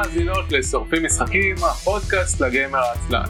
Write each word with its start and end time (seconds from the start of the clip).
ומאזינות 0.00 0.52
לשורפים 0.52 1.04
משחקים, 1.04 1.56
הפודקאסט 1.56 2.40
לגיימר 2.40 2.78
העצלן. 2.78 3.24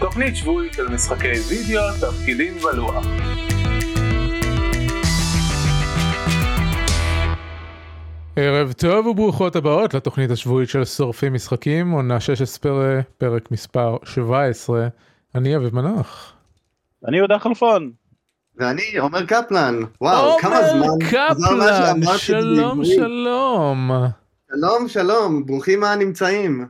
תוכנית 0.00 0.36
שבועית 0.36 0.72
של 0.72 0.88
משחקי 0.88 1.32
וידאו, 1.48 1.82
תפקידים 2.00 2.54
ולוח. 2.64 3.06
ערב 8.36 8.72
טוב 8.72 9.06
וברוכות 9.06 9.56
הבאות 9.56 9.94
לתוכנית 9.94 10.30
השבועית 10.30 10.68
של 10.68 10.84
שורפים 10.84 11.34
משחקים, 11.34 11.90
עונה 11.90 12.20
16, 12.20 13.00
פרק 13.18 13.50
מספר 13.50 13.96
17. 14.04 14.88
אני 15.34 15.56
אביב 15.56 15.74
מנוח. 15.74 16.32
אני 17.08 17.16
יהודה 17.16 17.38
חלפון. 17.38 17.90
ואני 18.56 18.96
עומר 18.98 19.26
קפלן. 19.26 19.74
וואו, 20.00 20.38
כמה 20.38 20.62
זמן. 20.62 20.88
עומר 20.88 21.06
קפלן, 21.10 22.16
שלום 22.18 22.84
שלום. 22.84 23.90
שלום 24.50 24.88
שלום, 24.88 25.46
ברוכים 25.46 25.84
הנמצאים. 25.84 26.66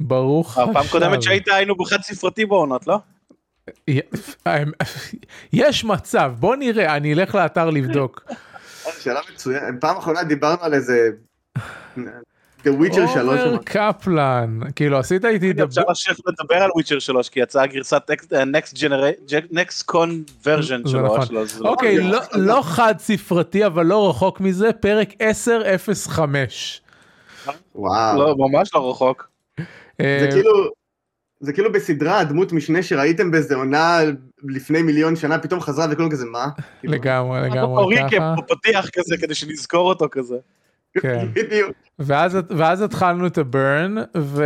ברוך 0.00 0.58
השב. 0.58 0.70
הפעם 0.70 0.86
קודמת 0.90 1.22
שהיית 1.22 1.48
היינו 1.48 1.74
בחד 1.74 1.96
ספרתי 2.02 2.46
בעונות, 2.46 2.86
לא? 2.86 2.98
יש 5.52 5.84
מצב, 5.84 6.32
בוא 6.38 6.56
נראה, 6.56 6.96
אני 6.96 7.14
אלך 7.14 7.34
לאתר 7.34 7.70
לבדוק. 7.70 8.24
שאלה 9.02 9.20
מצוינת, 9.32 9.80
פעם 9.80 9.96
אחרונה 9.96 10.24
דיברנו 10.24 10.62
על 10.62 10.74
איזה... 10.74 11.10
The 12.64 12.68
Witcher 12.68 13.06
3. 13.14 13.16
עומר 13.16 13.56
קפלן, 13.64 14.60
כאילו 14.76 14.98
עשית 14.98 15.24
איתי 15.24 15.52
דבר. 15.52 15.64
אפשר 15.64 15.82
לשבת 15.90 16.20
לדבר 16.26 16.56
על 16.62 16.70
וויצ'ר 16.74 16.98
3 16.98 17.28
כי 17.28 17.40
יצאה 17.40 17.66
גרסת 17.66 18.10
Next 18.32 18.74
Generation, 18.74 19.52
Next 19.52 19.92
Con 19.92 20.08
version 20.44 20.88
שלו. 20.88 21.06
נכון. 21.06 21.36
אוקיי, 21.60 21.98
לא 22.34 22.62
חד 22.62 22.94
ספרתי 22.98 23.66
אבל 23.66 23.86
לא 23.86 24.10
רחוק 24.10 24.40
מזה, 24.40 24.72
פרק 24.72 25.08
10.05. 25.12 26.20
וואו. 27.74 28.18
לא, 28.18 28.34
ממש 28.38 28.70
לא 28.74 28.90
רחוק. 28.90 29.28
זה 29.98 30.28
כאילו... 30.30 30.78
זה 31.40 31.52
כאילו 31.52 31.72
בסדרה 31.72 32.20
הדמות 32.20 32.52
משנה 32.52 32.82
שראיתם 32.82 33.30
באיזה 33.30 33.54
עונה 33.54 34.00
לפני 34.44 34.82
מיליון 34.82 35.16
שנה 35.16 35.38
פתאום 35.38 35.60
חזרה 35.60 35.86
וכולם 35.90 36.10
כזה 36.10 36.26
מה? 36.26 36.48
לגמרי 36.84 37.40
לגמרי 37.40 37.96
ככה. 38.10 38.34
פתיח 38.48 38.88
כזה 38.92 39.16
כדי 39.20 39.34
שנזכור 39.34 39.88
אותו 39.88 40.06
כזה. 40.10 40.36
כן. 41.00 41.26
ואז, 41.98 42.38
ואז 42.50 42.82
התחלנו 42.82 43.26
את 43.26 43.38
הברן 43.38 43.94
ו... 44.16 44.44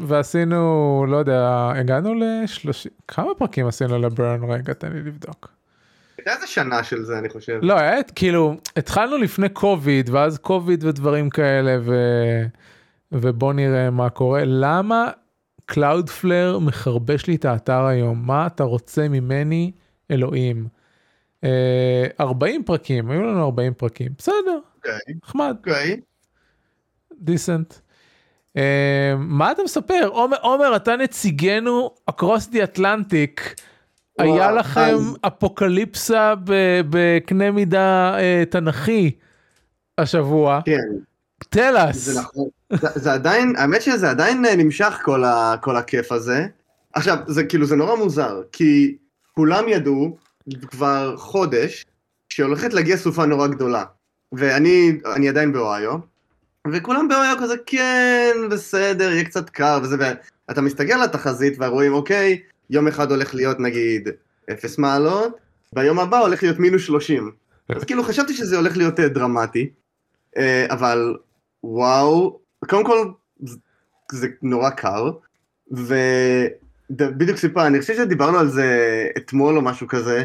ועשינו 0.00 1.06
לא 1.08 1.16
יודע 1.16 1.70
הגענו 1.74 2.14
לשלושים 2.14 2.92
כמה 3.08 3.34
פרקים 3.38 3.66
עשינו 3.66 3.98
לברן 3.98 4.50
רגע 4.50 4.72
תן 4.72 4.92
לי 4.92 5.02
לבדוק. 5.02 5.48
הייתה 6.18 6.32
איזה 6.32 6.46
שנה 6.46 6.84
של 6.84 7.04
זה 7.04 7.18
אני 7.18 7.28
חושב. 7.28 7.58
לא 7.62 7.78
היה 7.78 8.02
כאילו 8.02 8.54
התחלנו 8.76 9.16
לפני 9.16 9.48
קוביד 9.48 10.10
ואז 10.10 10.38
קוביד 10.38 10.84
ודברים 10.84 11.30
כאלה 11.30 11.76
ו... 11.80 11.94
ובוא 13.12 13.52
נראה 13.52 13.90
מה 13.90 14.10
קורה 14.10 14.42
למה 14.44 15.10
Cloudflare 15.66 16.58
מחרבש 16.58 17.26
לי 17.26 17.34
את 17.34 17.44
האתר 17.44 17.84
היום 17.84 18.26
מה 18.26 18.46
אתה 18.46 18.64
רוצה 18.64 19.08
ממני 19.08 19.72
אלוהים. 20.10 20.68
40 22.20 22.64
פרקים 22.64 23.10
היו 23.10 23.22
לנו 23.22 23.44
40 23.44 23.74
פרקים 23.74 24.08
בסדר. 24.18 24.58
נחמד. 25.24 25.54
אוקיי. 25.58 26.00
decent. 27.20 27.74
מה 29.18 29.52
אתה 29.52 29.62
מספר 29.62 30.08
עומר 30.40 30.76
אתה 30.76 30.96
נציגנו 30.96 31.94
across 32.10 32.52
the 32.52 32.76
Atlantic 32.76 33.62
היה 34.18 34.52
לכם 34.52 34.96
אפוקליפסה 35.26 36.34
בקנה 36.90 37.50
מידה 37.50 38.16
תנכי 38.50 39.10
השבוע. 39.98 40.60
כן. 40.64 40.88
תל 41.48 41.74
us. 41.76 41.92
זה 41.92 42.20
נכון. 42.20 42.48
זה 42.94 43.12
עדיין 43.12 43.56
האמת 43.56 43.82
שזה 43.82 44.10
עדיין 44.10 44.44
נמשך 44.56 44.98
כל, 45.02 45.24
ה, 45.24 45.54
כל 45.60 45.76
הכיף 45.76 46.12
הזה. 46.12 46.46
עכשיו 46.94 47.18
זה 47.26 47.44
כאילו 47.44 47.66
זה 47.66 47.76
נורא 47.76 47.96
מוזר 47.96 48.42
כי 48.52 48.96
כולם 49.34 49.68
ידעו 49.68 50.16
כבר 50.66 51.16
חודש 51.16 51.86
שהולכת 52.28 52.74
להגיע 52.74 52.96
סופה 52.96 53.26
נורא 53.26 53.46
גדולה. 53.46 53.84
ואני 54.32 55.00
אני 55.14 55.28
עדיין 55.28 55.52
באוהיו, 55.52 55.96
וכולם 56.72 57.08
באוהיו 57.08 57.38
כזה 57.38 57.54
כן 57.66 58.36
בסדר 58.50 59.12
יהיה 59.12 59.24
קצת 59.24 59.50
קר 59.50 59.78
וזה 59.82 59.96
ואתה 60.48 60.60
מסתכל 60.60 60.92
על 60.92 61.02
התחזית 61.02 61.54
ורואים 61.58 61.92
אוקיי 61.92 62.40
יום 62.70 62.88
אחד 62.88 63.10
הולך 63.10 63.34
להיות 63.34 63.60
נגיד 63.60 64.08
אפס 64.52 64.78
מעלות 64.78 65.36
והיום 65.72 65.98
הבא 65.98 66.18
הולך 66.18 66.42
להיות 66.42 66.58
מינוס 66.58 66.82
שלושים. 66.82 67.30
אז 67.68 67.84
כאילו 67.84 68.02
חשבתי 68.02 68.34
שזה 68.34 68.56
הולך 68.56 68.76
להיות 68.76 69.00
דרמטי 69.00 69.70
אבל 70.70 71.16
וואו 71.64 72.38
קודם 72.68 72.84
כל 72.84 73.10
זה 74.12 74.28
נורא 74.42 74.70
קר 74.70 75.10
ובדיוק 75.70 77.36
סיפר 77.36 77.66
אני 77.66 77.80
חושב 77.80 77.94
שדיברנו 77.94 78.38
על 78.38 78.48
זה 78.48 79.08
אתמול 79.16 79.56
או 79.56 79.62
משהו 79.62 79.88
כזה. 79.88 80.24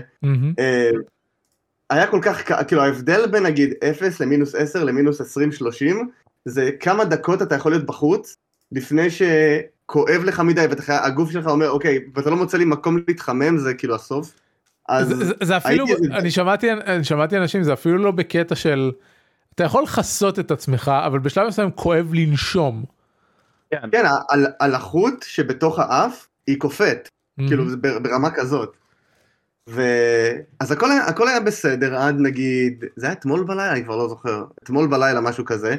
היה 1.94 2.08
כל 2.08 2.20
כך, 2.22 2.68
כאילו 2.68 2.82
ההבדל 2.82 3.28
בין 3.28 3.44
נגיד 3.44 3.74
0 3.90 4.22
למינוס 4.22 4.56
10 4.56 4.84
למינוס 4.84 5.22
20-30 5.22 5.26
זה 6.46 6.70
כמה 6.80 7.06
דקות 7.06 7.42
אתה 7.42 7.56
יכול 7.56 7.72
להיות 7.72 7.86
בחוץ 7.86 8.38
לפני 8.72 9.08
שכואב 9.10 10.22
לך 10.24 10.40
מדי 10.40 10.66
והגוף 10.88 11.32
שלך 11.32 11.48
אומר 11.48 11.70
אוקיי 11.70 12.00
ואתה 12.16 12.30
לא 12.30 12.36
מוצא 12.36 12.58
לי 12.58 12.66
מקום 12.66 12.98
להתחמם 13.08 13.58
זה 13.58 13.74
כאילו 13.74 13.96
הסוף. 13.96 14.34
אז 14.90 15.08
זה, 15.08 15.34
זה 15.44 15.58
אפילו 15.58 15.86
אני 16.12 16.32
שמעתי 16.32 16.72
אני 16.72 17.04
שמעתי 17.04 17.38
אנשים 17.38 17.64
זה 17.64 17.74
אפילו 17.74 17.98
לא 17.98 18.12
בקטע 18.12 18.56
של 18.56 18.92
אתה 19.56 19.64
יכול 19.64 19.84
לכסות 19.84 20.40
את 20.40 20.52
עצמך 20.52 20.92
אבל 21.06 21.20
בשלב 21.20 21.48
מסוים 21.48 21.72
כואב 21.72 22.14
לנשום. 22.14 22.84
כן, 23.72 23.90
כן 23.92 24.04
הלחות 24.60 25.14
שבתוך 25.28 25.80
האף 25.80 26.28
היא 26.48 26.60
קופאת 26.60 27.10
כאילו 27.38 27.70
זה 27.70 27.78
ברמה 27.78 28.32
כזאת. 28.32 28.78
ואז 29.68 30.72
הכל 30.72 30.92
היה, 30.92 31.06
הכל 31.06 31.28
היה 31.28 31.40
בסדר 31.40 31.96
עד 31.96 32.16
נגיד, 32.20 32.86
זה 32.96 33.06
היה 33.06 33.14
אתמול 33.14 33.44
בלילה, 33.44 33.72
אני 33.72 33.84
כבר 33.84 33.96
לא 33.96 34.08
זוכר, 34.08 34.46
אתמול 34.64 34.88
בלילה 34.88 35.22
משהו 35.22 35.46
כזה, 35.46 35.76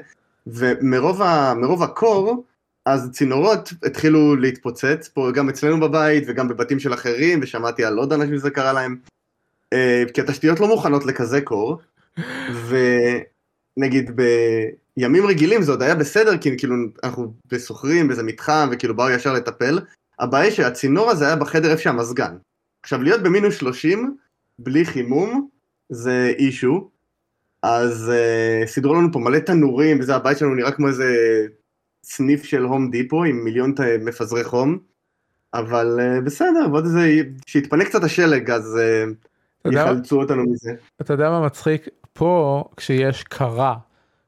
ומרוב 0.47 1.23
ה, 1.23 1.55
הקור, 1.83 2.45
אז 2.87 3.11
צינורות 3.13 3.73
התחילו 3.83 4.37
להתפוצץ, 4.37 5.09
פה 5.15 5.31
גם 5.35 5.49
אצלנו 5.49 5.81
בבית 5.81 6.25
וגם 6.27 6.49
בבתים 6.49 6.79
של 6.79 6.95
אחרים, 6.95 7.41
ושמעתי 7.43 7.85
על 7.85 7.99
עוד 7.99 8.13
אנשים 8.13 8.37
שזה 8.37 8.51
קרה 8.51 8.73
להם, 8.73 8.97
כי 10.15 10.21
התשתיות 10.21 10.61
לא 10.61 10.69
מוכנות 10.69 11.07
לכזה 11.07 11.41
קור, 11.41 11.79
ונגיד 13.79 14.11
בימים 14.97 15.27
רגילים 15.27 15.63
זה 15.63 15.73
עוד 15.73 15.83
היה 15.83 15.95
בסדר, 15.95 16.39
כי 16.39 16.59
כאילו 16.59 16.77
אנחנו 17.05 17.35
בסוחרים, 17.53 18.09
באיזה 18.09 18.23
מתחם, 18.23 18.69
וכאילו 18.73 18.97
באו 18.97 19.11
ישר 19.11 19.33
לטפל, 19.33 19.79
הבעיה 20.19 20.51
שהצינור 20.51 21.11
הזה 21.11 21.27
היה 21.27 21.37
בחדר 21.37 21.71
איפה 21.71 21.83
שהמזגן. 21.83 22.37
עכשיו 22.85 23.03
להיות 23.03 23.23
במינוס 23.23 23.57
30 23.57 24.17
בלי 24.59 24.85
חימום 24.85 25.49
זה 25.89 26.33
אישו, 26.39 26.91
אז 27.63 28.13
uh, 28.13 28.67
סידרו 28.67 28.95
לנו 28.95 29.13
פה 29.13 29.19
מלא 29.19 29.39
תנורים 29.39 30.01
וזה 30.01 30.17
הבית 30.17 30.39
שלנו 30.39 30.55
נראה 30.55 30.71
כמו 30.71 30.89
איזה 30.89 31.17
סניף 32.05 32.45
של 32.45 32.63
הום 32.63 32.91
דיפו 32.91 33.25
עם 33.25 33.45
מיליון 33.45 33.75
מפזרי 34.01 34.45
חום, 34.45 34.79
אבל 35.55 36.01
uh, 36.01 36.21
בסדר, 36.21 36.67
ועוד 36.73 36.85
איזה, 36.85 37.11
שיתפנה 37.47 37.85
קצת 37.85 38.05
השלג 38.05 38.51
אז 38.51 38.79
uh, 39.67 39.71
יחלצו 39.73 40.21
אותנו 40.21 40.43
מזה. 40.43 40.75
אתה 41.01 41.13
יודע 41.13 41.31
מה 41.31 41.47
מצחיק? 41.47 41.89
פה 42.13 42.65
כשיש 42.77 43.23
קרה, 43.23 43.77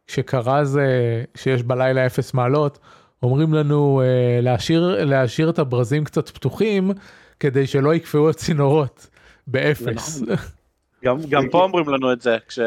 כשקרה 0.06 0.64
זה 0.64 0.86
שיש 1.34 1.62
בלילה 1.62 2.06
אפס 2.06 2.34
מעלות, 2.34 2.78
אומרים 3.22 3.54
לנו 3.54 4.02
uh, 4.02 4.42
להשאיר, 4.42 5.04
להשאיר 5.04 5.50
את 5.50 5.58
הברזים 5.58 6.04
קצת 6.04 6.28
פתוחים. 6.28 6.90
כדי 7.40 7.66
שלא 7.66 7.94
יקפאו 7.94 8.30
הצינורות 8.30 9.06
באפס. 9.46 10.22
גם, 11.04 11.16
גם 11.28 11.48
פה 11.50 11.62
אומרים 11.62 11.88
לנו 11.88 12.12
את 12.12 12.20
זה, 12.20 12.36
כש... 12.48 12.58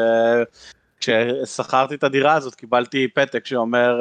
כששכרתי 1.00 1.94
את 1.94 2.04
הדירה 2.04 2.34
הזאת 2.34 2.54
קיבלתי 2.54 3.08
פתק 3.14 3.46
שאומר 3.46 4.00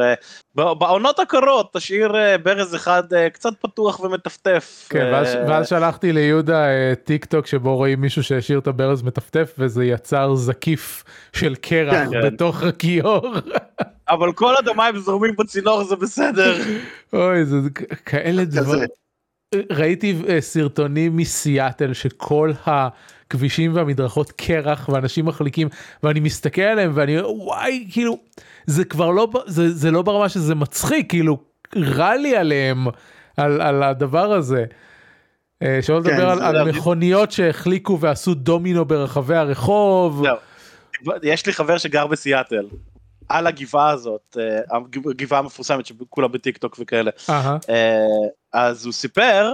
בעונות 0.56 1.20
הקרות 1.20 1.74
תשאיר 1.74 2.16
ברז 2.44 2.76
אחד 2.76 3.04
קצת 3.34 3.54
פתוח 3.62 4.00
ומטפטף. 4.00 4.88
כן, 4.90 5.10
ואז, 5.14 5.36
ואז 5.48 5.68
שלחתי 5.68 6.14
ליהודה 6.14 6.66
טיק 7.04 7.26
טוק 7.26 7.48
שבו 7.48 7.76
רואים 7.76 8.02
מישהו 8.02 8.24
שהשאיר 8.24 8.60
את 8.60 8.68
הברז 8.68 9.02
מטפטף 9.02 9.56
וזה 9.58 9.86
יצר 9.86 10.36
זקיף 10.36 11.04
של 11.34 11.56
קרח 11.56 12.10
כן. 12.10 12.28
בתוך 12.28 12.64
הכיור. 12.64 13.28
אבל 14.10 14.34
כל 14.34 14.54
עוד 14.56 14.68
המים 14.68 14.98
זורמים 14.98 15.36
בצינור 15.36 15.84
זה 15.84 15.96
בסדר. 15.96 16.58
אוי 17.14 17.46
זה 17.46 17.58
כאלה 18.06 18.46
דברים. 18.46 18.88
ראיתי 19.72 20.16
סרטונים 20.40 21.18
מסיאטל 21.18 21.94
שכל 21.94 22.52
הכבישים 22.66 23.76
והמדרכות 23.76 24.32
קרח 24.32 24.90
ואנשים 24.90 25.26
מחליקים 25.26 25.68
ואני 26.04 26.20
מסתכל 26.20 26.62
עליהם 26.62 26.92
ואני 26.94 27.22
וואי 27.22 27.88
כאילו 27.92 28.20
זה 28.66 28.86
כבר 28.86 29.10
לא 29.10 29.28
זה, 29.46 29.74
זה 29.74 29.92
לא 29.92 30.02
ברמה 30.02 30.30
שזה 30.30 30.56
מצחיק 30.56 31.10
כאילו 31.10 31.38
רע 31.76 32.16
לי 32.16 32.36
עליהם 32.36 32.88
על, 33.38 33.62
על 33.62 33.84
הדבר 33.84 34.32
הזה. 34.32 34.66
שלא 35.82 36.00
לדבר 36.00 36.36
כן, 36.36 36.44
על, 36.44 36.56
על 36.56 36.70
מכוניות 36.70 37.32
שהחליקו 37.32 38.00
ועשו 38.00 38.34
דומינו 38.34 38.86
ברחבי 38.86 39.36
הרחוב. 39.36 40.26
לא. 40.26 40.38
יש 41.24 41.46
לי 41.46 41.54
חבר 41.54 41.78
שגר 41.78 42.08
בסיאטל 42.08 42.66
על 43.30 43.48
הגבעה 43.48 43.90
הזאת, 43.90 44.38
אה, 44.40 44.78
הגבעה 45.10 45.40
המפורסמת 45.40 45.86
שכולה 45.86 46.28
בטיק 46.28 46.58
טוק 46.58 46.76
וכאלה. 46.80 47.12
אה, 47.70 48.06
אז 48.54 48.86
הוא 48.86 48.94
סיפר 48.94 49.54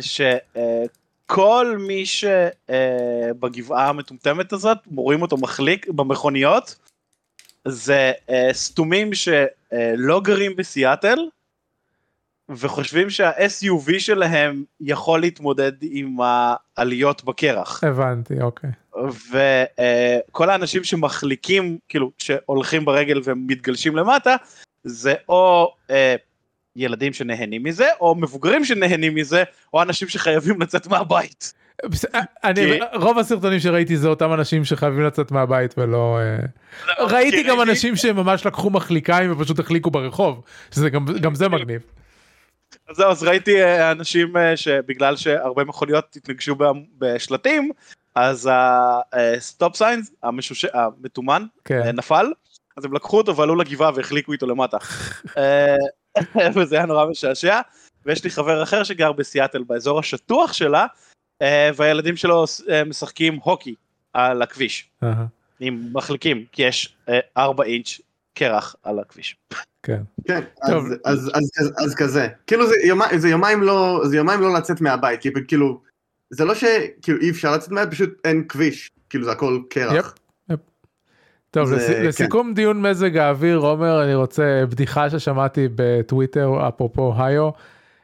שכל 0.00 1.76
מי 1.78 2.04
שבגבעה 2.06 3.88
המטומטמת 3.88 4.52
הזאת, 4.52 4.78
רואים 4.96 5.22
אותו 5.22 5.36
מחליק 5.36 5.88
במכוניות, 5.88 6.76
זה 7.64 8.12
אה, 8.30 8.48
סתומים 8.52 9.10
שלא 9.14 10.20
גרים 10.20 10.56
בסיאטל, 10.56 11.18
וחושבים 12.50 13.10
שה-SUV 13.10 13.98
שלהם 13.98 14.64
יכול 14.80 15.20
להתמודד 15.20 15.72
עם 15.82 16.16
העליות 16.76 17.24
בקרח. 17.24 17.84
הבנתי, 17.84 18.34
אוקיי. 18.40 18.70
וכל 20.30 20.50
האנשים 20.50 20.84
שמחליקים, 20.84 21.78
כאילו, 21.88 22.10
שהולכים 22.18 22.84
ברגל 22.84 23.20
ומתגלשים 23.24 23.96
למטה, 23.96 24.36
זה 24.84 25.14
או 25.28 25.74
אה, 25.90 26.16
ילדים 26.76 27.12
שנהנים 27.12 27.62
מזה, 27.64 27.86
או 28.00 28.14
מבוגרים 28.14 28.64
שנהנים 28.64 29.14
מזה, 29.14 29.44
או 29.74 29.82
אנשים 29.82 30.08
שחייבים 30.08 30.60
לצאת 30.60 30.86
מהבית. 30.86 31.54
בס- 31.84 32.04
אני 32.44 32.60
כי- 32.60 32.78
רוב 32.96 33.18
הסרטונים 33.18 33.60
שראיתי 33.60 33.96
זה 33.96 34.08
אותם 34.08 34.32
אנשים 34.32 34.64
שחייבים 34.64 35.02
לצאת 35.02 35.30
מהבית 35.30 35.74
ולא 35.78 36.18
אה, 36.18 36.36
ראיתי 37.06 37.42
גם 37.42 37.56
ראיתי- 37.58 37.70
אנשים 37.70 37.96
שממש 37.96 38.46
לקחו 38.46 38.70
מחליקיים 38.70 39.32
ופשוט 39.32 39.58
החליקו 39.58 39.90
ברחוב 39.90 40.42
שזה 40.70 40.90
גם 40.90 41.06
גם 41.20 41.34
זה 41.34 41.48
מגניב. 41.48 41.80
אז 42.88 42.96
זהו, 42.96 43.10
אז 43.10 43.22
ראיתי 43.22 43.62
אה, 43.62 43.92
אנשים 43.92 44.36
אה, 44.36 44.56
שבגלל 44.56 45.16
שהרבה 45.16 45.64
מכוניות 45.64 46.16
התנגשו 46.16 46.56
בשלטים, 46.98 47.70
אז 48.14 48.50
ה 49.12 49.25
stop 49.25 49.76
signs, 49.76 50.10
המתומן, 50.74 51.46
כן. 51.64 51.82
אה, 51.82 51.92
נפל, 51.92 52.26
אז 52.76 52.84
הם 52.84 52.92
לקחו 52.92 53.18
אותו 53.18 53.36
ועלו 53.36 53.56
לגבעה 53.56 53.90
והחליקו 53.94 54.32
איתו 54.32 54.46
למטה. 54.46 54.76
אה, 55.38 55.76
וזה 56.54 56.76
היה 56.76 56.86
נורא 56.86 57.06
משעשע, 57.06 57.60
ויש 58.06 58.24
לי 58.24 58.30
חבר 58.30 58.62
אחר 58.62 58.84
שגר 58.84 59.12
בסיאטל 59.12 59.62
באזור 59.62 59.98
השטוח 59.98 60.52
שלה, 60.52 60.86
אה, 61.42 61.70
והילדים 61.76 62.16
שלו 62.16 62.44
אה, 62.70 62.84
משחקים 62.84 63.38
הוקי 63.42 63.74
על 64.12 64.42
הכביש, 64.42 64.88
אהה, 65.02 65.26
עם 65.60 65.88
מחליקים, 65.92 66.44
כי 66.52 66.62
יש 66.62 66.96
4 67.36 67.64
אינץ' 67.64 68.00
קרח 68.34 68.76
על 68.82 68.98
הכביש. 68.98 69.36
כן. 69.86 70.02
כן, 70.28 70.40
אז, 70.62 70.70
טוב. 70.70 70.84
אז, 71.04 71.30
אז, 71.34 71.50
אז, 71.60 71.72
אז 71.78 71.94
כזה. 71.94 72.28
כאילו 72.46 72.66
זה, 72.66 72.74
יומי, 72.84 73.04
זה, 73.16 73.28
יומיים 73.28 73.62
לא, 73.62 74.00
זה 74.04 74.16
יומיים 74.16 74.40
לא 74.40 74.54
לצאת 74.54 74.80
מהבית, 74.80 75.20
כי 75.20 75.28
כאילו, 75.48 75.80
זה 76.30 76.44
לא 76.44 76.54
שכאילו 76.54 77.20
אי 77.20 77.30
אפשר 77.30 77.52
לצאת 77.54 77.70
מהבית, 77.70 77.90
פשוט 77.92 78.10
אין 78.24 78.44
כביש. 78.48 78.90
כאילו 79.10 79.24
זה 79.24 79.32
הכל 79.32 79.58
קרח. 79.70 80.14
יפ. 80.50 80.58
טוב 81.50 81.68
זה- 81.68 81.76
לס- 81.76 81.86
כן. 81.90 82.04
לסיכום 82.06 82.54
דיון 82.54 82.82
מזג 82.82 83.16
האוויר 83.16 83.58
עומר 83.58 84.04
אני 84.04 84.14
רוצה 84.14 84.62
בדיחה 84.70 85.10
ששמעתי 85.10 85.68
בטוויטר 85.74 86.68
אפרופו 86.68 87.14
היו. 87.18 87.50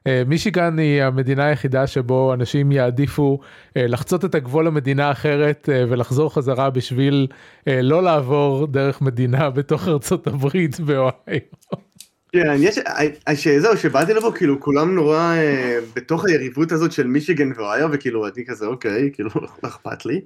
אה, 0.07 0.23
מישיגן 0.27 0.79
היא 0.79 1.03
המדינה 1.03 1.45
היחידה 1.45 1.87
שבו 1.87 2.35
אנשים 2.35 2.73
יעדיפו 2.73 3.41
אה, 3.77 3.87
לחצות 3.87 4.25
את 4.25 4.35
הגבול 4.35 4.67
למדינה 4.67 5.11
אחרת 5.11 5.69
אה, 5.73 5.85
ולחזור 5.89 6.35
חזרה 6.35 6.71
בשביל 6.71 7.27
לא 7.67 8.03
לעבור 8.03 8.67
דרך 8.67 9.03
מדינה 9.03 9.51
בתוך 9.57 9.89
ארצות 9.89 10.27
הברית 10.27 10.81
באוהיו. 10.81 11.41
כן, 12.33 12.55
יש, 12.59 12.79
שזהו, 13.35 13.77
שבאתי 13.77 14.15
לפה, 14.15 14.33
כאילו, 14.35 14.61
כולם 14.61 14.95
נורא 14.95 15.35
אה, 15.37 15.79
בתוך 15.97 16.25
היריבות 16.25 16.73
הזאת 16.73 16.93
של 16.93 17.07
מישיגן 17.07 17.53
ואוהיו, 17.57 17.89
וכאילו, 17.93 18.27
אני 18.27 18.45
כזה, 18.47 18.67
אוקיי, 18.67 19.11
כאילו, 19.13 19.31
לא 19.63 19.69
אכפת 19.69 20.07
לי. 20.07 20.21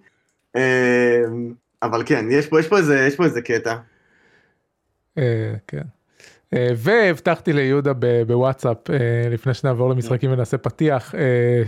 אה, 0.56 1.22
אבל 1.82 2.02
כן, 2.06 2.26
יש 2.30 2.46
פה, 2.46 2.60
יש 2.60 2.68
פה 2.68 2.78
איזה, 2.78 3.06
יש 3.08 3.16
פה 3.16 3.24
איזה 3.24 3.42
קטע. 3.42 3.76
אה, 5.18 5.54
כן. 5.66 5.82
אה, 6.54 6.68
והבטחתי 6.76 7.52
ליהודה 7.52 7.92
בוואטסאפ 8.26 8.90
אה, 8.90 8.96
לפני 9.30 9.54
שנעבור 9.54 9.90
למשחקים 9.90 10.32
ונעשה 10.32 10.58
פתיח. 10.58 11.14
אה. 11.14 11.62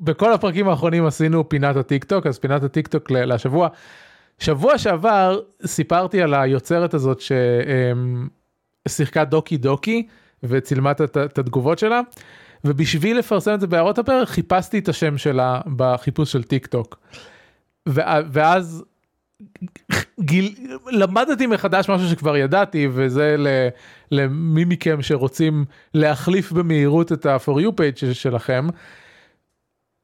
בכל 0.00 0.32
הפרקים 0.32 0.68
האחרונים 0.68 1.06
עשינו 1.06 1.48
פינת 1.48 1.76
הטיק 1.76 2.04
טוק 2.04 2.26
אז 2.26 2.38
פינת 2.38 2.62
הטיק 2.62 2.88
טוק 2.88 3.10
לשבוע. 3.10 3.68
שבוע 4.38 4.78
שעבר 4.78 5.40
סיפרתי 5.66 6.22
על 6.22 6.34
היוצרת 6.34 6.94
הזאת 6.94 7.20
ששיחקה 8.88 9.24
Doki 9.24 9.56
Doki 9.56 10.06
וצילמה 10.42 10.90
את- 10.90 11.38
התגובות 11.38 11.78
שלה 11.78 12.00
ובשביל 12.64 13.18
לפרסם 13.18 13.54
את 13.54 13.60
זה 13.60 13.66
בהערות 13.66 13.98
הפרק 13.98 14.28
חיפשתי 14.28 14.78
את 14.78 14.88
השם 14.88 15.18
שלה 15.18 15.60
בחיפוש 15.76 16.32
של 16.32 16.42
טיק 16.42 16.66
טוק. 16.66 16.98
ואז 17.86 18.84
גיל... 20.20 20.54
למדתי 20.90 21.46
מחדש 21.46 21.88
משהו 21.88 22.08
שכבר 22.08 22.36
ידעתי 22.36 22.88
וזה 22.92 23.36
ל... 23.38 23.46
למי 24.10 24.64
מכם 24.64 25.02
שרוצים 25.02 25.64
להחליף 25.94 26.52
במהירות 26.52 27.12
את 27.12 27.26
ה-for 27.26 27.58
you 27.60 27.70
page 27.70 27.96
של- 27.96 28.12
שלכם. 28.12 28.66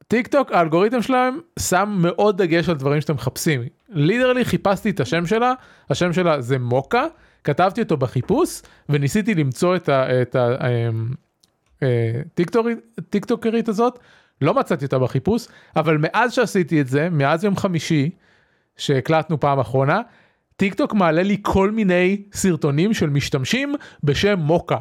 טיק 0.09 0.27
טוק 0.27 0.53
האלגוריתם 0.53 1.03
שלהם 1.03 1.39
שם 1.59 1.99
מאוד 1.99 2.43
דגש 2.43 2.69
על 2.69 2.75
דברים 2.75 3.01
שאתם 3.01 3.15
מחפשים. 3.15 3.63
literally 3.89 4.45
חיפשתי 4.45 4.91
את 4.91 5.01
השם 5.01 5.27
שלה, 5.27 5.53
השם 5.91 6.13
שלה 6.13 6.41
זה 6.41 6.59
מוקה, 6.59 7.05
כתבתי 7.45 7.83
אותו 7.83 7.97
בחיפוש 7.97 8.63
וניסיתי 8.89 9.35
למצוא 9.35 9.77
את 9.77 9.89
ה... 9.89 10.23
את. 10.23 10.37
אמ, 10.37 11.09
אה, 11.83 13.69
הזאת, 13.69 13.99
לא 14.41 14.55
מצאתי 14.55 14.85
אותה 14.85 14.99
בחיפוש, 14.99 15.47
אבל 15.77 15.97
מאז 15.97 16.33
שעשיתי 16.33 16.81
את 16.81 16.89
זה, 16.89 17.09
מאז 17.11 17.45
יום 17.45 17.57
חמישי, 17.57 18.11
שהקלטנו 18.79 19.41
פעם 19.41 19.59
אחרונה, 19.59 20.01
טיק 20.57 20.75
טוק 20.75 20.95
מעלה 20.95 21.23
לי 21.23 21.37
כל 21.43 21.71
מיני 21.71 22.23
סרטונים 22.33 22.95
של 22.95 23.11
משתמשים 23.11 23.75
בשם 24.05 24.39
מוקה. 24.39 24.77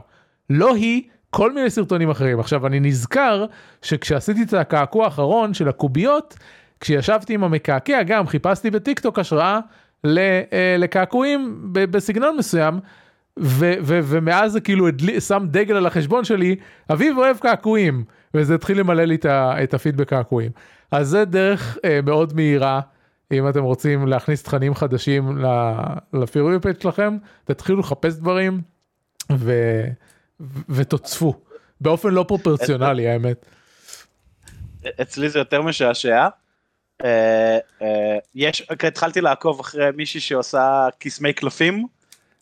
לא 0.49 0.75
היא, 0.75 1.01
כל 1.29 1.53
מיני 1.53 1.69
סרטונים 1.69 2.09
אחרים. 2.09 2.39
עכשיו 2.39 2.67
אני 2.67 2.79
נזכר 2.79 3.45
שכשעשיתי 3.81 4.43
את 4.43 4.53
הקעקוע 4.53 5.05
האחרון 5.05 5.53
של 5.53 5.67
הקוביות, 5.69 6.37
כשישבתי 6.79 7.33
עם 7.33 7.43
המקעקע 7.43 8.03
גם 8.03 8.27
חיפשתי 8.27 8.69
בטיק 8.71 8.99
טוק 8.99 9.19
השראה 9.19 9.59
אה, 10.05 10.75
לקעקועים 10.77 11.59
בסגנון 11.71 12.37
מסוים. 12.37 12.79
ו- 13.39 13.73
ו- 13.81 13.99
ומאז 14.03 14.51
זה 14.51 14.61
כאילו 14.61 14.87
הדלי- 14.87 15.21
שם 15.21 15.45
דגל 15.51 15.75
על 15.75 15.85
החשבון 15.85 16.23
שלי, 16.23 16.55
אביב 16.91 17.17
אוהב 17.17 17.37
קעקועים, 17.37 18.03
וזה 18.33 18.55
התחיל 18.55 18.79
למלא 18.79 19.03
לי 19.03 19.15
את 19.15 19.25
ה- 19.25 19.63
את 19.63 19.73
הפיד 19.73 19.97
בקעקועים. 19.97 20.51
אז 20.91 21.07
זה 21.07 21.25
דרך 21.25 21.77
אה, 21.85 21.99
מאוד 22.05 22.33
מהירה, 22.35 22.79
אם 23.33 23.49
אתם 23.49 23.63
רוצים 23.63 24.07
להכניס 24.07 24.43
תכנים 24.43 24.75
חדשים 24.75 25.43
ל 26.13 26.25
for 26.25 26.59
you 26.59 26.69
page 26.69 26.81
שלכם, 26.81 27.17
תתחילו 27.43 27.79
לחפש 27.79 28.15
דברים 28.15 28.61
ו- 29.31 29.83
ו- 30.39 30.61
ותוצפו, 30.69 31.33
באופן 31.81 32.09
לא 32.09 32.25
פרופורציונלי 32.27 33.07
האמת. 33.07 33.45
אצלי 35.01 35.29
זה 35.29 35.39
יותר 35.39 35.61
משעשע. 35.61 36.27
אה, 37.05 37.57
אה, 37.81 38.17
יש, 38.35 38.67
התחלתי 38.69 39.21
לעקוב 39.21 39.59
אחרי 39.59 39.85
מישהי 39.95 40.19
שעושה 40.19 40.87
קסמי 40.99 41.33
קלפים. 41.33 41.87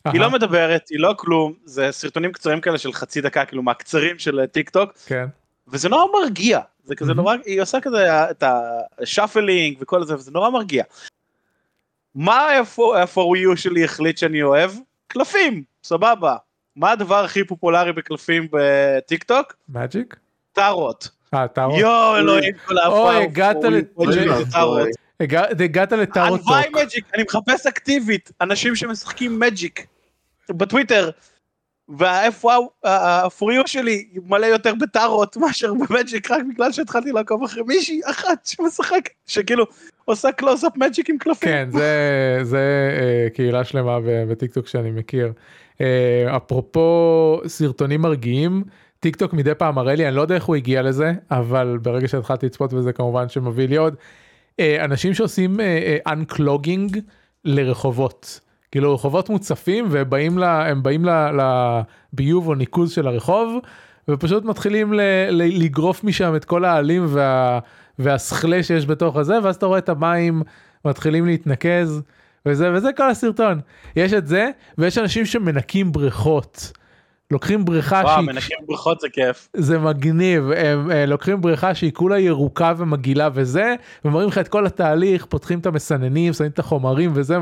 היא 0.04 0.20
לא 0.20 0.30
מדברת, 0.30 0.88
היא 0.90 1.00
לא 1.00 1.14
כלום, 1.16 1.52
זה 1.64 1.92
סרטונים 1.92 2.32
קצרים 2.32 2.60
כאלה 2.60 2.78
של 2.78 2.92
חצי 2.92 3.20
דקה, 3.20 3.44
כאילו 3.44 3.62
מהקצרים 3.62 4.18
של 4.18 4.40
אה, 4.40 4.46
טיק 4.46 4.70
טוק, 4.70 4.92
כן, 5.06 5.26
וזה 5.68 5.88
נורא 5.88 6.04
מרגיע. 6.20 6.60
זה 6.84 6.94
כזה 6.96 7.14
מהמם. 7.14 7.20
נורא, 7.28 7.36
היא 7.46 7.62
עושה 7.62 7.80
כזה 7.80 8.30
את 8.30 8.44
ה 8.98 9.06
shuffling 9.06 9.76
וכל 9.80 10.04
זה, 10.04 10.14
וזה 10.14 10.30
נורא 10.30 10.50
מרגיע. 10.50 10.84
מה 12.14 12.36
ה-for 12.40 13.18
you 13.54 13.56
שלי 13.56 13.84
החליט 13.84 14.18
שאני 14.18 14.42
אוהב? 14.42 14.70
קלפים, 15.08 15.62
סבבה. 15.84 16.36
מה 16.76 16.90
הדבר 16.90 17.24
הכי 17.24 17.44
פופולרי 17.44 17.92
בקלפים 17.92 18.48
בטיק 18.52 19.24
טוק? 19.24 19.54
מג'יק? 19.68 20.16
טארות. 20.52 21.08
אה, 21.34 21.48
טארו. 21.48 21.78
יואו 21.78 22.16
אלוהים 22.16 22.54
כל 22.66 22.78
האפה. 22.78 22.98
אוי, 23.16 23.24
הגעת 23.24 23.56
הוא- 23.56 23.64
ל- 23.66 23.74
הוא- 23.94 24.06
אוי 24.06 24.18
הוא- 24.26 24.30
ואבוי. 24.32 24.50
טארות. 24.52 24.88
הגע- 25.20 25.46
הגעת 25.64 25.92
לטארו 25.92 26.34
הלוואי 26.34 26.64
טוק. 26.64 26.82
מג'יק, 26.82 27.04
אני 27.14 27.22
מחפש 27.22 27.66
אקטיבית 27.66 28.30
אנשים 28.40 28.74
שמשחקים 28.76 29.38
מג'יק 29.40 29.86
בטוויטר. 30.50 31.10
והפוריו 31.88 33.66
שלי 33.66 34.08
מלא 34.26 34.46
יותר 34.46 34.74
בטארות 34.80 35.36
מאשר 35.36 35.72
במג'יק 35.74 36.30
רק 36.30 36.42
בגלל 36.50 36.72
שהתחלתי 36.72 37.12
לעקוב 37.12 37.42
אחרי 37.42 37.62
מישהי 37.62 38.00
אחת 38.04 38.46
שמשחק 38.46 39.08
שכאילו 39.26 39.64
עושה 40.04 40.32
קלוז-אפ 40.32 40.76
מג'יק 40.76 41.10
עם 41.10 41.18
קלפים. 41.18 41.48
כן, 41.48 41.68
זה, 41.72 42.38
זה 42.42 42.90
אה, 43.00 43.30
קהילה 43.30 43.64
שלמה 43.64 43.98
בטיקטוק 44.28 44.66
שאני 44.66 44.90
מכיר. 44.90 45.32
אה, 45.80 46.36
אפרופו 46.36 47.40
סרטונים 47.46 48.00
מרגיעים, 48.00 48.64
טיקטוק 49.00 49.32
מדי 49.32 49.54
פעם 49.54 49.74
מראה 49.74 49.94
לי, 49.94 50.08
אני 50.08 50.16
לא 50.16 50.22
יודע 50.22 50.34
איך 50.34 50.44
הוא 50.44 50.56
הגיע 50.56 50.82
לזה, 50.82 51.12
אבל 51.30 51.78
ברגע 51.82 52.08
שהתחלתי 52.08 52.46
לצפות 52.46 52.72
בזה 52.72 52.92
כמובן 52.92 53.28
שמביא 53.28 53.68
לי 53.68 53.76
עוד, 53.76 53.94
אה, 54.60 54.84
אנשים 54.84 55.14
שעושים 55.14 55.60
unclogging 56.06 56.98
לרחובות. 57.44 58.40
כאילו 58.72 58.94
רחובות 58.94 59.30
מוצפים 59.30 59.86
ובאים 59.90 60.38
ל, 60.38 60.44
הם 60.44 60.82
באים 60.82 61.04
ל- 61.04 61.30
לביוב 62.12 62.48
או 62.48 62.54
ניקוז 62.54 62.92
של 62.92 63.06
הרחוב 63.06 63.58
ופשוט 64.08 64.44
מתחילים 64.44 64.92
ל, 64.92 65.00
ל, 65.30 65.64
לגרוף 65.64 66.04
משם 66.04 66.36
את 66.36 66.44
כל 66.44 66.64
העלים 66.64 67.04
וה, 67.08 67.58
והסכלה 67.98 68.62
שיש 68.62 68.86
בתוך 68.86 69.16
הזה 69.16 69.34
ואז 69.42 69.56
אתה 69.56 69.66
רואה 69.66 69.78
את 69.78 69.88
המים 69.88 70.42
מתחילים 70.84 71.26
להתנקז 71.26 72.02
וזה 72.46 72.72
וזה 72.72 72.92
כל 72.96 73.10
הסרטון 73.10 73.60
יש 73.96 74.12
את 74.12 74.26
זה 74.26 74.50
ויש 74.78 74.98
אנשים 74.98 75.26
שמנקים 75.26 75.92
בריכות. 75.92 76.72
לוקחים 77.30 77.64
בריכה 77.64 78.00
וואו, 78.04 78.14
שהיא 78.14 78.26
מנקים 78.26 78.56
בריכות 78.66 79.00
זה 79.00 79.08
כיף. 79.12 79.48
זה 79.56 79.78
מגניב 79.78 80.50
הם 80.56 80.90
אה, 80.90 81.06
לוקחים 81.06 81.40
בריכה 81.40 81.74
שהיא 81.74 81.92
כולה 81.92 82.18
ירוקה 82.18 82.72
ומגעילה 82.76 83.28
וזה 83.34 83.74
ומראים 84.04 84.28
לך 84.28 84.38
את 84.38 84.48
כל 84.48 84.66
התהליך 84.66 85.24
פותחים 85.24 85.58
את 85.58 85.66
המסננים 85.66 86.32
שמים 86.32 86.50
את 86.50 86.58
החומרים 86.58 87.10
וזה. 87.14 87.38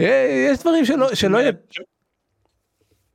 אה, 0.00 0.46
יש 0.50 0.58
דברים 0.60 0.84
שלא 0.84 1.14
שלא 1.14 1.38
יהיה 1.38 1.52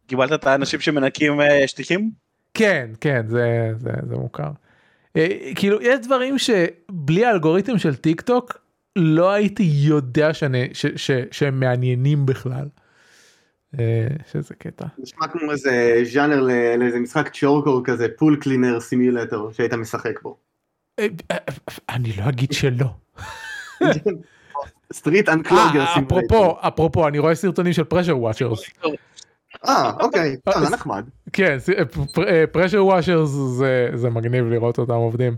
קיבלת 0.08 0.34
את 0.34 0.48
האנשים 0.48 0.80
שמנקים 0.80 1.42
אה, 1.42 1.68
שטיחים? 1.68 2.12
כן 2.54 2.90
כן 3.02 3.28
זה 3.28 3.72
זה 3.78 3.92
זה 4.10 4.16
מוכר. 4.16 4.50
אה, 5.16 5.28
כאילו 5.56 5.82
יש 5.82 6.00
דברים 6.00 6.38
שבלי 6.38 7.26
האלגוריתם 7.26 7.78
של 7.78 7.96
טיק 7.96 8.22
טוק 8.22 8.58
לא 8.96 9.32
הייתי 9.32 9.64
יודע 9.64 10.34
שאני, 10.34 10.70
ש, 10.74 10.86
ש, 10.96 11.12
שהם 11.32 11.60
מעניינים 11.60 12.26
בכלל. 12.26 12.68
אה, 13.80 14.08
שזה 14.32 14.56
קטע. 14.56 14.86
נשמע 14.98 15.28
כמו 15.28 15.52
איזה 15.52 16.02
ז'אנר 16.04 16.42
ל- 16.42 16.76
לאיזה 16.80 17.00
משחק 17.00 17.30
chore-core 17.34 17.82
כזה, 17.86 18.08
pool 18.18 18.38
cleaner 18.42 18.80
simulator 18.80 19.52
שהיית 19.52 19.74
משחק 19.74 20.22
בו. 20.22 20.38
אני 21.90 22.14
לא 22.18 22.30
אגיד 22.30 22.52
שלא. 22.52 22.90
street 24.94 25.30
unclogger 25.30 25.80
אה, 25.82 26.00
אפרופו 26.00 26.58
אפרופו 26.68 27.08
אני 27.08 27.20
רואה 27.20 27.36
סרטונים 27.36 27.74
של 27.74 27.84
pressure 27.84 28.18
washers. 28.18 28.60
אה, 29.68 29.92
אוקיי, 30.00 30.36
אה, 30.48 30.54
אה, 30.54 30.60
זה 30.60 30.66
אז- 30.68 30.74
נחמד. 30.74 31.06
כן, 31.34 31.58
פרשר 32.52 32.86
וואשרס 32.86 33.30
זה, 33.30 33.90
זה 33.94 34.10
מגניב 34.10 34.46
לראות 34.46 34.78
אותם 34.80 34.94
עובדים. 34.94 35.36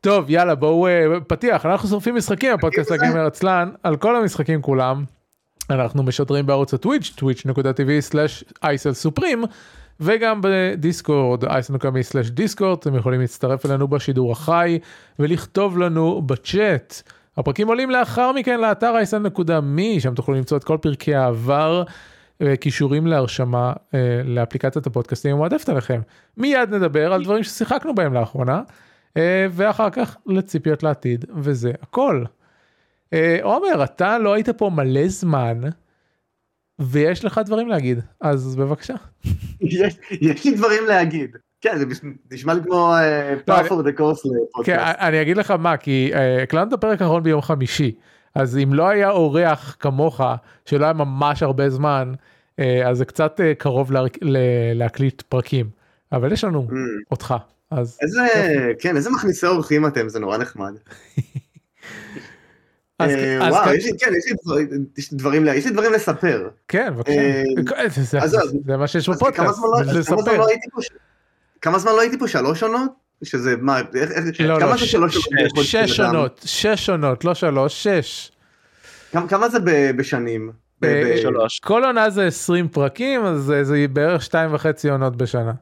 טוב 0.00 0.30
יאללה 0.30 0.54
בואו 0.54 0.86
אה, 0.86 1.20
פתיח 1.26 1.66
אנחנו 1.66 1.88
שורפים 1.88 2.16
משחקים 2.16 2.54
הפודקאסט 2.54 2.88
זה. 2.88 2.94
הגימר 2.94 3.26
עצלן 3.26 3.70
על 3.82 3.96
כל 3.96 4.16
המשחקים 4.16 4.62
כולם. 4.62 5.04
אנחנו 5.70 6.02
משדרים 6.02 6.46
בערוץ 6.46 6.74
הטוויץ' 6.74 7.10
סופרים 8.94 9.44
וגם 10.00 10.40
בדיסקורד 10.42 11.44
דיסקורד 12.28 12.78
אתם 12.78 12.94
יכולים 12.94 13.20
להצטרף 13.20 13.66
אלינו 13.66 13.88
בשידור 13.88 14.32
החי 14.32 14.78
ולכתוב 15.18 15.78
לנו 15.78 16.22
בצ'אט. 16.22 17.02
הפרקים 17.38 17.68
עולים 17.68 17.90
לאחר 17.90 18.32
מכן 18.32 18.60
לאתר 18.60 18.96
אייסל.מי 18.96 20.00
שם 20.00 20.14
תוכלו 20.14 20.34
למצוא 20.34 20.56
את 20.56 20.64
כל 20.64 20.76
פרקי 20.80 21.14
העבר. 21.14 21.84
אה, 22.42 22.56
קישורים 22.56 23.06
להרשמה 23.06 23.72
אה, 23.94 24.20
לאפליקציית 24.24 24.86
הפודקאסטים 24.86 25.34
המועדפת 25.34 25.68
עליכם. 25.68 26.00
מיד 26.36 26.74
נדבר 26.74 27.12
על 27.12 27.24
דברים 27.24 27.42
ששיחקנו 27.42 27.94
בהם 27.94 28.14
לאחרונה 28.14 28.62
אה, 29.16 29.46
ואחר 29.50 29.90
כך 29.90 30.16
לציפיות 30.26 30.82
לעתיד 30.82 31.24
וזה 31.36 31.72
הכל. 31.82 32.24
עומר 33.42 33.84
אתה 33.84 34.18
לא 34.18 34.32
היית 34.32 34.48
פה 34.48 34.70
מלא 34.70 35.08
זמן 35.08 35.60
ויש 36.78 37.24
לך 37.24 37.40
דברים 37.44 37.68
להגיד 37.68 38.00
אז 38.20 38.56
בבקשה. 38.56 38.94
יש 39.60 39.96
יש 40.10 40.44
לי 40.44 40.54
דברים 40.54 40.86
להגיד. 40.86 41.36
כן, 41.60 41.78
זה 41.78 41.84
נשמע 42.32 42.54
לי 42.54 42.60
כמו 42.62 42.94
לא, 43.48 43.60
אני- 43.60 43.68
for 43.68 43.72
the 43.72 43.98
course 43.98 44.22
כן, 44.22 44.28
לפודקאסט. 44.48 44.96
אני 45.00 45.22
אגיד 45.22 45.36
לך 45.36 45.50
מה 45.50 45.76
כי 45.76 46.10
אה, 46.14 46.42
הקלטנו 46.42 46.68
את 46.68 46.72
הפרק 46.72 47.02
האחרון 47.02 47.22
ביום 47.22 47.42
חמישי 47.42 47.94
אז 48.34 48.58
אם 48.62 48.74
לא 48.74 48.88
היה 48.88 49.10
אורח 49.10 49.76
כמוך 49.80 50.20
שלא 50.64 50.84
היה 50.84 50.92
ממש 50.92 51.42
הרבה 51.42 51.70
זמן 51.70 52.12
אה, 52.58 52.88
אז 52.88 52.98
זה 52.98 53.04
קצת 53.04 53.40
אה, 53.40 53.54
קרוב 53.54 53.92
להקליט 54.74 55.22
פרקים 55.22 55.70
אבל 56.12 56.32
יש 56.32 56.44
לנו 56.44 56.66
Mm. 56.70 56.72
אותך 57.10 57.34
אז 57.70 57.98
איזה, 58.02 58.22
כן, 58.80 58.96
איזה 58.96 59.10
מכניסי 59.10 59.46
אורחים 59.46 59.86
אתם, 59.86 60.08
זה 60.08 60.18
נורא 60.20 60.36
נחמד. 60.38 60.72
אז, 62.98 63.10
אז 63.42 63.52
וואו, 63.54 63.64
כ- 63.64 63.74
יש 63.74 63.84
לי- 63.86 63.98
כן, 63.98 64.10
יש 64.18 64.30
לי 64.30 64.36
דברים- 65.18 65.46
יש 65.56 65.66
לי 65.66 65.72
דברים 65.72 65.92
לספר. 65.92 66.48
כן 66.68 66.92
בבקשה 66.96 68.28
זה- 68.66 68.76
מה 68.76 68.86
שיש 68.86 69.08
בפודקאסט 69.08 69.58
לא- 69.86 69.92
לספר. 69.98 70.42
לא 71.58 71.62
כמה 71.62 71.78
זמן 71.78 71.92
לא 71.92 72.00
הייתי 72.00 72.18
פה? 72.18 72.28
שלוש 72.28 72.62
עונות? 72.62 72.90
שזה 73.24 73.56
מה, 73.60 73.78
איך- 73.94 74.10
איך- 74.10 74.40
לא, 74.40 74.58
כמה 74.60 74.70
לא, 74.70 74.76
זה 74.76 74.86
ש- 74.86 74.90
שלוש 74.92 75.26
עונות? 75.26 75.64
שש? 75.64 76.00
עונות 76.00 76.40
שש 76.44 76.90
עונות 76.90 77.24
לא 77.24 77.34
שלוש 77.34 77.82
שש. 77.88 78.32
כמה- 79.12 79.28
כמה 79.28 79.48
זה 79.48 79.58
ב- 79.60 79.90
בשנים? 79.96 80.52
ב- 80.80 80.84
אה, 80.84 81.12
ב- 81.14 81.20
שלוש. 81.22 81.60
כל 81.60 81.84
עונה 81.84 82.10
זה 82.10 82.26
20 82.26 82.68
פרקים 82.68 83.24
אז 83.24 83.40
זה- 83.42 83.64
זה 83.64 83.86
בערך 83.92 84.22
שתיים 84.22 84.54
וחצי 84.54 84.88
עונות 84.90 85.16
בשנה. 85.16 85.52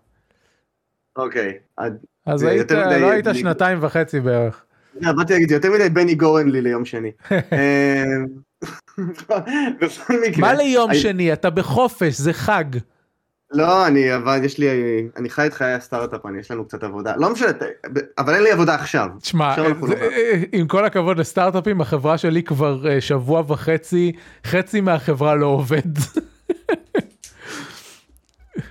אוקיי. 1.16 1.52
אז 1.78 1.92
זה 2.40 2.48
היית 2.48 2.60
יותר 2.70 2.86
מדי- 2.86 3.00
לא 3.00 3.10
היית 3.10 3.26
שנתיים 3.34 3.78
וחצי 3.80 4.20
בערך. 4.20 4.62
אה, 5.04 5.12
באתי 5.12 5.32
להגיד, 5.32 5.50
יותר 5.50 5.70
מדי 5.70 5.88
בני 5.88 6.14
גורן 6.14 6.48
לי 6.48 6.60
ליום 6.60 6.84
שני. 6.84 7.10
אה, 7.52 8.04
בכל 9.80 10.14
מקרה. 10.28 10.40
מה 10.40 10.54
ליום 10.54 10.94
שני 10.94 11.32
אתה 11.32 11.50
בחופש 11.50 12.14
זה 12.14 12.32
חג. 12.32 12.64
לא, 13.56 13.86
אני 13.86 14.14
אבל 14.16 14.44
יש 14.44 14.58
לי, 14.58 14.66
אני 15.16 15.30
חי 15.30 15.46
את 15.46 15.54
חיי 15.54 15.72
הסטארט-אפ, 15.72 16.26
אני 16.26 16.38
יש 16.40 16.50
לנו 16.50 16.64
קצת 16.64 16.82
עבודה. 16.82 17.16
לא 17.16 17.30
משנה, 17.32 17.48
אבל 18.18 18.34
אין 18.34 18.42
לי 18.42 18.50
עבודה 18.50 18.74
עכשיו. 18.74 19.08
תשמע 19.20 19.54
זה- 19.56 19.62
לא- 19.62 19.94
אה, 20.02 20.42
עם 20.52 20.66
כל 20.66 20.84
הכבוד 20.84 21.18
לסטארט-אפים 21.18 21.80
החברה 21.80 22.18
שלי 22.18 22.42
כבר 22.42 22.88
אה, 22.90 23.00
שבוע 23.00 23.42
וחצי 23.48 24.12
חצי 24.46 24.80
מהחברה 24.80 25.34
לא 25.34 25.46
עובד. 25.46 25.82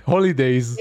הולידייז. 0.04 0.78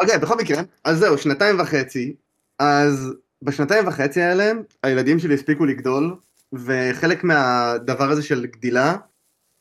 אוקיי, 0.00 0.18
בכל 0.18 0.36
מקרה, 0.36 0.62
אז 0.84 0.98
זהו, 0.98 1.18
שנתיים 1.18 1.60
וחצי, 1.60 2.14
אז 2.58 3.12
בשנתיים 3.42 3.86
וחצי 3.88 4.22
האלה, 4.22 4.52
הילדים 4.82 5.18
שלי 5.18 5.34
הספיקו 5.34 5.64
לגדול, 5.66 6.14
וחלק 6.52 7.24
מהדבר 7.24 8.10
הזה 8.10 8.22
של 8.22 8.46
גדילה, 8.46 8.96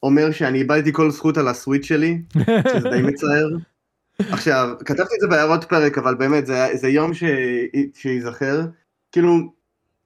אומר 0.03 0.31
שאני 0.31 0.57
איבדתי 0.59 0.93
כל 0.93 1.11
זכות 1.11 1.37
על 1.37 1.47
הסוויץ' 1.47 1.85
שלי, 1.85 2.17
שזה 2.73 2.89
די 2.89 3.01
מצער. 3.01 3.47
עכשיו, 4.19 4.69
כתבתי 4.85 5.15
את 5.15 5.19
זה 5.21 5.27
בהערות 5.27 5.63
פרק, 5.63 5.97
אבל 5.97 6.15
באמת, 6.15 6.45
זה, 6.45 6.67
זה 6.73 6.87
יום 6.87 7.13
ש... 7.13 7.23
שייזכר. 7.93 8.61
כאילו, 9.11 9.39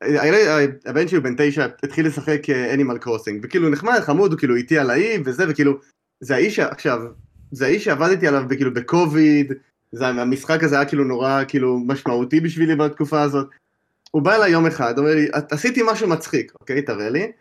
הילד, 0.02 0.72
הבן 0.86 1.08
שלי 1.08 1.20
בן 1.20 1.34
תשע, 1.38 1.68
התחיל 1.84 2.08
לשחק 2.08 2.50
אנימל 2.74 2.98
קרוסינג, 2.98 3.40
וכאילו 3.44 3.70
נחמד, 3.70 4.00
חמוד, 4.00 4.32
הוא 4.32 4.40
כאילו 4.40 4.56
איתי 4.56 4.78
על 4.80 4.90
האי 4.90 5.18
וזה, 5.26 5.46
וכאילו, 5.50 5.78
זה 6.20 6.36
האיש, 6.36 6.60
עכשיו, 6.60 7.02
זה 7.52 7.66
האיש 7.66 7.84
שעבדתי 7.86 8.28
עליו 8.28 8.44
כאילו 8.50 8.74
בקוביד, 8.74 9.54
זה, 9.92 10.08
המשחק 10.08 10.64
הזה 10.64 10.76
היה 10.76 10.86
כאילו 10.86 11.04
נורא 11.04 11.44
כאילו 11.48 11.80
משמעותי 11.80 12.40
בשבילי 12.40 12.76
בתקופה 12.76 13.22
הזאת. 13.22 13.48
הוא 14.12 14.22
בא 14.22 14.36
אליי 14.36 14.52
יום 14.52 14.66
אחד, 14.66 14.98
אומר 15.00 15.16
לי, 15.16 15.28
"את- 15.38 15.54
עשיתי 15.54 15.82
משהו 15.92 16.08
מצחיק, 16.10 16.52
אוקיי, 16.62 16.82
תראה 16.82 17.10
לי. 17.10 17.32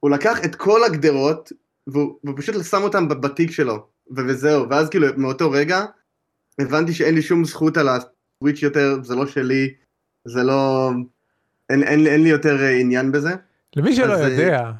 הוא 0.00 0.10
לקח 0.10 0.44
את 0.44 0.54
כל 0.54 0.84
הגדרות, 0.84 1.52
והוא, 1.86 2.18
פשוט 2.36 2.64
שם 2.64 2.82
אותם 2.82 3.08
ב- 3.08 3.12
בתיק 3.14 3.50
שלו, 3.50 3.86
וזהו, 4.16 4.68
ואז 4.70 4.88
כאילו 4.88 5.06
מאותו 5.16 5.50
רגע, 5.50 5.84
הבנתי 6.58 6.92
שאין 6.92 7.14
לי 7.14 7.22
שום 7.22 7.44
זכות 7.44 7.76
על 7.76 7.88
ה 7.88 7.99
Switch 7.99 8.62
יותר, 8.62 8.98
זה 9.02 9.14
לא 9.14 9.26
שלי, 9.26 9.74
זה 10.24 10.42
לא... 10.42 10.90
אין, 11.70 11.82
אין, 11.82 12.06
אין 12.06 12.22
לי 12.22 12.28
יותר 12.28 12.62
אה, 12.62 12.70
עניין 12.70 13.12
בזה. 13.12 13.34
למי 13.76 13.96
שלא 13.96 14.12
אז, 14.12 14.20
אה, 14.20 14.28
יודע, 14.28 14.70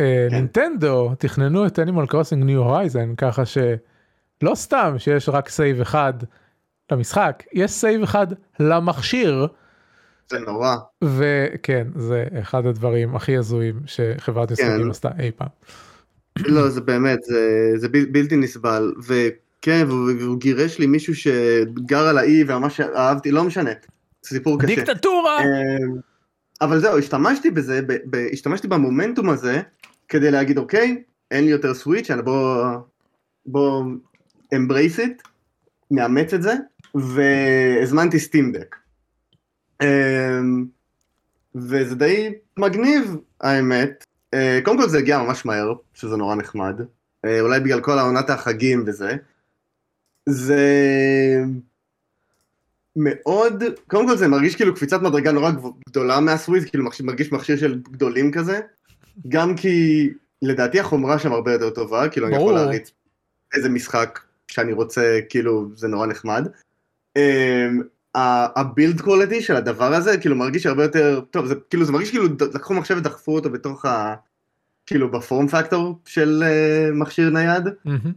אה, 0.00 0.26
כן. 0.30 0.34
נינטנדו 0.36 1.14
תכננו 1.18 1.66
את 1.66 1.78
Animal 1.78 2.06
Crossing 2.06 2.44
New 2.44 2.58
Horizons 2.58 3.14
ככה 3.16 3.42
שלא 3.46 4.54
סתם 4.54 4.94
שיש 4.98 5.28
רק 5.28 5.48
save 5.48 5.80
אחד 5.80 6.12
למשחק, 6.92 7.42
יש 7.52 7.70
save 7.70 8.02
אחד 8.02 8.26
למכשיר, 8.60 9.46
זה 10.30 10.38
נורא. 10.38 10.76
וכן, 11.04 11.86
זה 11.96 12.24
אחד 12.40 12.66
הדברים 12.66 13.16
הכי 13.16 13.36
הזויים 13.36 13.80
שחברת 13.86 14.52
משחקים 14.52 14.82
כן. 14.82 14.90
עשתה 14.90 15.08
אי 15.18 15.30
פעם. 15.36 15.48
לא, 16.38 16.68
זה 16.68 16.80
באמת, 16.80 17.22
זה, 17.22 17.72
זה 17.76 17.88
בל, 17.88 18.04
בלתי 18.04 18.36
נסבל. 18.36 18.92
וכן, 19.06 19.28
והוא, 19.66 20.10
והוא 20.20 20.38
גירש 20.40 20.78
לי 20.78 20.86
מישהו 20.86 21.14
שגר 21.14 22.06
על 22.08 22.18
האי 22.18 22.44
וממש 22.46 22.80
אהבתי, 22.80 23.30
לא 23.30 23.44
משנה. 23.44 23.70
סיפור 24.24 24.58
קשה. 24.58 24.66
דיקטטורה! 24.66 25.38
אמ, 25.40 25.96
אבל 26.60 26.80
זהו, 26.80 26.98
השתמשתי 26.98 27.50
בזה, 27.50 27.80
ב, 27.86 27.92
ב, 28.10 28.26
השתמשתי 28.32 28.68
במומנטום 28.68 29.30
הזה, 29.30 29.60
כדי 30.08 30.30
להגיד, 30.30 30.58
אוקיי, 30.58 31.02
אין 31.30 31.44
לי 31.44 31.50
יותר 31.50 31.74
סוויץ', 31.74 32.08
יאללה, 32.08 32.22
בוא, 32.22 32.64
בוא 33.46 33.84
embrace 34.54 34.98
it, 34.98 35.28
נאמץ 35.90 36.34
את 36.34 36.42
זה, 36.42 36.54
והזמנתי 36.94 38.18
סטים 38.18 38.52
דק. 38.52 38.76
וזה 41.54 41.94
די 41.94 42.32
מגניב, 42.58 43.16
האמת. 43.40 44.04
אה, 44.34 44.60
קודם 44.64 44.78
כל 44.78 44.88
זה 44.88 44.98
הגיע 44.98 45.18
ממש 45.18 45.46
מהר, 45.46 45.72
שזה 45.94 46.16
נורא 46.16 46.34
נחמד. 46.34 46.80
אה, 47.24 47.40
אולי 47.40 47.60
בגלל 47.60 47.80
כל 47.80 47.98
העונת 47.98 48.30
החגים 48.30 48.84
וזה. 48.86 49.16
זה 50.28 50.64
מאוד, 52.96 53.64
קודם 53.86 54.08
כל 54.08 54.16
זה 54.16 54.28
מרגיש 54.28 54.56
כאילו 54.56 54.74
קפיצת 54.74 55.02
מדרגה 55.02 55.32
נורא 55.32 55.50
גדולה 55.88 56.20
מהסוויז, 56.20 56.64
כאילו 56.64 56.84
מרגיש, 56.84 57.02
מרגיש 57.02 57.32
מכשיר 57.32 57.56
של 57.56 57.80
גדולים 57.90 58.32
כזה. 58.32 58.60
גם 59.28 59.56
כי 59.56 60.08
לדעתי 60.42 60.80
החומרה 60.80 61.18
שם 61.18 61.32
הרבה 61.32 61.52
יותר 61.52 61.70
טובה, 61.70 62.08
כאילו 62.08 62.26
אני 62.26 62.36
יכול 62.36 62.52
ברור. 62.52 62.64
להריץ 62.64 62.90
איזה 63.54 63.68
משחק 63.68 64.20
שאני 64.48 64.72
רוצה, 64.72 65.20
כאילו 65.28 65.68
זה 65.74 65.88
נורא 65.88 66.06
נחמד. 66.06 66.48
אמ, 67.16 67.82
ה 68.56 68.63
build 68.63 69.00
quality 69.00 69.42
של 69.42 69.56
הדבר 69.56 69.94
הזה 69.94 70.18
כאילו 70.18 70.36
מרגיש 70.36 70.66
הרבה 70.66 70.82
יותר 70.82 71.20
טוב 71.30 71.46
זה 71.46 71.54
כאילו 71.70 71.84
זה 71.84 71.92
מרגיש 71.92 72.10
כאילו 72.10 72.26
לקחו 72.54 72.74
מחשב 72.74 72.96
ודחפו 72.98 73.34
אותו 73.34 73.50
בתוך 73.50 73.84
ה... 73.84 74.14
כאילו 74.86 75.10
ב 75.10 75.18
form 75.18 75.48
factor 75.48 75.98
של 76.06 76.42
uh, 76.42 76.94
מכשיר 76.94 77.30
נייד, 77.30 77.64
מהמם. 77.84 78.12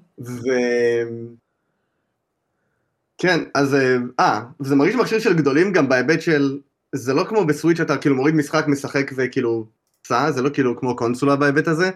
כן, 3.22 3.40
אז 3.56 3.75
אה, 4.20 4.42
זה 4.60 4.75
מרגיש 4.75 4.96
מכשיר 4.96 5.20
של 5.20 5.34
גדולים 5.34 5.74
גם 5.74 5.90
בהיבט 5.90 6.22
של, 6.22 6.60
זה 6.96 7.13
לא 7.13 7.24
כמו 7.24 7.46
ב 7.46 7.50
Switch 7.50 7.79
אתה 7.80 7.98
כאילו 7.98 8.16
מוריד 8.16 8.36
משחק, 8.36 8.66
משחק 8.68 9.12
וכאילו, 9.16 9.68
סע, 10.08 10.32
זה 10.32 10.42
לא 10.42 10.50
כאילו 10.50 10.80
כמו 10.80 10.96
קונסולה 10.96 11.36
בהיבט 11.36 11.68
הזה. 11.68 11.92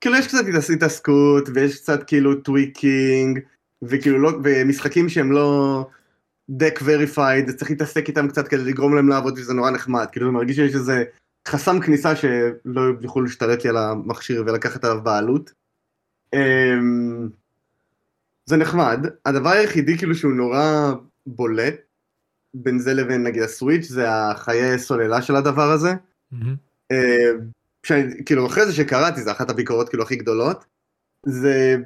כאילו 0.00 0.16
יש 0.16 0.26
קצת 0.26 0.44
התעס- 0.48 0.70
התעסקות, 0.70 1.48
ויש 1.54 1.80
קצת 1.80 2.02
כאילו 2.06 2.34
tweaking, 2.34 3.38
וכאילו 3.82 4.18
לא, 4.18 4.32
ומשחקים 4.44 5.08
שהם 5.08 5.32
לא 5.32 5.86
deck 6.50 6.78
verified, 6.78 7.52
צריך 7.56 7.70
להתעסק 7.70 8.08
איתם 8.08 8.28
קצת 8.28 8.48
כדי 8.48 8.64
לגרום 8.64 8.94
להם 8.94 9.08
לעבוד, 9.08 9.38
וזה 9.38 9.54
נורא 9.54 9.70
נחמד, 9.70 10.06
כאילו 10.12 10.26
זה 10.26 10.32
מרגיש 10.32 10.56
שיש 10.56 10.74
איזה 10.74 11.04
חסם 11.48 11.80
כניסה 11.80 12.16
שלא 12.16 12.80
יוכלו 13.02 13.22
להשתלט 13.22 13.64
לי 13.64 13.70
על 13.70 13.76
המכשיר 13.76 14.44
ולקחת 14.46 14.84
עליו 14.84 15.02
בעלות. 15.02 15.52
אמ, 16.34 17.28
זה 18.48 18.56
נחמד, 18.56 19.06
הדבר 19.26 19.50
היחידי 19.50 19.98
כאילו 19.98 20.14
שהוא 20.14 20.32
נורא 20.32 20.92
בולט 21.26 21.74
בין 22.54 22.78
זה 22.78 22.94
לבין 22.94 23.22
נגיד 23.22 23.42
הסוויץ' 23.42 23.84
זה 23.84 24.10
החיי 24.10 24.78
סוללה 24.78 25.22
של 25.22 25.36
הדבר 25.36 25.70
הזה. 25.70 25.94
אה, 26.92 27.30
שאני, 27.86 28.24
כאילו 28.24 28.46
אחרי 28.46 28.66
זה 28.66 28.72
שקראתי, 28.72 29.22
זה 29.22 29.32
אחת 29.32 29.50
הביקורות 29.50 29.88
כאילו 29.88 30.02
הכי 30.02 30.16
גדולות, 30.16 30.64
זה 31.26 31.76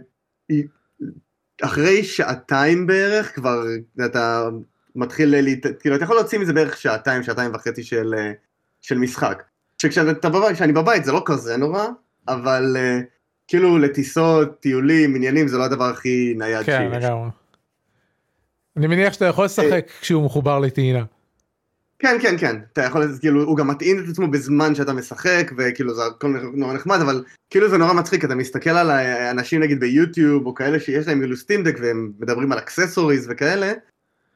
אחרי 1.62 2.04
שעתיים 2.04 2.86
בערך 2.86 3.34
כבר 3.34 3.64
אתה 4.06 4.48
מתחיל, 4.94 5.34
להת... 5.40 5.66
כאילו 5.80 5.96
אתה 5.96 6.04
יכול 6.04 6.16
להוציא 6.16 6.38
מזה 6.38 6.52
בערך 6.52 6.76
שעתיים, 6.76 7.22
שעתיים 7.22 7.50
וחצי 7.54 7.82
של, 7.82 8.14
אה, 8.18 8.32
של 8.80 8.98
משחק. 8.98 9.42
שכשאתה 9.78 10.28
בבית, 10.28 10.54
כשאני 10.56 10.72
בבית 10.72 11.04
זה 11.04 11.12
לא 11.12 11.22
כזה 11.26 11.56
נורא, 11.56 11.86
אבל 12.28 12.76
אה, 12.78 13.00
כאילו 13.52 13.78
לטיסות, 13.78 14.60
טיולים, 14.60 15.14
עניינים 15.14 15.48
זה 15.48 15.58
לא 15.58 15.64
הדבר 15.64 15.84
הכי 15.84 16.34
נייד 16.36 16.66
כן 16.66 16.88
שיש. 16.90 17.04
לגמרי. 17.04 17.28
אני 18.76 18.86
מניח 18.86 19.12
שאתה 19.12 19.24
יכול 19.24 19.44
לשחק 19.44 19.86
כשהוא 20.00 20.24
מחובר 20.24 20.58
לטעינה. 20.58 21.04
כן, 21.98 22.16
כן, 22.22 22.38
כן, 22.38 22.56
אתה 22.72 22.82
יכול, 22.82 23.18
כאילו, 23.20 23.42
הוא 23.42 23.56
גם 23.56 23.68
מטעין 23.68 24.04
את 24.04 24.08
עצמו 24.08 24.28
בזמן 24.28 24.74
שאתה 24.74 24.92
משחק, 24.92 25.52
וכאילו 25.56 25.94
זה 25.94 26.02
הכל 26.04 26.28
נורא 26.54 26.74
נחמד, 26.74 27.00
אבל 27.00 27.24
כאילו 27.50 27.68
זה 27.68 27.78
נורא 27.78 27.92
מצחיק, 27.92 28.24
אתה 28.24 28.34
מסתכל 28.34 28.70
על 28.70 28.90
האנשים 28.90 29.62
נגיד 29.62 29.80
ביוטיוב, 29.80 30.46
או 30.46 30.54
כאלה 30.54 30.80
שיש 30.80 31.08
להם 31.08 31.18
כאילו 31.18 31.36
Steam 31.36 31.56
Deck, 31.56 31.76
והם 31.80 32.12
מדברים 32.20 32.52
על 32.52 32.58
accessories 32.58 33.26
וכאלה, 33.30 33.72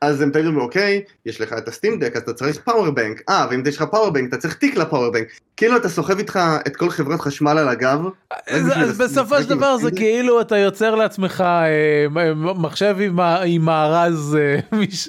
אז 0.01 0.21
הם 0.21 0.31
תגידו, 0.31 0.61
אוקיי, 0.61 1.03
יש 1.27 1.41
לך 1.41 1.53
את 1.53 1.69
ה 1.69 1.73
Steam 1.73 1.95
Deck, 1.95 2.17
אז 2.17 2.23
אתה 2.23 2.33
צריך 2.33 2.59
power 2.65 2.94
bank, 2.94 3.23
אה, 3.29 3.47
ואם 3.51 3.63
יש 3.67 3.77
לך 3.77 3.83
power 3.83 4.06
bank, 4.06 4.29
אתה 4.29 4.37
צריך 4.37 4.55
תיק 4.55 4.77
ל 4.77 4.81
power 4.81 5.04
bank, 5.04 5.27
כאילו 5.57 5.77
אתה 5.77 5.89
סוחב 5.89 6.19
איתך 6.19 6.41
את 6.67 6.77
כל 6.77 6.91
חברת 6.91 7.21
חשמל 7.21 7.59
על 7.59 7.69
הגב, 7.69 8.01
אז 8.47 8.73
אז 8.77 8.99
בסופו 8.99 9.43
של 9.43 9.49
דבר 9.49 9.77
זה? 9.77 9.91
כאילו 9.91 10.41
אתה 10.41 10.57
יוצר 10.57 10.95
לעצמך 10.95 11.41
אה, 11.41 12.07
מחשב 12.55 12.97
עם 13.01 13.21
עם 13.21 13.63
מארז 13.63 14.37
אה, 14.41 14.59
מש- 14.79 15.09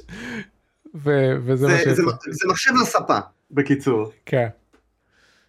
ו- 0.95 1.35
וזה 1.45 1.67
מה 1.67 1.77
זה. 1.95 2.03
זה 2.31 2.47
מחשב 2.49 2.71
לספה, 2.81 3.17
בקיצור. 3.51 4.11
כן. 4.25 4.47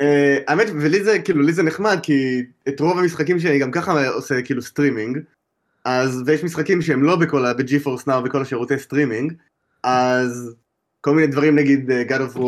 Uh, 0.03 0.07
האמת, 0.49 0.67
ולי 0.81 1.05
זה, 1.05 1.19
כאילו, 1.19 1.43
לי 1.43 1.53
זה 1.53 1.63
נחמד, 1.63 1.99
כי 2.03 2.43
את 2.69 2.81
רוב 2.81 2.99
המשחקים 2.99 3.41
שאני 3.41 3.59
גם 3.59 3.71
ככה 3.71 4.09
עושה 4.09 4.43
כאילו 4.43 4.63
סטרימינג, 4.63 5.19
אז, 5.85 6.23
ויש 6.27 6.45
משחקים 6.45 6.83
שהם 6.83 7.03
לא 7.03 7.17
בכל 7.17 7.47
ה... 7.47 7.55
ב-GeForce 7.55 8.07
Now 8.07 8.25
וכל 8.25 8.43
השירותי 8.43 8.79
סטרימינג, 8.79 9.33
אז 9.83 10.55
כל 11.01 11.15
מיני 11.15 11.27
דברים 11.27 11.57
נגיד 11.57 11.91
uh, 11.91 12.11
God 12.11 12.33
of 12.33 12.37
War 12.37 12.41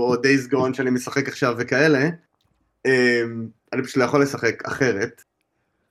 או 0.00 0.14
Days 0.14 0.52
Gone 0.52 0.74
שאני 0.74 0.90
משחק 0.90 1.28
עכשיו 1.28 1.54
וכאלה, 1.58 2.08
um, 2.88 2.90
אני 3.72 3.82
פשוט 3.82 3.96
לא 3.96 4.04
יכול 4.04 4.22
לשחק 4.22 4.62
אחרת, 4.64 5.24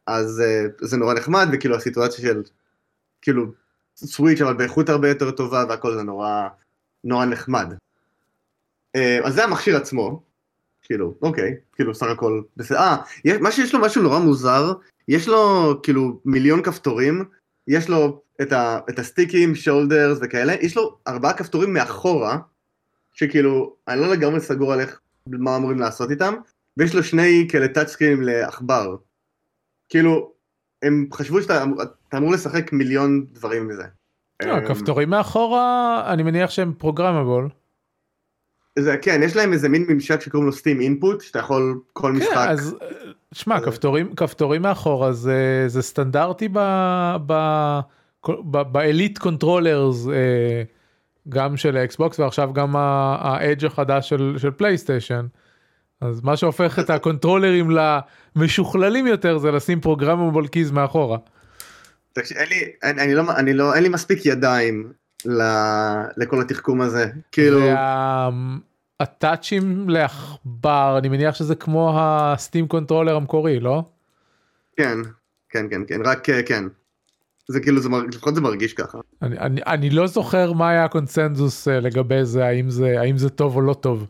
אז 0.07 0.43
uh, 0.45 0.85
זה 0.85 0.97
נורא 0.97 1.13
נחמד, 1.13 1.47
וכאילו 1.53 1.75
הסיטואציה 1.75 2.25
של, 2.25 2.43
כאילו, 3.21 3.45
סוויץ' 3.95 4.41
אבל 4.41 4.53
באיכות 4.53 4.89
הרבה 4.89 5.09
יותר 5.09 5.31
טובה 5.31 5.65
והכל 5.69 5.93
זה 5.93 6.03
נורא, 6.03 6.47
נורא 7.03 7.25
נחמד. 7.25 7.73
Uh, 8.97 8.99
אז 9.27 9.33
זה 9.33 9.43
המכשיר 9.43 9.77
עצמו, 9.77 10.26
כאילו, 10.87 11.13
אוקיי, 11.21 11.55
כאילו 11.73 11.95
סך 11.95 12.07
הכל 12.07 12.41
בסדר. 12.57 12.77
אה, 12.77 12.97
מה 13.41 13.51
שיש 13.51 13.73
לו 13.73 13.81
משהו 13.81 14.01
נורא 14.03 14.19
מוזר, 14.19 14.73
יש 15.07 15.27
לו 15.27 15.73
כאילו 15.83 16.19
מיליון 16.25 16.61
כפתורים, 16.63 17.23
יש 17.67 17.89
לו 17.89 18.21
את, 18.41 18.51
ה, 18.51 18.79
את 18.89 18.99
הסטיקים, 18.99 19.55
שולדרס 19.55 20.17
וכאלה, 20.21 20.53
יש 20.53 20.77
לו 20.77 20.97
ארבעה 21.07 21.33
כפתורים 21.33 21.73
מאחורה, 21.73 22.37
שכאילו, 23.13 23.73
אני 23.87 24.01
לא 24.01 24.07
לגמרי 24.07 24.39
סגור 24.39 24.73
על 24.73 24.79
איך, 24.79 24.99
מה 25.27 25.55
אמורים 25.55 25.79
לעשות 25.79 26.11
איתם, 26.11 26.33
ויש 26.77 26.95
לו 26.95 27.03
שני 27.03 27.47
כאלה 27.51 27.67
טאצ' 27.67 27.87
סקרינים 27.91 28.21
לעכבר. 28.21 28.95
כאילו, 29.89 30.31
הם 30.81 31.07
חשבו 31.13 31.41
שאתה 31.41 31.63
אמור- 32.17 32.33
לשחק 32.33 32.73
מיליון 32.73 33.25
דברים 33.31 33.67
מזה. 33.67 33.83
לא, 34.45 34.51
אמ, 34.53 34.57
הכפתורים 34.57 35.09
מאחורה 35.09 36.03
אני 36.13 36.23
מניח 36.23 36.49
שהם 36.49 36.73
programmable. 36.77 37.49
זה, 38.77 38.97
כן, 39.01 39.21
יש 39.23 39.35
להם 39.35 39.53
איזה 39.53 39.69
מין 39.69 39.85
ממשק 39.89 40.21
שקוראים 40.21 40.47
לו 40.47 40.53
Steam 40.53 40.81
Input, 40.81 41.21
שאתה 41.21 41.39
יכול 41.39 41.79
כל 41.93 42.13
כן, 42.13 42.17
משחק... 42.17 42.47
אז 42.49 42.75
אה, 42.81 42.87
שמע 43.33 43.55
אה. 43.55 43.61
כפתורים 43.61 44.15
כפתורים 44.15 44.61
מאחורה 44.61 45.11
זה 45.13 45.63
זה 45.67 45.81
סטנדרטי 45.81 46.47
ב... 46.53 46.59
ב... 47.25 47.33
ב- 48.27 48.71
ב 48.71 48.79
Elite 48.79 49.17
controllers 49.17 50.07
אה, 50.07 50.63
גם 51.29 51.57
של 51.57 51.77
האקסבוקס 51.77 52.19
ועכשיו 52.19 52.53
גם 52.53 52.75
ה 52.75 52.93
Edge 52.93 53.65
החדש 53.65 54.09
של 54.09 54.35
של 54.37 54.51
פלייסטיישן. 54.51 55.25
אז 56.01 56.21
מה 56.23 56.37
שהופך 56.37 56.79
את 56.79 56.89
הקונטרולרים 56.89 57.69
למשוכללים 58.35 59.07
יותר 59.07 59.37
זה 59.37 59.51
לשים 59.51 59.81
programmable 59.81 60.47
keys 60.47 60.71
מאחורה. 60.71 61.17
תקשיב, 62.13 62.37
אין 62.37 62.49
לי, 62.49 62.71
אין, 62.83 62.99
אני 62.99 63.15
לא, 63.15 63.23
אני 63.37 63.53
לא, 63.53 63.73
אין 63.73 63.83
לי 63.83 63.89
מספיק 63.89 64.25
ידיים 64.25 64.91
לכל 66.17 66.41
התחכום 66.41 66.81
הזה. 66.81 67.05
כאילו, 67.31 67.59
ה 68.99 69.10
touchים 69.11 69.89
לעכבר 69.89 70.95
אני 70.97 71.09
מניח 71.09 71.35
שזה 71.35 71.55
כמו 71.55 71.99
ה 71.99 72.11
Steam 72.11 72.67
Controller 72.67 73.15
המקורי 73.15 73.59
לא? 73.59 73.83
כן, 74.77 74.97
כן, 75.49 75.65
כן, 75.69 75.81
כן, 75.87 76.01
רק 76.05 76.29
אה, 76.29 76.43
כן. 76.43 76.63
זה 77.47 77.59
כאילו, 77.59 77.81
זה, 77.81 77.89
מרג- 77.89 78.13
לפחות 78.15 78.35
זה 78.35 78.41
מרגיש 78.41 78.73
ככה. 78.73 78.97
אני, 79.21 79.39
אני, 79.39 79.61
אני 79.67 79.89
לא 79.89 80.07
זוכר 80.07 80.53
מה 80.53 80.69
היה 80.69 80.85
הקונצנזוס 80.85 81.67
אה, 81.67 81.79
לגבי 81.79 82.25
זה 82.25 82.45
האם 82.45 82.69
זה 82.69 82.99
האם 82.99 83.17
זה 83.17 83.29
טוב 83.29 83.55
או 83.55 83.61
לא 83.61 83.73
טוב. 83.73 84.07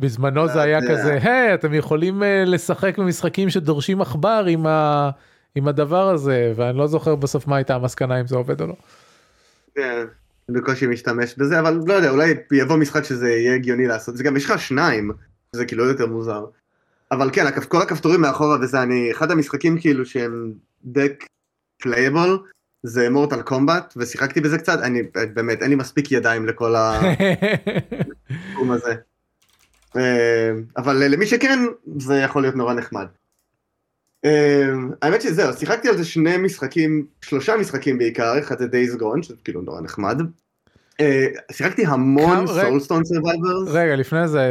בזמנו 0.00 0.48
זה 0.48 0.62
היה 0.62 0.76
יודע. 0.82 0.90
כזה 0.90 1.18
היי 1.22 1.54
אתם 1.54 1.74
יכולים 1.74 2.22
אה, 2.22 2.44
לשחק 2.44 2.98
במשחקים 2.98 3.50
שדורשים 3.50 4.00
עכבר 4.00 4.44
עם, 4.48 4.66
ה, 4.66 5.10
עם 5.54 5.68
הדבר 5.68 6.08
הזה 6.08 6.52
ואני 6.56 6.78
לא 6.78 6.86
זוכר 6.86 7.14
בסוף 7.14 7.46
מה 7.46 7.56
הייתה 7.56 7.74
המסקנה 7.74 8.20
אם 8.20 8.26
זה 8.26 8.36
עובד 8.36 8.60
או 8.60 8.66
לא. 8.66 8.74
בקושי 10.50 10.86
משתמש 10.86 11.34
בזה, 11.38 11.60
אבל 11.60 11.80
לא 11.86 11.92
יודע, 11.92 12.10
אולי 12.10 12.34
יבוא 12.52 12.76
משחק 12.76 13.04
שזה 13.04 13.30
יהיה 13.30 13.54
הגיוני 13.54 13.86
לעשות. 13.86 14.16
זה 14.16 14.24
גם, 14.24 14.36
יש 14.36 14.44
לך 14.44 14.60
שניים, 14.60 15.10
זה 15.52 15.64
כאילו 15.64 15.84
עוד 15.84 15.92
יותר 15.92 16.06
מוזר. 16.06 16.44
אבל 17.10 17.30
כן, 17.32 17.60
כל 17.68 17.82
הכפתורים 17.82 18.20
מאחורה 18.20 18.56
וזה, 18.60 18.82
אני, 18.82 19.10
אחד 19.12 19.30
המשחקים 19.30 19.80
כאילו 19.80 20.06
שהם 20.06 20.52
Deck 20.84 21.24
playable, 21.82 22.38
זה 22.82 23.10
Mortal 23.10 23.42
Kombat, 23.42 23.94
ושיחקתי 23.96 24.40
בזה 24.40 24.58
קצת, 24.58 24.78
אני 24.82 25.02
באמת, 25.34 25.62
אין 25.62 25.70
לי 25.70 25.76
מספיק 25.76 26.12
ידיים 26.12 26.46
לכל. 26.46 26.74
התחום 28.30 28.70
הזה. 28.70 28.94
אה, 29.96 30.50
אבל 30.76 30.96
למי 30.96 31.26
שכן, 31.26 31.58
זה 31.98 32.14
יכול 32.14 32.42
להיות 32.42 32.56
נורא 32.56 32.74
נחמד. 32.74 33.06
אה, 34.24 34.72
האמת 35.02 35.22
שזהו, 35.22 35.52
שיחקתי 35.52 35.88
על 35.88 35.96
זה 35.96 36.04
שני 36.04 36.36
משחקים, 36.36 37.06
שלושה 37.20 37.56
משחקים 37.56 37.98
בעיקר, 37.98 38.38
אחד 38.38 38.58
זה 38.58 38.64
Days 38.64 39.00
Gone, 39.00 39.22
שזה 39.22 39.34
כאילו 39.44 39.62
נורא 39.62 39.80
נחמד. 39.80 40.20
אה, 41.00 41.26
שיחקתי 41.52 41.86
המון. 41.86 42.46
Soulstone 42.46 43.04
Survivors. 43.04 43.68
רגע 43.68 43.96
לפני 43.96 44.28
זה 44.28 44.50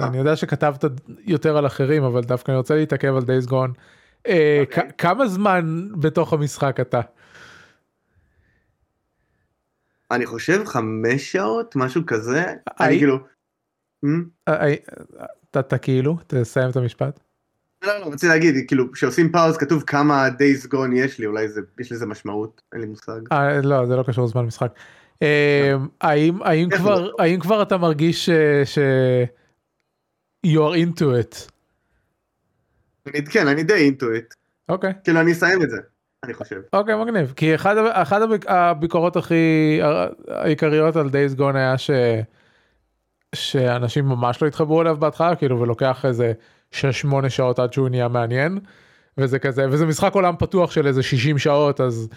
אני 0.00 0.18
יודע 0.18 0.36
שכתבת 0.36 0.84
יותר 1.18 1.56
על 1.56 1.66
אחרים 1.66 2.02
אבל 2.04 2.22
דווקא 2.22 2.50
אני 2.50 2.58
רוצה 2.58 2.74
להתעכב 2.74 3.16
על 3.16 3.22
Days 3.22 3.46
Gone. 3.46 3.72
אוקיי. 4.20 4.66
כמה 4.98 5.28
זמן 5.28 5.88
בתוך 6.00 6.32
המשחק 6.32 6.80
אתה? 6.80 7.00
אני 10.10 10.26
חושב 10.26 10.64
חמש 10.64 11.32
שעות, 11.32 11.76
משהו 11.76 12.06
כזה. 12.06 12.44
אני 12.80 12.98
כאילו... 12.98 13.18
אה, 14.04 14.10
אה, 14.48 14.74
אתה 15.50 15.78
כאילו 15.78 16.16
תסיים 16.26 16.70
את 16.70 16.76
המשפט. 16.76 17.25
לא, 17.86 17.98
לא, 18.00 18.06
רציתי 18.06 18.26
להגיד, 18.26 18.54
כאילו, 18.68 18.92
כשעושים 18.92 19.32
פאוז 19.32 19.56
כתוב 19.56 19.82
כמה 19.86 20.28
Days 20.28 20.66
Gone 20.72 20.94
יש 20.94 21.18
לי, 21.18 21.26
אולי 21.26 21.48
זה, 21.48 21.60
יש 21.80 21.92
לזה 21.92 22.06
משמעות, 22.06 22.62
אין 22.72 22.80
לי 22.80 22.86
מושג. 22.86 23.20
אה, 23.32 23.60
לא 23.62 23.86
זה 23.86 23.96
לא 23.96 24.02
קשור 24.02 24.24
לזמן 24.24 24.44
משחק. 24.44 24.72
אה, 25.22 25.74
האם 26.00 26.42
האם 26.42 26.68
איך 26.72 26.80
כבר? 26.80 27.10
האם 27.18 27.40
כבר 27.40 27.62
אתה 27.62 27.76
מרגיש 27.76 28.26
ש- 28.26 28.30
ש... 28.64 28.78
you 30.46 30.58
are 30.58 30.76
into 30.76 31.02
it. 31.04 31.50
אני, 33.06 33.26
כן, 33.26 33.48
אני 33.48 33.62
די 33.62 33.74
אינטו 33.74 34.12
איט. 34.12 34.34
אוקיי. 34.68 34.92
כאילו, 35.04 35.20
אני 35.20 35.32
אסיים 35.32 35.62
את 35.62 35.70
זה, 35.70 35.76
אני 36.24 36.34
חושב. 36.34 36.60
אוקיי 36.72 36.94
מגניב 37.04 37.32
כי 37.36 37.54
אחד 37.54 37.74
אחד 37.78 38.22
הביק- 38.22 38.46
הביקורות 38.50 39.16
הכי 39.16 39.80
העיקריות 40.28 40.96
על 40.96 41.10
דייס 41.10 41.34
גון 41.34 41.56
היה 41.56 41.78
ש... 41.78 41.90
שאנשים 43.34 44.04
ממש 44.04 44.42
לא 44.42 44.46
התחברו 44.48 44.82
אליו 44.82 44.96
בהתחלה 44.96 45.36
כאילו 45.36 45.60
ולוקח 45.60 46.04
איזה 46.04 46.32
6-8 46.72 46.76
שעות 47.28 47.58
עד 47.58 47.72
שהוא 47.72 47.88
נהיה 47.88 48.08
מעניין. 48.08 48.58
וזה 49.18 49.38
כזה 49.38 49.66
וזה 49.70 49.86
משחק 49.86 50.14
עולם 50.14 50.34
פתוח 50.38 50.70
של 50.70 50.86
איזה 50.86 51.02
60 51.02 51.38
שעות 51.38 51.80
אז 51.80 52.08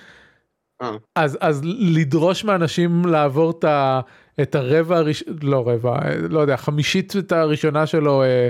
אה. 0.82 0.96
אז 1.16 1.38
אז 1.42 1.62
לדרוש 1.80 2.44
מאנשים 2.44 3.06
לעבור 3.06 3.52
את, 3.52 3.64
ה, 3.64 4.02
את 4.42 4.56
הרבע 4.56 4.98
הראש... 4.98 5.24
לא 5.42 5.70
רבע 5.70 6.00
לא 6.30 6.40
יודע 6.40 6.58
חמישית 6.58 7.14
את 7.18 7.32
הראשונה 7.32 7.86
שלו 7.86 8.24
אה, 8.24 8.50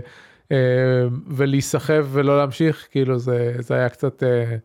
אה, 0.52 1.08
ולהיסחב 1.28 2.08
ולא 2.12 2.38
להמשיך 2.38 2.88
כאילו 2.92 3.20
זה 3.20 3.56
זה 3.60 3.74
היה 3.76 3.90
קצת. 3.90 4.24
אה, 4.24 4.56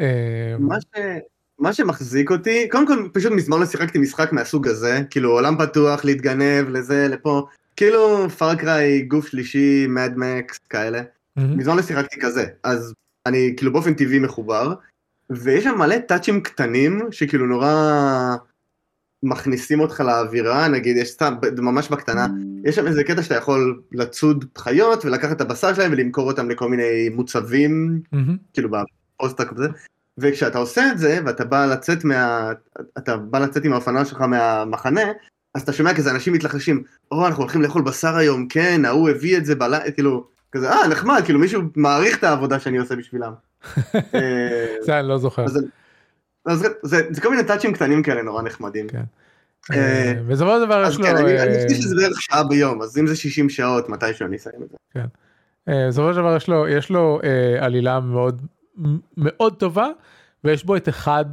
אה, 0.00 0.56
מה, 0.58 0.80
ש... 0.80 0.84
מה 1.58 1.72
שמחזיק 1.72 2.30
אותי, 2.30 2.68
קודם 2.68 2.86
כל 2.86 3.08
פשוט 3.12 3.32
מזמן 3.32 3.60
לא 3.60 3.66
שיחקתי 3.66 3.98
משחק 3.98 4.32
מהסוג 4.32 4.68
הזה, 4.68 5.00
כאילו 5.10 5.30
עולם 5.30 5.56
פתוח, 5.58 6.04
להתגנב, 6.04 6.68
לזה, 6.68 7.08
לפה, 7.10 7.46
כאילו 7.76 8.30
פארקריי, 8.30 9.02
גוף 9.02 9.26
שלישי, 9.26 9.86
מד 9.88 10.12
מקס, 10.16 10.58
כאלה. 10.70 11.02
מזמן 11.36 11.76
לא 11.76 11.82
שיחקתי 11.82 12.20
כזה, 12.20 12.44
אז 12.62 12.94
אני 13.26 13.54
כאילו 13.56 13.72
באופן 13.72 13.94
טבעי 13.94 14.18
מחובר, 14.18 14.74
ויש 15.30 15.64
שם 15.64 15.78
מלא 15.78 15.98
טאצ'ים 15.98 16.40
קטנים, 16.40 17.00
שכאילו 17.10 17.46
נורא 17.46 18.36
מכניסים 19.22 19.80
אותך 19.80 20.00
לאווירה, 20.00 20.68
נגיד 20.68 20.96
יש 20.96 21.10
סתם, 21.10 21.34
ממש 21.58 21.88
בקטנה, 21.88 22.26
יש 22.64 22.76
שם 22.76 22.86
איזה 22.86 23.04
קטע 23.04 23.22
שאתה 23.22 23.34
יכול 23.34 23.82
לצוד 23.92 24.44
חיות 24.58 25.04
ולקחת 25.04 25.36
את 25.36 25.40
הבשר 25.40 25.74
שלהם 25.74 25.92
ולמכור 25.92 26.30
אותם 26.30 26.50
לכל 26.50 26.68
מיני 26.68 27.08
מוצבים. 27.08 28.00
כאילו 28.52 28.70
ב 28.70 28.77
post-attack 28.77 29.52
וזה, 29.52 29.68
וכשאתה 30.18 30.58
עושה 30.58 30.92
את 30.92 30.98
זה, 30.98 31.18
ואתה 31.26 31.44
בא 31.44 31.66
לצאת 31.66 32.04
מה... 32.04 32.52
אתה 32.98 33.16
בא 33.16 33.38
לצאת 33.38 33.64
עם 33.64 33.72
האופנוע 33.72 34.04
שלך 34.04 34.20
מהמחנה, 34.20 35.02
אז 35.56 35.62
אתה 35.62 35.72
שומע 35.72 35.94
כזה 35.94 36.10
אנשים 36.10 36.32
מתלחשים, 36.32 36.82
או 37.12 37.26
אנחנו 37.26 37.42
הולכים 37.42 37.62
לאכול 37.62 37.82
בשר 37.82 38.16
היום, 38.16 38.48
כן, 38.48 38.84
ההוא 38.84 39.10
הביא 39.10 39.36
את 39.38 39.44
זה 39.44 39.54
בלילה, 39.54 39.90
כאילו, 39.90 40.26
כזה, 40.52 40.72
אה, 40.72 40.88
נחמד, 40.88 41.22
כאילו 41.24 41.38
מישהו 41.38 41.62
מעריך 41.76 42.18
את 42.18 42.24
העבודה 42.24 42.60
שאני 42.60 42.78
עושה 42.78 42.96
בשבילם. 42.96 43.32
אה, 44.14 44.76
זה 44.80 44.98
אני 45.00 45.08
לא 45.08 45.18
זוכר. 45.18 45.46
זה, 46.82 47.20
כל 47.22 47.30
מיני 47.30 47.44
touchים 47.44 47.72
קטנים 47.72 48.02
כאלה 48.02 48.22
נורא 48.22 48.42
נחמדים. 48.42 48.88
כן. 48.88 49.02
אה, 49.72 49.76
אה, 49.76 50.14
בסופו 50.28 50.50
של 50.60 50.66
דבר 50.66 50.84
יש 50.88 50.98
לו 50.98 51.04
כן, 51.04 51.16
אני 51.16 51.68
חושב 51.68 51.80
שזה 51.82 51.94
בערך 51.96 52.22
שעה 52.22 52.44
ביום, 52.44 52.82
אז 52.82 52.98
אם 52.98 53.06
זה 53.06 53.16
60 53.16 53.48
שעות, 53.48 53.88
מתישהו 53.88 54.26
אני 54.26 54.36
אסיים 54.36 54.62
את 54.62 54.68
זה. 54.70 54.76
אה, 55.68 55.88
בסופו 55.88 56.14
של 56.14 56.20
דבר 56.20 56.36
יש 56.36 56.48
לו 56.48 56.68
יש 56.68 56.90
לו 56.90 57.20
אה, 57.24 57.64
עלילה 57.64 58.00
מאוד 58.00 58.42
מאוד 59.16 59.54
טובה 59.58 59.88
ויש 60.44 60.64
בו 60.64 60.76
את 60.76 60.88
אחד 60.88 61.24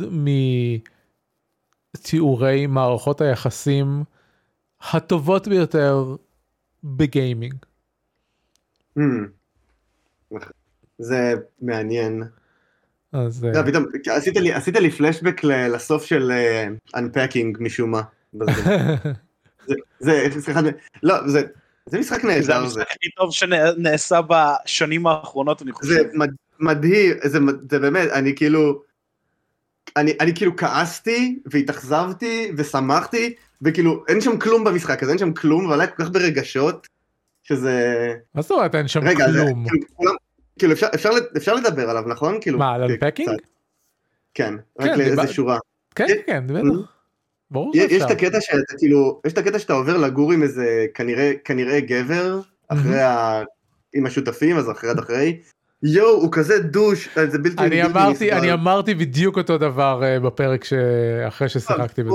מתיאורי 1.98 2.68
מערכות 2.68 3.22
היחסים 3.22 4.04
הטובות 4.92 5.48
ביותר 5.48 6.16
בגיימינג. 6.84 7.56
Hmm. 9.00 9.02
זה 11.00 11.34
מעניין. 11.62 12.24
אז 13.14 13.46
אה, 13.46 13.52
לא, 13.52 13.68
פתאום, 13.68 13.86
עשית 14.12 14.38
לי, 14.38 14.54
עשית 14.54 14.76
לי 14.76 14.92
פלשבק 14.92 15.44
לסוף 15.44 16.06
של 16.06 16.32
uh, 16.32 16.98
Unpacking 16.98 17.58
משום 17.60 17.92
מה. 17.92 18.02
זה, 19.68 19.76
זה, 20.00 20.42
סליחה, 20.42 20.60
לא, 21.04 21.28
זה, 21.28 21.42
זה 21.86 22.00
משחק 22.00 22.22
זה 22.22 22.28
נהדר, 22.28 22.44
זה, 22.44 22.54
המשחק 22.58 22.82
הכי 22.82 23.10
טוב 23.18 23.32
שנעשה 23.34 24.20
בשנים 24.22 25.08
האחרונות, 25.08 25.62
אני 25.62 25.72
זה 25.72 25.76
חושב. 25.76 26.04
מד- 26.14 26.36
מדהים, 26.60 27.12
זה, 27.24 27.40
זה 27.72 27.80
באמת, 27.80 28.10
אני 28.10 28.36
כאילו, 28.36 28.82
אני, 29.98 30.14
אני 30.20 30.36
כאילו 30.36 30.56
כעסתי 30.56 31.40
והתאכזבתי 31.46 32.52
ושמחתי, 32.58 33.36
וכאילו 33.64 34.04
אין 34.08 34.22
שם 34.22 34.38
כלום 34.40 34.64
במשחק 34.64 35.04
הזה, 35.04 35.12
אין 35.12 35.20
שם 35.20 35.34
כלום, 35.34 35.72
היה 35.72 35.88
כל 35.88 36.04
כך 36.04 36.10
ברגשות, 36.10 36.88
שזה, 37.44 38.08
מה 38.36 38.42
זאת 38.42 38.52
אומרת 38.52 38.76
אין 38.76 38.88
שם 38.88 39.04
רגע, 39.04 39.32
זה, 39.32 39.40
כלום? 39.44 39.66
כאילו, 39.70 39.88
כולם, 39.94 40.14
כאילו 40.60 40.74
אפשר, 40.74 40.88
אפשר, 40.96 41.10
אפשר 41.38 41.54
לדבר 41.56 41.90
עליו, 41.90 42.04
נכון? 42.08 42.38
כאילו, 42.42 42.60
מה 42.60 42.74
על. 42.74 42.84
אנפקינג? 42.84 43.30
כן, 44.34 44.56
כן, 44.80 44.84
רק 44.92 44.98
לאיזה 44.98 45.16
דיבר- 45.16 45.32
שורה. 45.32 45.58
כן 45.96 46.06
יש- 46.10 46.18
כן 46.28 46.44
בטח. 46.48 46.92
ברור 47.52 47.72
יש 47.76 47.84
יש 47.92 48.02
את 48.02 48.10
שאפשר. 48.10 48.14
הקטע 48.26 48.42
שאתה 48.42 48.74
כאילו, 48.78 49.22
יש 49.28 49.34
את 49.34 49.38
הקטע 49.38 49.60
שאתה 49.60 49.74
עובר 49.74 49.98
לגור 49.98 50.32
עם 50.32 50.44
איזה 50.44 50.86
כנראה, 50.94 51.32
כנראה 51.46 51.80
גבר, 51.80 52.40
אחרי 52.68 53.02
ה... 53.02 53.42
עם 53.96 54.06
השותפים, 54.06 54.58
אז 54.58 54.72
אחרי 54.72 54.90
עד 54.90 55.00
אחרי. 55.00 55.40
יואו, 55.84 56.10
הוא 56.22 56.30
כזה 56.32 56.60
דוש, 56.60 57.10
זה 57.32 57.38
בלתי 57.40 57.64
נסבל. 58.12 58.32
אני 58.38 58.54
אמרתי 58.54 58.94
בדיוק 58.96 59.38
אותו 59.38 59.58
דבר 59.58 60.04
אה, 60.04 60.20
בפרק 60.20 60.64
שאחרי 60.64 61.50
ששיחקתי 61.50 62.04
בזה. 62.04 62.12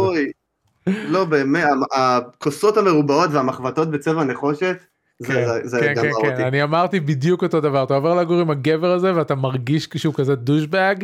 לא 1.08 1.24
באמת, 1.24 1.64
הכוסות 1.92 2.76
המרובעות 2.76 3.30
והמחבטות 3.32 3.90
בצבע 3.90 4.24
נחושת, 4.24 4.76
זה- 5.18 5.26
כן, 5.28 5.44
זה- 5.46 5.60
זה 5.68 5.80
כן, 5.80 5.94
גמר 5.94 6.02
כן, 6.04 6.10
כן, 6.22 6.30
אותי. 6.32 6.44
אני 6.44 6.62
אמרתי 6.62 7.00
בדיוק 7.00 7.42
אותו 7.42 7.60
דבר, 7.60 7.82
אתה 7.84 7.94
עובר 7.94 8.14
לגור 8.14 8.40
עם 8.40 8.50
הגבר 8.50 8.92
הזה 8.92 9.14
ואתה 9.14 9.34
מרגיש 9.34 9.88
שהוא 9.96 10.14
כזה 10.14 10.34
דושבג, 10.34 10.94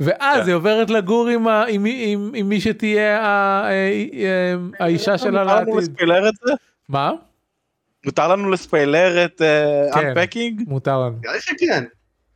ואז 0.00 0.40
כן. 0.42 0.46
היא 0.46 0.54
עוברת 0.54 0.90
לגור 0.90 1.28
עם 1.28 1.48
ה- 1.48 1.64
עם 1.68 1.82
מי- 1.82 2.04
עם- 2.12 2.30
עם 2.34 2.48
מי 2.48 2.60
שתהיה 2.60 3.20
ה- 3.26 3.70
אה, 3.70 4.04
אה, 4.12 4.54
האישה 4.84 5.18
שלה 5.18 5.30
מותר 5.44 5.56
לנו 5.56 5.74
לעתיד. 5.76 5.90
לספיילר 5.90 6.28
את 6.28 6.34
זה? 6.46 6.52
מה? 6.88 7.12
מותר 8.06 8.28
לנו 8.28 8.50
לספיילר 8.50 9.24
את 9.24 9.42
כן. 9.94 10.06
אנפקינג? 10.08 10.62
מותר 10.66 10.98
לנו. 11.00 11.16
נראה 11.24 11.40
שכן. 11.40 11.84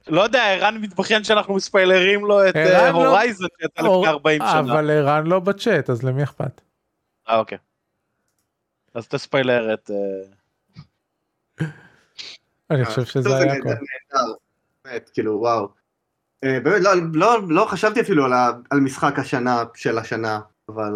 לא 0.09 0.21
יודע, 0.23 0.43
ערן 0.53 0.79
מתבכיין 0.81 1.25
שאנחנו 1.25 1.55
מספיילרים 1.55 2.25
לו 2.25 2.49
את 2.49 2.57
לא- 2.57 2.89
הורייזן 2.89 3.45
שיצא 3.63 3.87
או- 3.89 4.01
לפני 4.01 4.13
40 4.13 4.43
שנה. 4.51 4.61
אבל 4.61 4.91
ערן 4.91 5.27
לא 5.27 5.41
בצ'אט 5.41 5.91
אז 5.91 6.03
למי 6.03 6.23
אכפת? 6.23 6.61
אה, 7.29 7.39
אוקיי. 7.39 7.59
אז 8.95 9.09
תספיילר 9.09 9.75
את... 9.75 9.91
אה, 11.61 11.67
אני 12.71 12.85
חושב 12.85 13.05
שזה 13.05 13.29
זה 13.29 13.37
היה 13.37 13.53
הכל. 13.53 13.69
באמת, 14.85 15.11
כאילו, 15.15 15.33
וואו. 15.41 15.69
אה, 16.45 16.61
באמת, 16.61 16.83
לא- 16.83 16.91
לא- 17.15 17.41
לא 17.49 17.65
חשבתי 17.71 18.01
אפילו 18.01 18.25
על 18.71 18.81
משחק 18.81 19.19
השנה 19.19 19.63
של 19.75 19.99
השנה, 19.99 20.41
אבל... 20.69 20.93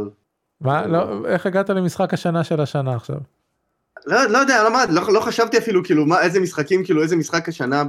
מה? 0.60 0.86
לא, 0.86 1.26
איך 1.26 1.46
הגעת 1.46 1.70
למשחק 1.70 2.14
השנה 2.14 2.44
של 2.44 2.60
השנה 2.60 2.96
עכשיו? 2.96 3.16
לא, 4.06 4.24
לא 4.24 4.38
יודע, 4.38 4.62
לא, 4.64 4.72
מה, 4.72 4.84
לא, 4.90 5.02
לא 5.12 5.20
חשבתי 5.20 5.58
אפילו 5.58 5.84
כאילו 5.84 6.06
מה, 6.06 6.20
איזה 6.22 6.40
משחקים, 6.40 6.84
כאילו 6.84 7.02
איזה 7.02 7.16
משחק 7.16 7.48
השנה 7.48 7.82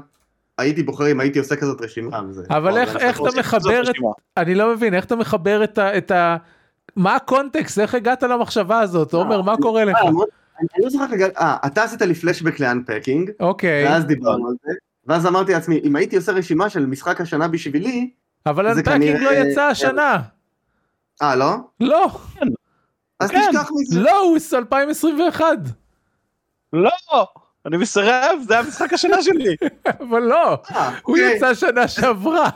הייתי 0.58 0.84
בוחר 0.84 1.12
אם 1.12 1.20
הייתי 1.20 1.40
עושה 1.40 1.56
כזאת 1.56 1.82
רשימה. 1.82 2.20
אבל 2.50 2.78
איך- 2.78 2.96
איך 2.96 3.20
אתה 3.22 3.40
מחבר 3.40 3.82
את-. 3.90 3.96
אני 4.38 4.56
לא 4.56 4.74
מבין 4.74 4.94
איך 4.94 5.06
אתה 5.06 5.16
מחבר 5.16 5.64
את 5.64 5.78
ה... 5.78 5.98
את 5.98 6.12
ה... 6.12 6.38
מה 6.96 7.16
הקונטקסט 7.16 7.80
איך 7.80 7.96
הגעת 7.96 8.24
למחשבה 8.24 8.80
הזאת 8.80 9.14
עומר 9.14 9.42
מה 9.42 9.58
קורה 9.58 9.86
לך? 9.86 9.96
אה, 9.96 10.10
אני 10.60 10.84
לא 10.84 10.90
זוכר 10.90 11.06
אה, 11.38 11.58
אתה 11.66 11.84
עשית 11.84 12.02
לי 12.02 12.14
פלשבק 12.16 12.60
לאנפקינג, 12.60 13.32
אוקיי 13.40 13.86
ואז 13.86 14.06
דיברנו 14.06 14.48
על 14.48 14.54
זה, 14.64 14.72
ואז 15.08 15.28
אמרתי 15.28 15.52
לעצמי, 15.52 15.80
אם 15.84 15.96
הייתי 15.96 16.16
עושה 16.16 16.32
רשימה 16.32 16.70
של 16.70 16.86
משחק 16.86 17.22
השנה 17.22 17.48
בשבילי, 17.48 18.10
אבל 18.46 18.74
זה 18.74 18.80
אנפקינג 18.80 19.22
לא 19.22 19.30
יצא 19.34 19.62
השנה. 19.62 20.18
אה, 21.22 21.36
לא? 21.36 21.56
לא 21.80 22.10
אז 23.20 23.32
כן. 23.32 23.42
תשכח 23.52 23.70
מזה. 23.72 24.00
לא 24.00 24.20
הוא 24.20 24.38
2021 24.54 25.46
לא! 26.74 27.28
אני 27.66 27.78
מסרב, 27.78 28.40
זה 28.48 28.60
המשחק 28.60 28.94
השנה 28.94 29.24
שלי. 29.24 29.56
אבל 30.10 30.20
לא 30.20 30.58
אה, 30.72 30.90
הוא 31.04 31.18
אוקיי. 31.18 31.36
יצא 31.36 31.54
שנה 31.54 31.88
שעברה. 31.88 32.50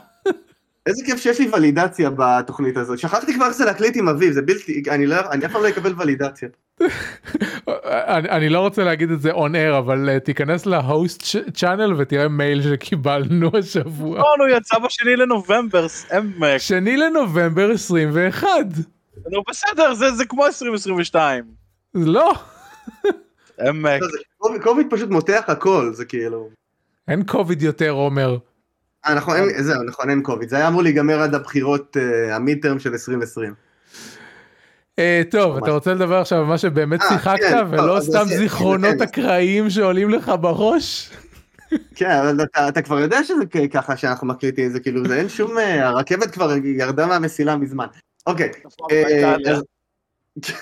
איזה 0.86 1.04
כיף 1.06 1.20
שיש 1.20 1.40
לי 1.40 1.48
ולידציה 1.52 2.10
בתוכנית 2.16 2.76
הזאת. 2.76 2.98
שכחתי 2.98 3.34
כבר 3.34 3.44
איך 3.46 3.54
זה 3.54 3.64
להקליט 3.64 3.96
עם 3.96 4.08
אביב, 4.08 4.32
זה 4.32 4.42
בלתי, 4.42 4.82
אני 4.90 5.06
לא, 5.06 5.16
אני 5.30 5.46
אף 5.46 5.52
פעם 5.52 5.62
לא 5.62 5.68
אקבל 5.68 5.94
ולידציה. 5.98 6.48
אני, 7.86 8.28
אני 8.28 8.48
לא 8.48 8.60
רוצה 8.60 8.84
להגיד 8.84 9.10
את 9.10 9.20
זה 9.20 9.30
און 9.30 9.54
אר 9.56 9.78
אבל 9.78 10.08
uh, 10.16 10.20
תיכנס 10.20 10.66
להוסט 10.66 11.22
צ'אנל 11.54 11.92
ותראה 11.98 12.28
מייל 12.28 12.62
שקיבלנו 12.62 13.50
השבוע. 13.58 14.18
נכון, 14.18 14.40
הוא 14.40 14.56
יצא 14.56 14.78
בשני 14.78 15.16
לנובמבר, 15.16 15.86
אמק. 16.18 16.58
שני 16.58 16.96
לנובמבר 16.96 17.70
21. 17.70 18.48
נו 19.32 19.42
בסדר, 19.50 19.94
זה 19.94 20.10
זה 20.10 20.24
כמו 20.24 20.46
2022. 20.46 21.44
לא 21.94 22.32
אמק. 23.68 24.00
זה- 24.02 24.18
קוביד- 24.38 24.62
קוביד 24.62 24.86
פשוט 24.90 25.10
מותח 25.10 25.42
הכל, 25.46 25.90
זה 25.92 26.04
כאילו... 26.04 26.48
אין 27.08 27.22
קוביד 27.24 27.62
יותר 27.62 27.90
עומר. 27.90 28.36
אה, 29.06 29.14
נכון, 29.14 29.36
אין, 29.36 29.62
זהו, 29.62 29.82
נכון, 29.82 30.10
אין 30.10 30.22
קוביד. 30.22 30.48
זה 30.48 30.56
היה 30.56 30.68
אמור 30.68 30.82
להיגמר 30.82 31.20
עד 31.22 31.34
הבחירות, 31.34 31.96
אה, 31.96 32.36
המיד 32.36 32.62
טרם 32.62 32.78
של 32.78 32.92
2020. 32.92 33.54
אה, 34.98 35.22
טוב. 35.30 35.56
אתה 35.56 35.70
רוצה 35.70 35.94
לדבר 35.94 36.20
עכשיו 36.20 36.38
על 36.38 36.44
מה 36.44 36.58
שבאמת 36.58 37.02
אה, 37.02 37.08
שיחקת 37.08 37.40
כן, 37.40 37.66
ולא 37.70 38.00
סתם 38.00 38.24
זיכרונות 38.24 38.94
כן. 38.98 39.02
אקראיים 39.02 39.70
שעולים 39.70 40.10
לך 40.10 40.32
בראש? 40.40 41.10
כן, 41.94 42.10
אבל 42.10 42.42
אתה, 42.44 42.68
אתה 42.68 42.82
כבר 42.82 42.98
יודע 42.98 43.24
שזה 43.24 43.42
ככה 43.72 43.96
שאנחנו 43.96 44.26
מקליטים, 44.26 44.70
זה 44.70 44.80
כאילו, 44.80 45.08
זה 45.08 45.16
אין 45.16 45.28
שום... 45.28 45.58
אה, 45.58 45.88
הרכבת 45.88 46.30
כבר 46.30 46.52
ירדה 46.64 47.06
מהמסילה 47.06 47.56
מזמן. 47.56 47.86
אוקיי, 48.26 48.50
אה, 48.92 49.34
אז- 49.34 49.62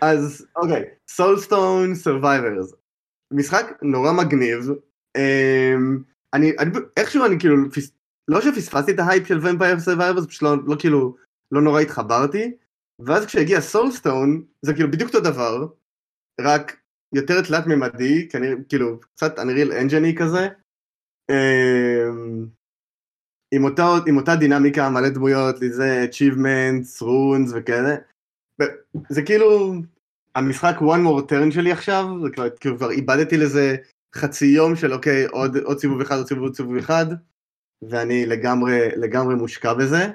אז 0.00 0.46
אוקיי, 0.56 0.82
Soulstone 1.08 1.94
Survivors. 1.94 2.72
משחק 3.30 3.72
נורא 3.82 4.12
מגניב. 4.12 4.70
אמ, 5.16 5.98
אני, 6.34 6.52
אני 6.58 6.70
איכשהו 6.96 7.24
אני 7.26 7.38
כאילו, 7.38 7.70
פס- 7.70 7.92
לא 8.28 8.40
שפספסתי 8.40 8.92
את 8.92 8.98
ההייפ 8.98 9.26
של 9.26 9.38
Vampire 9.42 9.80
Survivors, 9.80 10.26
פשוט 10.26 10.42
לא, 10.42 10.56
לא 10.66 10.76
כאילו, 10.78 11.16
לא 11.52 11.62
נורא 11.62 11.80
התחברתי. 11.80 12.52
ואז 13.06 13.26
כשהגיע 13.26 13.60
Soulstone, 13.60 14.44
זה 14.62 14.74
כאילו 14.74 14.90
בדיוק 14.90 15.14
אותו 15.14 15.30
דבר, 15.30 15.66
רק 16.40 16.76
יותר 17.14 17.42
תלת 17.42 17.66
ממדי, 17.66 18.28
כאילו 18.68 19.00
קצת 19.00 19.38
Unreal 19.38 19.72
Engineי 19.72 20.14
כזה. 20.18 20.48
אמ, 21.30 22.46
עם 23.54 23.64
אותה, 23.64 23.82
עם 24.06 24.16
אותה 24.16 24.36
דינמיקה 24.36 24.90
מלא 24.90 25.08
דמויות, 25.08 25.56
לזה 25.60 26.06
achievements, 26.10 27.02
runes 27.02 27.50
וכאלה. 27.54 27.94
זה 29.08 29.22
כאילו 29.22 29.74
המשחק 30.34 30.74
one 30.78 31.06
more 31.06 31.30
turn 31.30 31.54
שלי 31.54 31.72
עכשיו, 31.72 32.04
זה 32.22 32.30
כבר, 32.30 32.50
כאילו 32.50 32.76
כבר 32.76 32.90
איבדתי 32.90 33.36
לזה 33.36 33.76
חצי 34.16 34.46
יום 34.46 34.76
של 34.76 34.92
אוקיי 34.92 35.26
עוד, 35.26 35.56
עוד 35.56 35.78
סיבוב 35.78 36.00
אחד 36.00 36.16
עוד 36.16 36.26
סיבוב 36.26 36.44
עוד 36.44 36.54
סיבוב 36.54 36.76
אחד 36.76 37.06
ואני 37.82 38.26
לגמרי 38.26 38.88
לגמרי 38.96 39.34
מושקע 39.34 39.74
בזה. 39.74 40.08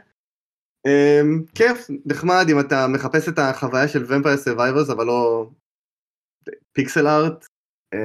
Um, 0.87 1.51
כיף, 1.55 1.87
נחמד 2.05 2.45
אם 2.51 2.59
אתה 2.59 2.87
מחפש 2.87 3.29
את 3.29 3.39
החוויה 3.39 3.87
של 3.87 4.03
Vampire 4.03 4.47
Survivors 4.47 4.91
אבל 4.91 5.05
לא 5.05 5.49
pixel 6.73 7.07
art, 7.07 7.45
um, 7.95 7.97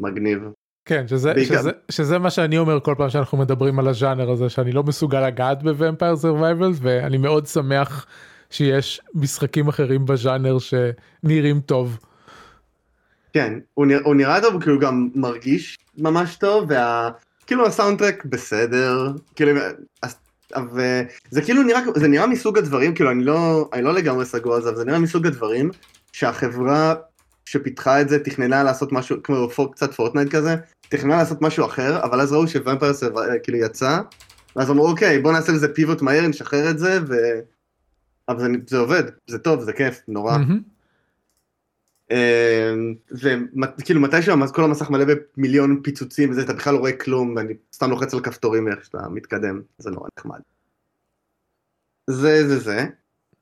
מגניב. 0.00 0.42
כן, 0.84 1.08
שזה, 1.08 1.32
שזה, 1.44 1.70
שזה 1.90 2.18
מה 2.18 2.30
שאני 2.30 2.58
אומר 2.58 2.80
כל 2.80 2.94
פעם 2.98 3.10
שאנחנו 3.10 3.38
מדברים 3.38 3.78
על 3.78 3.88
הז'אנר 3.88 4.30
הזה, 4.30 4.48
שאני 4.48 4.72
לא 4.72 4.82
מסוגל 4.82 5.26
לגעת 5.26 5.62
ב 5.62 5.69
Vampire 5.69 6.16
Survivors, 6.16 6.78
ואני 6.80 7.18
מאוד 7.18 7.46
שמח 7.46 8.06
שיש 8.50 9.00
משחקים 9.14 9.68
אחרים 9.68 10.04
בז'אנר 10.04 10.56
שנראים 10.58 11.60
טוב. 11.60 11.98
כן, 13.32 13.58
הוא 13.74 13.86
נראה, 13.86 14.00
הוא 14.04 14.14
נראה 14.14 14.40
טוב, 14.40 14.62
כאילו 14.62 14.78
גם 14.78 15.08
מרגיש 15.14 15.78
ממש 15.98 16.36
טוב, 16.36 16.64
וה... 16.68 17.10
כאילו 17.46 17.66
הסאונדטרק 17.66 18.24
בסדר, 18.24 19.12
כאילו, 19.34 19.60
וזה 20.72 21.42
כאילו 21.42 21.62
נראה, 21.62 21.80
זה 21.94 22.08
נראה 22.08 22.26
מסוג 22.26 22.58
הדברים, 22.58 22.94
כאילו 22.94 23.10
אני 23.10 23.24
לא, 23.24 23.68
אני 23.72 23.82
לא 23.82 23.94
לגמרי 23.94 24.24
סגור 24.24 24.54
על 24.54 24.62
זה, 24.62 24.68
אבל 24.68 24.76
זה 24.76 24.84
נראה 24.84 24.98
מסוג 24.98 25.26
הדברים 25.26 25.70
שהחברה 26.12 26.94
שפיתחה 27.44 28.00
את 28.00 28.08
זה 28.08 28.18
תכננה 28.18 28.62
לעשות 28.62 28.92
משהו, 28.92 29.16
כמו 29.22 29.50
פור, 29.50 29.72
קצת 29.72 29.94
פורטנייט 29.94 30.30
כזה, 30.30 30.56
תכננה 30.80 31.16
לעשות 31.16 31.42
משהו 31.42 31.66
אחר, 31.66 32.04
אבל 32.04 32.20
אז 32.20 32.32
ראו 32.32 32.48
שוואמפרס 32.48 33.04
כאילו 33.42 33.58
יצא, 33.58 34.00
ואז 34.56 34.70
אמרו 34.70 34.88
אוקיי 34.88 35.18
בוא 35.18 35.32
נעשה 35.32 35.52
לזה 35.52 35.74
פיבוט 35.74 36.02
מהר, 36.02 36.28
נשחרר 36.28 36.70
את 36.70 36.78
זה, 36.78 36.98
ו... 37.08 37.14
אבל 38.28 38.40
זה, 38.40 38.48
זה 38.66 38.78
עובד, 38.78 39.02
זה 39.26 39.38
טוב, 39.38 39.60
זה 39.60 39.72
כיף, 39.72 40.00
נורא. 40.08 40.36
וכאילו 43.78 44.00
מתישהו 44.00 44.34
כל 44.54 44.64
המסך 44.64 44.90
מלא 44.90 45.04
במיליון 45.36 45.80
פיצוצים 45.82 46.30
וזה, 46.30 46.42
אתה 46.42 46.52
בכלל 46.52 46.74
לא 46.74 46.78
רואה 46.78 46.92
כלום, 46.92 47.36
ואני 47.36 47.54
סתם 47.74 47.90
לוחץ 47.90 48.14
על 48.14 48.20
כפתורים 48.20 48.68
איך 48.68 48.84
שאתה 48.84 49.08
מתקדם, 49.08 49.60
זה 49.78 49.90
נורא 49.90 50.08
נחמד. 50.18 50.40
זה 52.10 52.48
זה 52.48 52.58
זה. 52.58 52.86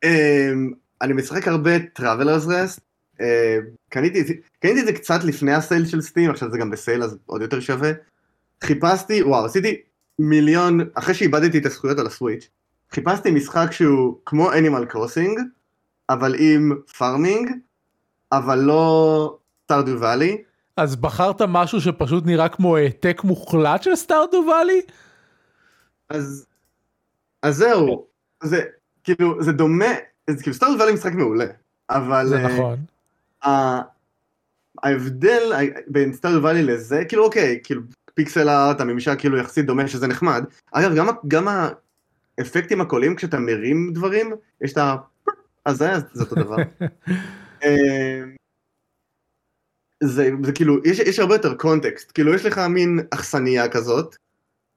אמ, 0.05 0.73
אני 1.03 1.13
משחק 1.13 1.49
הרבה 1.49 1.77
Travelers 1.77 2.47
Rest, 2.47 2.81
אה, 3.21 3.59
קניתי, 3.89 4.21
את 4.81 4.87
זה 4.87 4.93
קצת 4.93 5.25
לפני 5.25 5.53
הסייל 5.53 5.87
של 5.87 6.01
סטים, 6.01 6.31
עכשיו 6.31 6.51
זה 6.51 6.59
גם 6.59 6.71
בסייל 6.71 7.03
אז 7.03 7.19
עוד 7.27 7.43
יותר 7.43 7.61
שווה. 7.61 7.91
חיפשתי, 8.65 9.23
וואו, 9.23 9.45
עשיתי 9.45 9.81
מיליון, 10.19 10.81
אחרי 10.95 11.15
שאיבדתי 11.15 11.59
את 11.59 11.67
הזכויות 11.67 11.99
על 11.99 12.07
הסוויץ', 12.07 12.49
חיפשתי 12.91 13.31
משחק 13.31 13.73
שהוא 13.73 14.19
כמו 14.27 14.53
Animal 14.53 14.93
Crossing, 14.93 15.41
אבל 16.11 16.35
עם 16.39 16.73
farming, 16.99 17.51
אבל 18.33 18.59
לא 18.59 19.37
Stardew 19.65 20.01
Valley. 20.01 20.43
אז 20.77 20.97
בחרת 20.97 21.43
משהו 21.43 21.81
שפשוט 21.81 22.27
נראה 22.27 22.49
כמו 22.49 22.77
העתק 22.77 23.21
מוחלט 23.25 23.83
של 23.83 23.97
Stardew 23.97 24.45
Valley? 24.49 24.81
אז, 26.09 26.47
אז 27.43 27.57
זהו, 27.57 28.07
זה 28.43 28.63
כאילו, 29.05 29.43
זה 29.43 29.53
דומה, 29.53 29.95
זה 30.31 30.43
כאילו 30.43 30.55
Stardew 30.55 30.79
Valley 30.79 30.93
משחק 30.93 31.13
מעולה, 31.13 31.47
אבל... 31.91 32.27
זה 32.27 32.39
נכון. 32.39 32.79
ההבדל 34.83 35.53
בין 35.87 36.13
Stardew 36.13 36.43
Valley 36.43 36.63
לזה, 36.63 37.05
כאילו 37.09 37.25
אוקיי, 37.25 37.61
כאילו 37.65 37.83
pixel 38.15 38.49
art, 38.49 38.81
הממשק 38.81 39.19
כאילו 39.19 39.37
יחסית 39.37 39.67
דומה 39.67 39.89
שזה 39.89 40.07
נחמד. 40.07 40.45
אגב, 40.73 40.95
גם, 40.95 41.07
גם 41.29 41.49
האפקטים 42.39 42.81
הקוליים 42.81 43.17
כשאתה 43.17 43.39
מרים 43.39 43.93
דברים, 43.93 44.33
יש 44.61 44.73
את 44.73 44.79
ה... 44.79 44.97
אז 45.65 45.77
זה, 45.77 45.93
זה 46.13 46.25
אותו 46.25 46.35
דבר. 46.35 46.57
אמ, 47.65 48.35
זה, 50.03 50.31
זה 50.43 50.53
כאילו, 50.53 50.77
יש, 50.85 50.99
יש 50.99 51.19
הרבה 51.19 51.35
יותר 51.35 51.55
קונטקסט, 51.55 52.13
כאילו 52.15 52.35
יש 52.35 52.45
לך 52.45 52.59
מין 52.59 53.01
אכסניה 53.11 53.69
כזאת, 53.69 54.17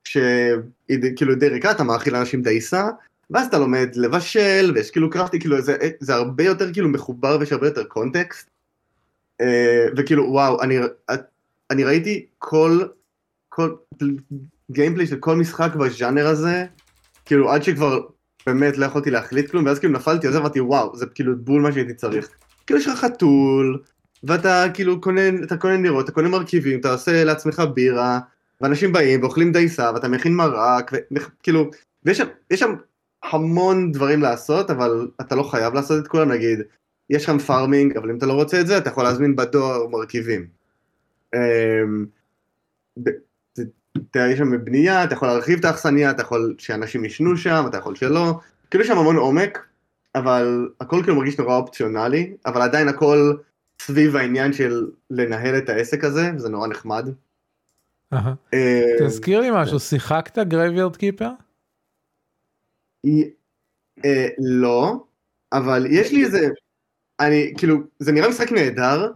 שהיא 0.08 0.98
כאילו 1.16 1.36
די 1.36 1.48
ריקה, 1.48 1.72
אתה 1.72 1.84
מאכיל 1.84 2.16
אנשים 2.16 2.42
דייסה, 2.42 2.90
ואז 3.30 3.48
אתה 3.48 3.60
לומד 3.60 3.90
לבשל, 3.96 4.72
ויש 4.76 4.92
כאילו 4.92 5.10
קראפטי, 5.10 5.40
כאילו 5.40 5.62
זה, 5.62 5.78
זה 6.00 6.14
הרבה 6.14 6.44
יותר 6.44 6.74
כאילו 6.74 6.90
מחובר 6.90 7.38
ויש 7.40 7.52
הרבה 7.52 7.68
יותר 7.68 7.84
קונטקסט, 7.84 8.50
אה, 9.42 9.86
וכאילו 9.98 10.24
וואו, 10.30 10.62
אני, 10.62 10.78
אני 11.72 11.84
ראיתי 11.84 12.26
כל, 12.38 12.80
כל 13.50 13.76
גיימפלי 14.72 15.08
של 15.08 15.18
כל 15.18 15.36
משחק 15.36 15.76
בז'אנר 15.76 16.28
הזה, 16.28 16.66
כאילו 17.26 17.52
עד 17.52 17.64
שכבר 17.64 18.00
באמת 18.46 18.78
לא 18.78 18.86
יכולתי 18.86 19.12
להחליט 19.12 19.52
כלום, 19.52 19.66
ואז 19.66 19.80
כאילו 19.80 19.94
נפלתי, 19.94 20.28
אז 20.28 20.36
אמרתי 20.36 20.62
וואו, 20.62 20.96
זה 20.96 21.06
כאילו 21.06 21.38
בול 21.38 21.62
מה 21.62 21.72
שהייתי 21.72 21.94
צריך. 21.94 22.30
כאילו 22.68 22.80
יש 22.80 22.88
לך 22.88 23.00
חתול, 23.00 23.80
ואתה 24.24 24.66
כאילו 24.74 25.02
קונה, 25.02 25.22
אתה 25.44 25.58
קונה 25.58 25.78
נירות, 25.78 26.06
אתה 26.06 26.12
קונה 26.12 26.30
מרכיבים, 26.30 26.80
אתה 26.80 26.92
עושה 26.92 27.24
לעצמך 27.24 27.64
בירה, 27.74 28.20
ואנשים 28.62 28.92
באים 28.92 29.22
ואוכלים 29.22 29.52
דייסה, 29.52 29.92
ואתה 29.94 30.08
מכין 30.08 30.36
מרק, 30.36 30.92
וכאילו, 31.12 31.70
ויש 32.06 32.18
שם, 32.18 32.28
שם 32.54 32.76
המון 33.24 33.92
דברים 33.92 34.22
לעשות, 34.22 34.70
אבל 34.70 35.08
אתה 35.22 35.36
לא 35.36 35.44
חייב 35.44 35.74
לעשות 35.74 36.04
את 36.04 36.08
כולם, 36.08 36.32
נגיד, 36.32 36.60
יש 37.10 37.24
שם 37.24 37.40
פארמינג, 37.40 37.98
אבל 37.98 38.10
אם 38.10 38.18
אתה 38.18 38.26
לא 38.26 38.34
רוצה 38.34 38.62
את 38.62 38.68
זה, 38.68 38.78
אתה 38.78 38.90
יכול 38.90 39.04
להזמין 39.04 39.36
בדואר 39.36 39.88
מרכיבים. 39.88 40.48
אמ, 41.36 42.06
יש 44.16 44.38
שם 44.38 44.66
בנייה, 44.66 45.04
אתה 45.04 45.14
יכול 45.14 45.28
להרחיב 45.28 45.60
את 45.60 45.66
האכסניה, 45.66 46.12
אתה 46.12 46.22
יכול 46.22 46.56
שאנשים 46.58 47.06
ישנו 47.06 47.38
שם, 47.38 47.64
אתה 47.70 47.78
יכול 47.78 47.96
שלא, 47.96 48.40
כאילו 48.70 48.84
יש 48.84 48.88
שם 48.88 48.98
המון 48.98 49.16
עומק, 49.16 49.60
אבל 50.16 50.70
הכל 50.80 51.02
כאילו 51.04 51.16
מרגיש 51.16 51.38
נורא 51.40 51.58
אופציונלי, 51.58 52.34
אבל 52.46 52.62
עדיין 52.62 52.88
הכל 52.88 53.34
סביב 53.82 54.16
העניין 54.16 54.54
של 54.54 54.88
לנהל 55.10 55.58
את 55.58 55.70
העסק 55.70 56.04
הזה, 56.04 56.32
וזה 56.36 56.50
נורא 56.50 56.68
נחמד. 56.68 57.10
אמ, 58.14 58.20
תזכיר 59.00 59.40
לי 59.42 59.50
משהו, 59.52 59.80
שיחקת 59.80 60.38
Graveyard 60.38 60.98
Keeper? 60.98 61.30
אה, 64.06 64.28
לא, 64.40 65.04
אבל 65.54 65.86
יש 65.90 66.12
לי 66.12 66.24
איזה, 66.26 66.50
אני 67.20 67.54
כאילו, 67.58 67.78
זה 68.00 68.12
נראה 68.12 68.30
משחק 68.30 68.52
נהדר, 68.52 69.12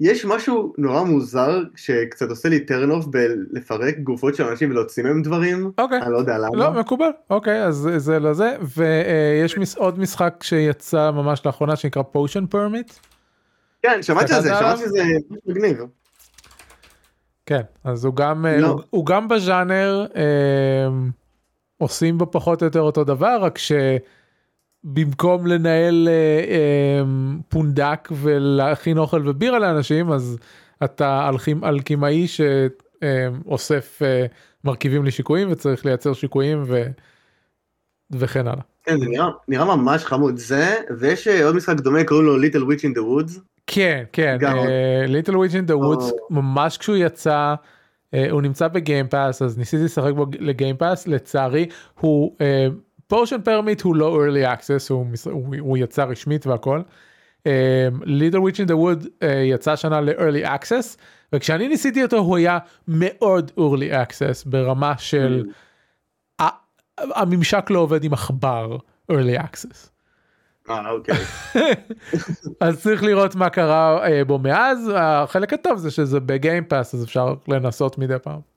יש 0.00 0.24
משהו 0.24 0.74
נורא 0.78 1.02
מוזר 1.02 1.62
שקצת 1.76 2.30
עושה 2.30 2.48
לי 2.48 2.64
turn 2.68 3.02
off 3.02 3.06
בלפרק 3.06 3.98
גופות 3.98 4.34
של 4.34 4.44
אנשים 4.44 4.70
ולהוציא 4.70 5.02
מהם 5.02 5.22
דברים, 5.22 5.70
אוקיי, 5.78 6.02
אני 6.02 6.12
לא 6.12 6.18
יודע 6.18 6.38
למה. 6.38 6.56
לא 6.56 6.72
מקובל, 6.72 7.10
אוקיי, 7.30 7.64
אז 7.64 7.88
זה 7.96 8.18
לזה, 8.18 8.56
ויש 8.60 9.58
מס, 9.58 9.76
עוד 9.76 9.98
משחק 9.98 10.34
שיצא 10.42 11.10
ממש 11.10 11.46
לאחרונה 11.46 11.76
שנקרא 11.76 12.02
Potion 12.02 12.46
Permit. 12.46 12.92
כן, 13.82 14.02
שמעתי 14.02 14.34
על 14.34 14.42
זה, 14.42 14.48
שמעתי 14.58 14.82
שזה 14.82 15.02
מגניב. 15.46 15.78
כן, 17.46 17.62
אז 17.84 18.04
הוא 18.04 18.14
גם, 18.14 18.46
לא. 18.46 18.66
הוא, 18.66 18.80
הוא 18.90 19.06
גם 19.06 19.28
בז'אנר, 19.28 20.06
אה, 20.16 20.88
עושים 21.78 22.18
בו 22.18 22.30
פחות 22.30 22.62
או 22.62 22.66
יותר 22.66 22.80
אותו 22.80 23.04
דבר, 23.04 23.38
רק 23.40 23.58
ש... 23.58 23.72
במקום 24.84 25.46
לנהל 25.46 26.08
אה, 26.08 26.44
אה, 26.54 27.02
פונדק 27.48 28.08
ולהכין 28.12 28.98
אוכל 28.98 29.28
ובירה 29.28 29.58
לאנשים 29.58 30.12
אז 30.12 30.38
אתה 30.84 31.30
אלכימאי 31.64 32.26
שאוסף 32.26 34.02
אה, 34.02 34.26
מרכיבים 34.64 35.04
לשיקויים 35.04 35.52
וצריך 35.52 35.86
לייצר 35.86 36.12
שיקויים 36.12 36.62
ו... 36.66 36.82
וכן 38.10 38.46
הלאה. 38.46 38.62
כן, 38.84 38.98
זה 38.98 39.06
נראה, 39.06 39.28
נראה 39.48 39.76
ממש 39.76 40.04
חמוד 40.04 40.36
זה 40.36 40.74
ויש 40.98 41.28
אה, 41.28 41.44
עוד 41.44 41.54
משחק 41.54 41.80
דומה 41.80 42.04
קוראים 42.04 42.26
לו 42.26 42.38
Little 42.38 42.64
Witch 42.64 42.84
in 42.84 42.92
the 42.92 43.02
Woods. 43.02 43.40
כן 43.66 44.04
כן 44.12 44.38
Little 45.08 45.36
Witch 45.36 45.54
in 45.54 45.66
the 45.66 45.76
Woods 45.76 46.12
ממש 46.30 46.78
כשהוא 46.78 46.96
יצא. 46.96 47.54
אה, 48.14 48.30
הוא 48.30 48.42
נמצא 48.42 48.68
ב 48.68 48.76
Game 48.76 49.09
Pass 49.09 49.42
אז 49.42 49.58
ניסיתי 49.58 49.84
לשחק 49.84 50.12
בו 50.12 50.26
ל 50.38 50.46
Game 50.46 50.77
Pass 50.77 51.08
לצערי 51.08 51.68
הוא 52.00 52.36
אה, 52.38 52.72
Potion 53.14 53.40
Permit 53.40 53.82
הוא 53.82 53.96
לא 53.96 54.18
early 54.24 54.58
access 54.58 54.86
הוא, 54.90 55.06
הוא, 55.30 55.54
הוא 55.58 55.78
יצא 55.78 56.04
רשמית 56.04 56.46
והכל. 56.46 56.82
Little 58.04 58.38
Witch 58.38 58.58
in 58.58 58.68
the 58.68 58.76
Wood 58.76 59.06
יצא 59.44 59.76
השנה 59.76 60.00
ל-early 60.00 60.46
access 60.46 60.98
וכשאני 61.32 61.68
ניסיתי 61.68 62.02
אותו 62.02 62.16
הוא 62.16 62.36
היה 62.36 62.58
מאוד 62.88 63.50
early 63.58 63.92
access 63.92 64.48
ברמה 64.48 64.94
של 64.98 65.44
mm. 66.40 66.44
הממשק 66.98 67.70
לא 67.70 67.78
עובד 67.78 68.04
עם 68.04 68.12
עכבר 68.12 68.76
early 69.12 69.38
access. 69.38 69.88
אה, 70.70 70.90
אוקיי. 70.90 71.14
אז 72.60 72.82
צריך 72.82 73.02
לראות 73.02 73.34
מה 73.34 73.50
קרה 73.50 74.06
אה, 74.06 74.24
בו 74.24 74.38
מאז 74.38 74.92
החלק 74.96 75.52
הטוב 75.52 75.78
זה 75.78 75.90
שזה 75.90 76.20
ב 76.20 76.28
Game 76.28 76.61
Pass 76.61 76.94
אז 76.94 77.04
אפשר 77.04 77.34
לנסות 77.48 77.98
מדי 77.98 78.18
פעם. 78.22 78.53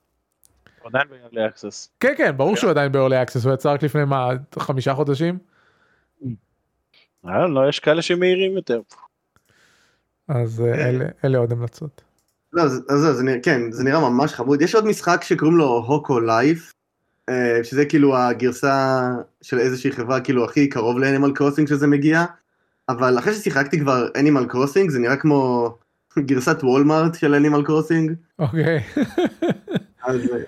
עדיין 0.88 1.08
ב-early 1.08 1.38
access. 1.54 1.88
כן 2.00 2.12
כן 2.16 2.36
ברור 2.36 2.56
שהוא 2.56 2.70
עדיין 2.70 2.92
ב-early 2.92 3.26
access 3.28 3.44
הוא 3.46 3.54
יצא 3.54 3.72
רק 3.72 3.82
לפני 3.82 4.04
מה 4.04 4.28
חמישה 4.58 4.94
חודשים. 4.94 5.38
לא 7.24 7.68
יש 7.68 7.80
כאלה 7.80 8.02
שמהירים 8.02 8.52
יותר. 8.56 8.80
אז 10.28 10.60
אה, 10.60 10.88
אלה, 10.88 11.04
אלה 11.24 11.38
עוד 11.38 11.52
המלצות. 11.52 12.02
לא, 12.52 12.68
זה, 12.68 12.80
זה, 12.88 13.12
זה, 13.14 13.22
נראה- 13.22 13.40
כן, 13.42 13.72
זה 13.72 13.84
נראה 13.84 14.00
ממש 14.10 14.32
חמוד. 14.34 14.62
יש 14.62 14.74
עוד 14.74 14.86
משחק 14.86 15.22
שקוראים 15.24 15.56
לו 15.56 15.64
הוקו 15.86 16.20
לייף, 16.20 16.72
אה, 17.28 17.60
שזה 17.64 17.84
כאילו 17.84 18.16
הגרסה 18.16 19.08
של 19.42 19.58
איזושהי 19.58 19.92
חברה 19.92 20.20
כאילו 20.20 20.44
הכי 20.44 20.68
קרוב 20.68 20.98
לאנימל 20.98 21.32
קרוסינג 21.34 21.68
שזה 21.68 21.86
מגיע, 21.86 22.24
אבל 22.88 23.18
אחרי 23.18 23.34
ששיחקתי 23.34 23.80
כבר 23.80 24.08
אנימל 24.16 24.44
קרוסינג 24.48 24.90
זה 24.90 24.98
נראה 24.98 25.16
כמו 25.16 25.70
גרסת 26.18 26.58
וולמארט 26.62 27.14
של 27.14 27.34
אנימל 27.34 27.64
קרוסינג, 27.64 28.12
אוקיי. 28.38 28.80
אז 30.04 30.16
אה, 30.32 30.38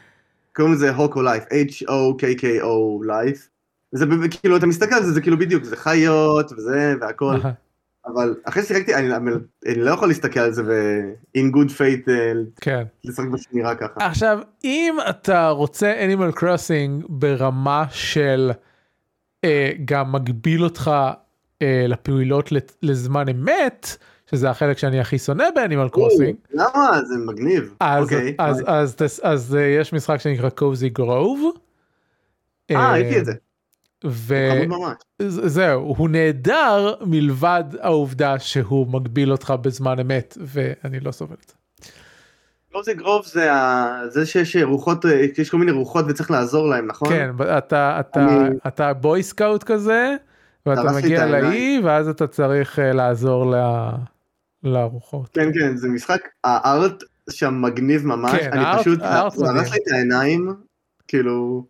קוראים 0.56 0.74
לזה 0.74 0.90
הוקו 0.90 1.22
לייף, 1.22 1.44
H-O-K-K-O 1.44 3.04
לייף. 3.06 3.48
זה 3.92 4.06
כאילו 4.30 4.56
אתה 4.56 4.66
מסתכל 4.66 4.94
על 4.94 5.04
זה, 5.04 5.12
זה 5.12 5.20
כאילו 5.20 5.38
בדיוק, 5.38 5.64
זה 5.64 5.76
חיות 5.76 6.52
וזה 6.52 6.94
והכל, 7.00 7.36
אבל 8.06 8.34
אחרי 8.44 8.62
ששיחקתי 8.62 8.94
אני, 8.94 9.14
אני 9.14 9.74
לא 9.74 9.90
יכול 9.90 10.08
להסתכל 10.08 10.40
על 10.40 10.52
זה 10.52 10.62
ו-in 10.66 11.54
good 11.54 11.68
faith 11.68 12.10
אה, 12.10 12.32
כן. 12.60 12.84
לשחק 13.04 13.26
בשמירה 13.26 13.74
ככה. 13.74 14.06
עכשיו 14.06 14.38
אם 14.64 14.96
אתה 15.10 15.48
רוצה 15.48 16.04
אנימל 16.04 16.32
קרוסינג 16.32 17.04
ברמה 17.08 17.84
של 17.90 18.50
אה, 19.44 19.72
גם 19.84 20.12
מגביל 20.12 20.64
אותך 20.64 20.90
אה, 21.62 21.84
לפעולות 21.88 22.52
לזמן 22.82 23.28
אמת 23.28 23.96
שזה 24.30 24.50
החלק 24.50 24.78
שאני 24.78 25.00
הכי 25.00 25.18
שונא 25.18 25.44
ב 25.54 25.59
Animal 25.59 25.88
Crossing 25.88 26.34
למה? 26.52 27.00
זה 27.04 27.14
מגניב. 27.26 27.74
אז 27.80 28.02
אוקיי. 28.04 28.34
אה, 29.54 29.60
יש 29.80 29.92
משחק 29.92 30.20
שנקרא 30.20 30.48
Cozy 30.50 30.88
Grove. 30.88 31.52
אה, 32.70 32.92
ראיתי 32.92 33.18
את 33.18 33.24
זה. 33.24 33.32
וזהו 35.20 35.94
הוא 35.98 36.08
נהדר 36.08 36.94
מלבד 37.06 37.64
העובדה 37.80 38.38
שהוא 38.38 38.86
מגביל 38.92 39.32
אותך 39.32 39.54
בזמן 39.60 39.98
אמת 40.00 40.38
ואני 40.40 41.00
לא 41.00 41.10
סובל 41.12 41.36
את 41.44 41.48
זה. 41.48 41.54
Cozy 42.72 42.98
Grove 42.98 43.26
זה 43.26 43.52
ה- 43.52 44.02
זה 44.08 44.26
שיש 44.26 44.56
רוחות, 44.56 45.06
אה, 45.06 45.26
יש 45.38 45.50
כל 45.50 45.56
מיני 45.58 45.70
רוחות 45.72 46.04
וצריך 46.08 46.30
לעזור 46.30 46.68
להם, 46.68 46.86
נכון? 46.86 47.08
כן, 47.08 47.30
אתה 47.58 47.96
אתה 48.00 48.20
אני- 48.20 48.56
אתה 48.66 48.92
boy 48.92 49.22
scout 49.22 49.62
כזה 49.64 50.14
ואתה 50.66 50.82
מגיע 50.82 51.26
לאי 51.26 51.80
ואז 51.84 52.08
אתה 52.08 52.26
צריך 52.26 52.78
אה, 52.78 52.92
לעזור 52.92 53.50
ל- 53.56 53.90
לרוחות. 54.62 55.28
כן, 55.32 55.50
כן, 55.54 55.76
זה 55.76 55.88
משחק, 55.88 56.28
ה 56.44 56.59
art 56.59 57.04
שם 57.30 57.62
מגניב 57.62 58.06
ממש, 58.06 58.32
כן, 58.40 58.52
אני 58.52 58.64
ה 58.64 58.67
art- 58.67 58.80
פשוט, 58.80 59.00
ה 59.02 59.10
art 59.10 59.32
זה 59.36 59.44
הרס 59.46 59.70
לי 59.70 59.76
את 59.76 59.92
העיניים, 59.92 60.54
כאילו, 61.08 61.66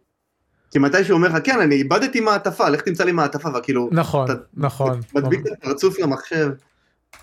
כי 0.70 0.78
מתי 0.78 1.04
שהוא 1.04 1.16
אומר 1.16 1.28
לך, 1.28 1.36
כן, 1.44 1.60
אני 1.60 1.74
איבדתי 1.74 2.20
מעטפה, 2.20 2.68
לך 2.68 2.80
תמצא 2.80 3.04
לי 3.04 3.12
מעטפה, 3.12 3.48
וכאילו, 3.58 3.88
נכון 3.92 4.24
אתה 4.30 4.34
נכון 4.54 5.00
מדביק 5.14 5.40
את 5.46 5.52
הפרצוף 5.52 5.98
למחשב. 5.98 6.50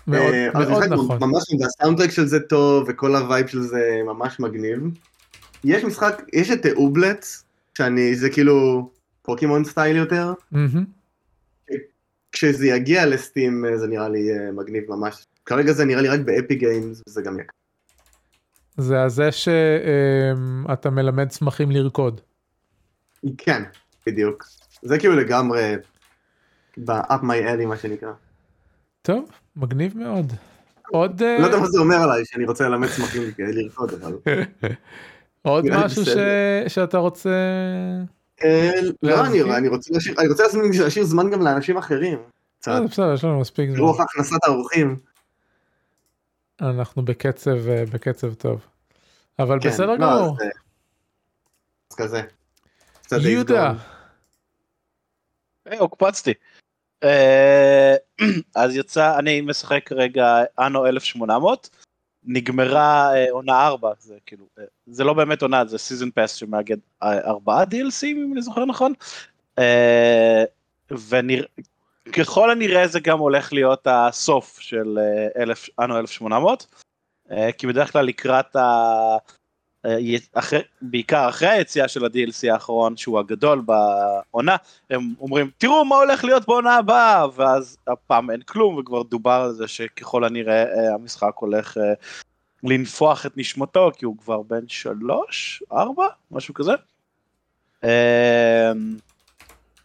מאוד 0.06 0.32
אה, 0.32 0.48
מאוד 0.68 0.84
נכון. 0.84 1.18
ממש, 1.20 1.42
והסאונדטרק 1.60 2.10
של 2.10 2.26
זה 2.26 2.40
טוב, 2.40 2.84
וכל 2.88 3.16
ה 3.16 3.22
vibe 3.22 3.46
של 3.46 3.60
זה 3.60 4.00
ממש 4.06 4.40
מגניב. 4.40 4.78
יש 5.64 5.84
משחק, 5.84 6.22
יש 6.32 6.50
את 6.50 6.66
Ooblets, 6.76 7.26
שאני, 7.78 8.14
זה 8.14 8.30
כאילו 8.30 8.90
פוקימון 9.22 9.64
style 9.64 9.96
יותר, 9.96 10.32
מהמם. 10.52 10.84
כשזה 12.32 12.66
יגיע 12.66 13.06
ל 13.06 13.16
Steam 13.16 13.64
אה, 13.64 13.78
זה 13.78 13.86
נראה 13.86 14.08
לי 14.08 14.30
אה, 14.30 14.52
מגניב 14.52 14.84
ממש. 14.88 15.24
כרגע 15.48 15.72
זה 15.72 15.84
נראה 15.84 16.02
לי 16.02 16.08
רק 16.08 16.20
ב 16.20 16.54
Epic 16.54 16.75
Games 16.75 17.02
וזה 17.08 17.22
גם 17.22 17.38
יקר. 17.40 17.50
זה 18.76 19.02
הזה 19.02 19.32
שאתה 19.32 20.90
מלמד 20.90 21.28
צמחים 21.28 21.70
לרקוד. 21.70 22.20
כן, 23.38 23.62
בדיוק. 24.06 24.44
זה 24.82 24.98
כאילו 24.98 25.16
לגמרי 25.16 25.74
ב-up 26.76 27.20
my 27.22 27.46
alley 27.46 27.66
מה 27.66 27.76
שנקרא. 27.76 28.12
טוב 29.02 29.30
מגניב 29.56 29.96
מאוד. 29.98 30.32
עוד 30.90 31.22
אה, 31.22 31.38
לא 31.40 31.44
יודע 31.46 31.58
מה 31.58 31.66
זה 31.66 31.78
אומר 31.78 31.96
עליי 31.96 32.24
שאני 32.24 32.44
רוצה 32.44 32.68
ללמד 32.68 32.88
צמחים 32.88 33.22
לרקוד 33.38 33.90
אבל. 33.94 34.12
עוד 35.42 35.64
משהו 35.70 36.04
ש-. 36.04 36.08
שאתה 36.68 36.98
רוצה 36.98 37.30
אה, 38.44 38.70
לא? 39.02 39.26
אני 39.26 39.42
אני 39.42 39.68
רוצה 39.68 39.94
להשאיר- 40.84 41.04
זמן 41.04 41.30
גם 41.30 41.42
לאנשים 41.42 41.76
אחרים. 41.76 42.18
אה, 42.68 42.80
בסדר 42.80 43.12
יש 43.14 43.24
לנו 43.24 43.40
מספיק 43.40 43.70
זמן. 43.70 43.78
רוח 43.78 44.00
הכנסת 44.00 44.44
האורחים. 44.44 44.96
אנחנו 46.60 47.02
בקצב 47.02 47.68
אה, 47.68 47.84
בקצב 47.92 48.34
טוב. 48.34 48.66
אבל 49.38 49.58
כן, 49.60 49.68
בסדר 49.68 49.86
לא, 49.86 49.96
גמור. 49.96 50.36
אז, 50.40 50.46
אז 51.90 51.96
כזה. 51.96 53.28
יהודה. 53.28 53.72
היי, 55.64 55.78
הוקפצתי. 55.78 56.34
אה, 57.04 57.94
אז 58.56 58.76
יצא, 58.76 59.18
אני 59.18 59.40
משחק 59.40 59.82
כרגע 59.86 60.42
אנו 60.58 60.86
1800, 60.86 61.70
נגמרה 62.24 63.14
אה, 63.14 63.30
עונה 63.30 63.66
4, 63.66 63.92
זה 63.98 64.14
כאילו, 64.26 64.44
אה, 64.58 64.64
זה 64.86 65.04
לא 65.04 65.14
באמת 65.14 65.42
עונה, 65.42 65.64
זה 65.64 65.78
סיזון 65.78 66.10
פס 66.14 66.34
שמאגד 66.34 66.76
אה, 67.02 67.18
ארבעה 67.18 67.62
DLC 67.62 68.04
אם 68.06 68.30
אני 68.32 68.42
זוכר 68.42 68.64
נכון. 68.64 68.92
אה, 69.58 70.44
וככל 72.08 72.50
הנראה 72.50 72.88
זה 72.88 73.00
גם 73.00 73.18
הולך 73.18 73.52
להיות 73.52 73.86
הסוף 73.90 74.58
של 74.60 74.98
אה, 74.98 75.42
אלף- 75.42 75.68
אנו 75.80 75.98
1800, 75.98 76.66
אה, 77.30 77.52
כי 77.52 77.66
בדרך 77.66 77.92
כלל 77.92 78.04
לקראת 78.04 78.56
ה... 78.56 79.16
אה, 79.86 79.96
אחרי, 80.34 80.60
בעיקר 80.82 81.28
אחרי 81.28 81.48
היציאה 81.48 81.88
של 81.88 82.04
ה-DLC 82.04 82.52
האחרון 82.52 82.96
שהוא 82.96 83.18
הגדול 83.18 83.62
בעונה 83.66 84.56
הם 84.90 85.14
אומרים 85.20 85.50
תראו 85.58 85.84
מה 85.84 85.96
הולך 85.96 86.24
להיות 86.24 86.46
בעונה 86.46 86.76
הבאה 86.76 87.26
ואז 87.34 87.76
הפעם 87.86 88.30
אין 88.30 88.42
כלום 88.42 88.76
וכבר 88.76 89.02
דובר 89.02 89.40
על 89.44 89.52
זה 89.52 89.68
שככל 89.68 90.24
הנראה 90.24 90.62
אה, 90.62 90.94
המשחק 90.94 91.32
הולך 91.34 91.76
לנפוח 92.64 93.26
את 93.26 93.32
נשמתו 93.36 93.90
כי 93.96 94.04
הוא 94.04 94.18
כבר 94.18 94.42
בן 94.42 94.68
שלוש 94.68 95.62
ארבע 95.72 96.06
משהו 96.30 96.54
כזה. 96.54 96.72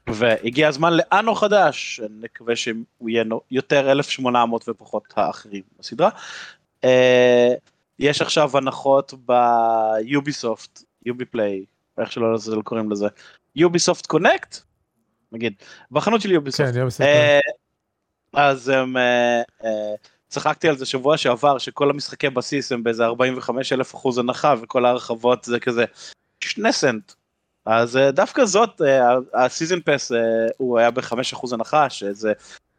והגיע 0.10 0.68
הזמן 0.68 0.94
לאנו 0.94 1.36
חדש 1.36 2.02
נקווה 2.10 2.56
שהוא 2.56 3.10
יהיה 3.10 3.24
יותר 3.52 3.92
1800 3.92 4.70
ופחות 4.70 5.04
האחרים 5.16 5.64
בסדרה. 5.80 6.10
אה, 6.84 7.54
יש 8.00 8.22
עכשיו 8.22 8.58
הנחות 8.58 9.14
ביוביסופט 9.26 10.84
יובי 11.06 11.26
פליי 11.26 11.66
איך 11.98 12.12
שלא 12.12 12.34
לזה 12.34 12.56
קוראים 12.64 12.92
לזה 12.92 13.08
Ubisoft 13.56 14.06
Connect 14.06 14.58
נגיד 15.32 15.54
בחנות 15.92 16.22
של 16.22 16.32
Ubisoft 16.32 16.74
כן, 16.74 16.86
בסדר. 16.86 17.08
אה, 17.08 17.40
אז 18.34 18.70
הם, 18.70 18.98
אה, 18.98 19.42
צחקתי 20.28 20.70
על 20.70 20.78
זה 20.78 20.86
שבוע 20.86 21.18
שעבר 21.18 21.58
שכל 21.58 21.90
המשחקי 21.90 22.30
בסיס 22.30 22.72
הם 22.72 22.84
באיזה 22.84 23.06
45 23.06 23.74
אלף 23.74 23.96
אחוז 23.96 24.18
הנחה 24.18 24.56
וכל 24.62 24.86
ההרחבות 24.86 25.44
זה 25.44 25.60
כזה 25.60 25.86
שני 26.40 26.74
סנט. 26.74 27.12
אז 27.66 27.98
אה, 27.98 28.12
דווקא 28.12 28.46
זאת 28.46 28.82
ה 29.34 29.40
season 29.40 29.80
pass 29.80 30.12
הוא 30.58 30.80
היה 30.80 30.92
ב-5 30.92 31.14
אחוז 31.34 31.54
הנחה 31.54 31.90
שזה 31.90 32.34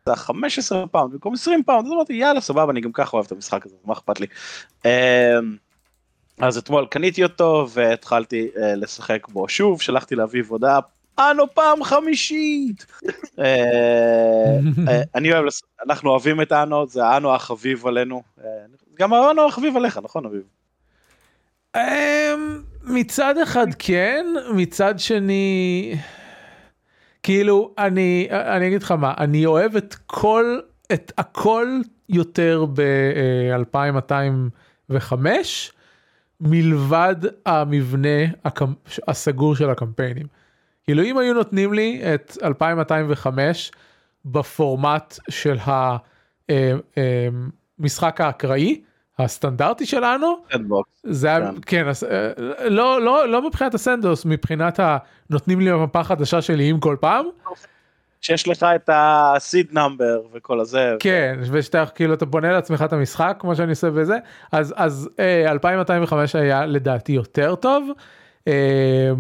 זה 0.07 0.17
15 0.17 0.87
פאונד 0.87 1.13
במקום 1.13 1.35
20 1.35 1.63
פאונד 1.63 1.87
אז 1.87 1.93
אמרתי 1.93 2.13
יאללה 2.13 2.41
סבבה 2.41 2.73
אני 2.73 2.81
גם 2.81 2.93
ככה 2.93 3.17
אוהב 3.17 3.27
את 3.27 3.33
המשחק 3.33 3.67
הזה 3.67 3.75
מה 3.85 3.93
אכפת 3.93 4.21
לי. 4.21 4.27
אה, 4.87 5.39
אז 6.39 6.59
אתמול 6.59 6.87
קניתי 6.91 7.25
אותו 7.25 7.67
והתחלתי 7.71 8.49
אה, 8.57 8.75
לשחק 8.75 9.29
בו 9.29 9.49
שוב 9.49 9.81
שלחתי 9.81 10.15
לאביב 10.15 10.51
הודעה 10.51 10.81
אנו 11.19 11.55
פעם 11.55 11.85
חמישית. 11.85 12.87
אה, 13.39 14.59
אה, 14.89 15.03
אני 15.15 15.33
אוהב, 15.33 15.45
אנחנו 15.87 16.11
אוהבים 16.11 16.43
את 16.43 16.53
אנו, 16.53 16.87
זה 16.87 17.05
האנו 17.05 17.35
החביב 17.35 17.87
עלינו. 17.87 18.23
אה, 18.45 18.49
גם 18.99 19.13
האנו 19.13 19.47
החביב 19.47 19.77
עליך, 19.77 20.01
נכון 20.03 20.25
אביב? 20.27 20.43
מצד 22.87 23.39
אחד 23.39 23.67
כן, 23.79 24.27
מצד 24.55 24.95
שני, 24.99 25.95
כאילו 27.23 27.75
אני 27.79 28.29
אני 28.31 28.69
אגיד 28.69 28.83
לך 28.83 28.91
מה, 28.91 29.15
אני 29.19 29.47
אוהב 29.47 29.77
את 29.77 29.95
כל 30.07 30.59
את 30.93 31.13
הכל 31.19 31.69
יותר 32.09 32.65
ב-2205 32.75 35.13
מלבד 36.41 37.17
המבנה 37.47 38.09
הקמ- 38.45 38.75
הסגור 39.09 39.57
של 39.57 39.71
הקמפיינים. 39.71 40.27
כאילו 40.85 41.03
אם 41.03 41.19
היו 41.19 41.35
נותנים 41.35 41.73
לי 41.73 42.01
את 42.15 42.37
2205 42.43 43.73
בפורמט 44.25 45.19
של 45.31 45.57
המשחק 47.79 48.21
האקראי 48.21 48.81
הסטנדרטי 49.19 49.87
שלנו 49.87 50.37
סנדבוקס. 50.53 50.91
זה 51.05 51.29
היה 51.29 51.51
כן. 51.53 51.61
כן 51.67 51.89
אז, 51.89 52.05
אה, 52.05 52.69
לא 52.69 53.01
לא 53.01 53.29
לא 53.29 53.47
מבחינת 53.47 53.75
הסנדוס 53.75 54.25
מבחינת 54.25 54.81
הנותנים 54.83 55.61
לי 55.61 55.73
מפה 55.73 56.05
חדשה 56.05 56.43
שלי 56.43 56.69
עם 56.69 56.81
כל 56.81 56.97
פעם 57.01 57.27
שיש 58.21 58.49
לך 58.49 58.63
את 58.63 58.91
הסיד 58.93 59.67
נאמבר 59.73 60.21
וכל 60.33 60.61
הזה. 60.61 60.97
כן 61.01 61.39
ושאתה 61.51 61.87
כאילו 61.87 62.15
אתה 62.15 62.25
בונה 62.25 62.53
לעצמך 62.53 62.83
את 62.83 62.93
המשחק 62.93 63.37
כמו 63.39 63.57
שאני 63.57 63.71
עושה 63.71 63.91
בזה 63.91 64.19
אז 64.53 64.75
אז 64.77 65.11
אה, 65.19 65.51
2205 65.51 66.37
היה 66.37 66.67
לדעתי 66.67 67.13
יותר 67.13 67.55
טוב 67.55 67.91
אה, 68.49 69.11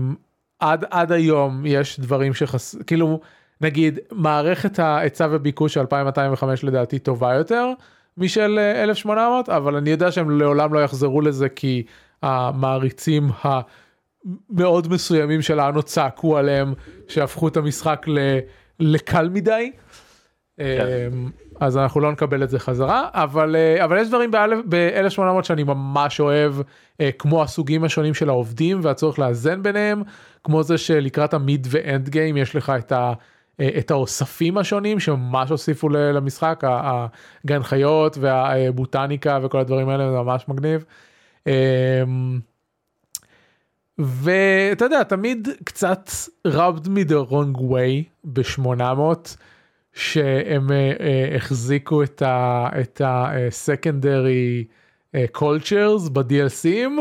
עד 0.61 0.85
עד 0.91 1.13
היום 1.13 1.67
יש 1.67 2.01
דברים 2.01 2.35
שחס 2.35 2.75
כאילו 2.87 3.21
נגיד 3.61 3.99
מערכת 4.13 4.79
ההיצע 4.79 5.29
וביקוש 5.31 5.75
של 5.75 5.81
2205 5.81 6.65
לדעתי 6.65 6.99
טובה 6.99 7.35
יותר 7.35 7.73
משל 8.19 8.59
1800 8.59 9.49
אבל 9.49 9.77
אני 9.77 9.91
יודע 9.91 10.13
שהם 10.13 10.31
לעולם 10.31 10.75
לא 10.75 10.85
יחזרו 10.85 11.21
לזה 11.21 11.49
כי 11.49 11.83
המעריצים 12.23 13.31
המאוד 13.43 14.93
מסוימים 14.93 15.43
שלנו 15.43 15.83
צעקו 15.83 16.39
עליהם 16.39 16.75
שהפכו 17.09 17.49
את 17.49 17.57
המשחק 17.57 18.07
לקל 18.81 19.29
מדי. 19.29 19.71
כן. 20.59 21.11
אז 21.61 21.77
אנחנו 21.77 22.01
לא 22.01 22.13
נקבל 22.13 22.43
את 22.43 22.51
זה 22.51 22.59
חזרה 22.59 23.09
אבל 23.13 23.57
אבל 23.85 24.01
יש 24.01 24.09
דברים 24.09 24.31
ב-1800 24.69 25.43
שאני 25.43 25.63
ממש 25.63 26.21
אוהב 26.21 26.55
כמו 27.19 27.43
הסוגים 27.43 27.85
השונים 27.85 28.15
של 28.15 28.29
העובדים 28.29 28.81
והצורך 28.83 29.19
לאזן 29.19 29.63
ביניהם 29.63 30.03
כמו 30.45 30.63
זה 30.63 30.79
שלקראת 30.79 31.35
המיד 31.35 31.67
ואנד 31.71 32.09
גיים 32.09 32.37
יש 32.37 32.57
לך 32.57 32.73
את 32.79 32.93
ה... 32.93 33.13
את 33.79 33.91
האוספים 33.91 34.59
השונים 34.59 35.01
שממש 35.01 35.51
הוסיפו 35.51 35.89
למשחק 35.89 36.63
הגן 36.65 37.63
חיות 37.63 38.19
והבוטניקה 38.21 39.39
וכל 39.43 39.59
הדברים 39.59 39.89
האלה 39.89 40.11
זה 40.11 40.17
ממש 40.17 40.45
מגניב. 40.49 40.85
ואתה 43.99 44.85
יודע 44.85 45.03
תמיד 45.03 45.49
קצת 45.65 46.11
rubbed 46.49 46.87
me 46.87 47.09
the 47.09 47.31
wrong 47.31 47.59
way 47.59 48.05
ב-800 48.25 49.37
שהם 49.93 50.67
החזיקו 51.37 52.03
את 52.03 52.23
ה-secondary 53.01 54.65
cultures 55.37 56.11
ב-DLCים. 56.13 57.01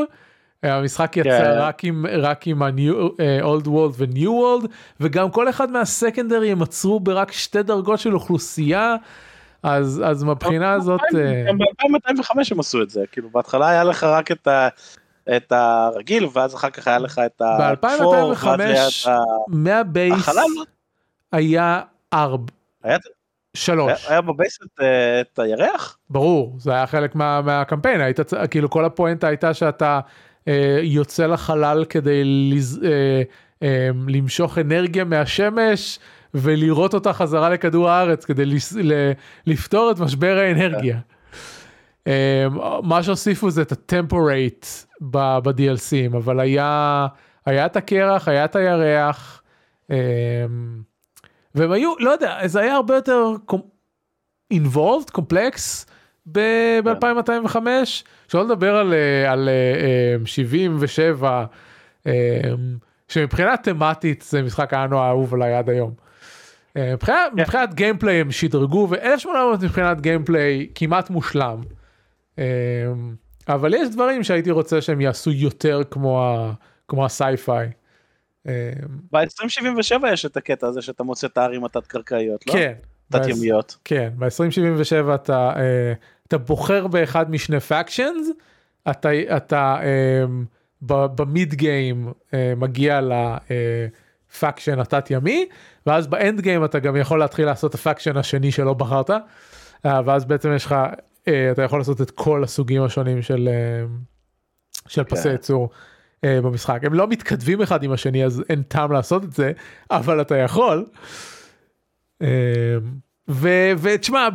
המשחק 0.64 1.18
יצא 1.18 1.30
yeah. 1.30 1.62
רק 1.62 1.84
עם 1.84 2.06
רק 2.20 2.48
עם 2.48 2.64
ה-old 2.64 3.66
world 3.66 3.94
ו-new 3.98 4.28
world 4.28 4.68
וגם 5.00 5.32
כל 5.32 5.50
אחד 5.50 5.72
מהסקנדרי 5.72 6.52
הם 6.52 6.62
עצרו 6.62 7.00
ברק 7.00 7.32
שתי 7.32 7.64
דרגות 7.64 8.00
של 8.00 8.14
אוכלוסייה 8.14 8.96
אז 9.64 10.02
אז 10.06 10.24
מבחינה 10.24 10.74
הזאת 10.74 11.02
גם 11.48 11.58
ב-2205 11.58 12.42
הם 12.52 12.60
עשו 12.60 12.82
את 12.82 12.90
זה 12.90 13.04
כאילו 13.12 13.30
בהתחלה 13.30 13.70
היה 13.70 13.84
לך 13.84 14.04
רק 14.04 14.32
את 14.32 14.48
ה... 14.48 14.68
את 15.36 15.52
הרגיל 15.52 16.28
ואז 16.34 16.56
אחר 16.56 16.70
כך 16.70 16.88
היה 16.88 17.00
לך 17.00 17.22
את 17.26 17.42
ה... 17.42 17.74
ב-2005 17.84 18.48
מהבייס 19.48 20.30
היה 21.32 21.82
ארב. 22.14 22.40
שלוש. 23.54 24.08
היה 24.10 24.22
בבייס 24.22 24.60
את, 24.64 24.80
את 25.22 25.40
הירח? 25.40 25.98
ברור 26.10 26.56
זה 26.60 26.72
היה 26.72 26.88
חלק 26.88 27.16
מה, 27.16 27.42
מהקמפיין 27.42 28.02
היית 28.02 28.20
כאילו 28.52 28.70
כל 28.70 28.86
הפואנטה 28.86 29.28
הייתה 29.28 29.54
שאתה 29.54 29.96
אה, 29.96 30.00
יוצא 30.82 31.26
לחלל 31.26 31.86
כדי 31.90 32.24
לז... 32.24 32.82
אה, 32.84 33.22
אה, 33.64 33.90
למשוך 34.08 34.58
אנרגיה 34.58 35.04
מהשמש 35.04 36.00
ולראות 36.34 36.94
אותה 36.94 37.14
חזרה 37.14 37.50
לכדור 37.50 37.90
הארץ 37.90 38.26
כדי 38.26 38.44
לפתור 39.48 39.92
את 39.92 40.00
משבר 40.00 40.38
האנרגיה. 40.38 41.00
מה 42.84 43.04
שהוסיפו 43.04 43.50
זה 43.50 43.62
את 43.62 43.72
ה 43.72 43.81
temperate 43.81 44.66
ב-DLCים 45.02 46.18
אבל 46.18 46.40
היה 46.40 47.08
היה 47.46 47.66
את 47.66 47.76
הקרח 47.76 48.28
היה 48.28 48.46
את 48.46 48.56
הירח 48.56 49.42
והם 51.56 51.72
היו 51.72 51.94
לא 52.00 52.10
יודע 52.10 52.48
זה 52.48 52.60
היה 52.60 52.76
הרבה 52.76 52.96
יותר 52.96 53.36
involved 54.54 55.12
complex 55.12 55.86
ב-2205 56.26 57.58
שלא 58.28 58.46
לדבר 58.46 58.76
על, 58.76 58.94
אה, 58.94 59.32
על 59.32 59.50
77 60.26 61.30
אה, 61.30 61.46
אה, 62.08 62.54
שמבחינה 63.08 63.58
תמטית 63.58 64.22
זה 64.22 64.42
משחק 64.42 64.74
ה 64.74 64.79
Anno 64.79 65.00
האהוב 65.00 65.34
עליי 65.34 65.54
עד 65.54 65.70
היום. 65.70 65.94
מבחינת. 66.78 67.32
כן. 67.36 67.42
מבחינת 67.42 67.74
gameplay 67.74 68.22
הם 68.22 68.32
שדרגו 68.32 68.88
ו-1800 68.90 69.64
מבחינת 69.64 70.02
gameplay 70.02 70.68
כמעט 70.76 71.10
מושלם. 71.10 71.62
אבל 73.48 73.74
יש 73.74 73.90
דברים 73.90 74.24
שהייתי 74.24 74.52
רוצה 74.52 74.82
שהם 74.82 75.02
יעשו 75.02 75.32
יותר 75.32 75.82
כמו, 75.92 77.06
ה 77.06 77.14
sci-fi. 77.14 77.70
ב-2077 78.46 80.08
יש 80.14 80.26
את 80.26 80.38
הקטע 80.38 80.68
הזה 80.68 80.82
שאתה 80.82 81.04
מוצא 81.04 81.28
את 81.28 81.38
הערים 81.38 81.66
התת 81.66 81.88
קרקעיות, 81.88 82.48
לא? 82.48 82.54
כן. 82.54 82.74
תת 83.12 83.28
ימיות. 83.28 83.78
כן, 83.86 84.10
ב-2077 84.18 85.16
אתה 85.16 85.54
אתה 86.28 86.38
בוחר 86.38 86.88
באחד 86.88 87.32
משני 87.32 87.60
factions, 87.60 88.28
אתה, 88.92 89.10
אתה 89.38 89.78
אמ, 89.82 90.86
ב 90.86 91.03
mid 91.03 91.54
game 91.54 92.12
אה, 92.12 92.34
מגיע 92.58 93.00
ל 93.02 93.24
faction 93.24 94.80
התת 94.80 95.12
ימי, 95.12 95.46
ואז 95.86 96.08
ב 96.08 96.16
end 96.16 96.42
game 96.42 96.66
אתה 96.66 96.80
גם 96.80 96.96
יכול 96.96 97.20
להתחיל 97.20 97.46
לעשות 97.46 97.70
את 97.70 97.76
ה 97.76 97.81
faction 97.81 98.18
השני 98.18 98.52
שלא 98.52 98.74
בחרת, 98.74 99.10
אה, 99.10 99.90
ואז 100.06 100.26
בעצם 100.26 100.54
יש 100.56 100.66
לך, 100.66 100.76
אתה 101.52 101.62
יכול 101.62 101.80
לעשות 101.80 102.02
את 102.02 102.12
כל 102.12 102.44
הסוגים 102.44 102.84
השונים 102.84 103.22
של, 103.22 103.50
של 104.88 105.04
פסי 105.04 105.24
כן. 105.24 105.30
ייצור. 105.30 105.70
uh, 105.70 106.26
במשחק 106.44 106.80
הם 106.84 106.94
לא 106.94 107.08
מתכתבים 107.08 107.62
אחד 107.62 107.84
עם 107.84 107.92
השני 107.92 108.26
אז 108.26 108.44
אין 108.50 108.64
טעם 108.64 108.92
לעשות 108.92 109.24
את 109.24 109.34
זה 109.34 109.52
אבל 109.92 110.22
אתה 110.22 110.38
יכול. 110.38 110.86
ותשמע 113.28 114.28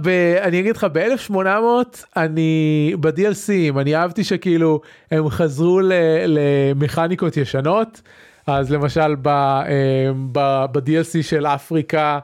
אני 0.42 0.60
אגיד 0.60 0.76
לך 0.76 0.86
ב-1800 0.92 1.36
אני 2.16 2.92
ב-DLCים 3.00 3.80
אני 3.80 3.96
אהבתי 3.96 4.24
שכאילו 4.24 4.80
הם 5.10 5.28
חזרו 5.28 5.80
למכניקות 6.26 7.36
ישנות 7.36 8.02
אז 8.46 8.72
למשל 8.72 9.14
ב-DLC 10.32 11.22
של 11.22 11.46
אפריקה 11.46 12.18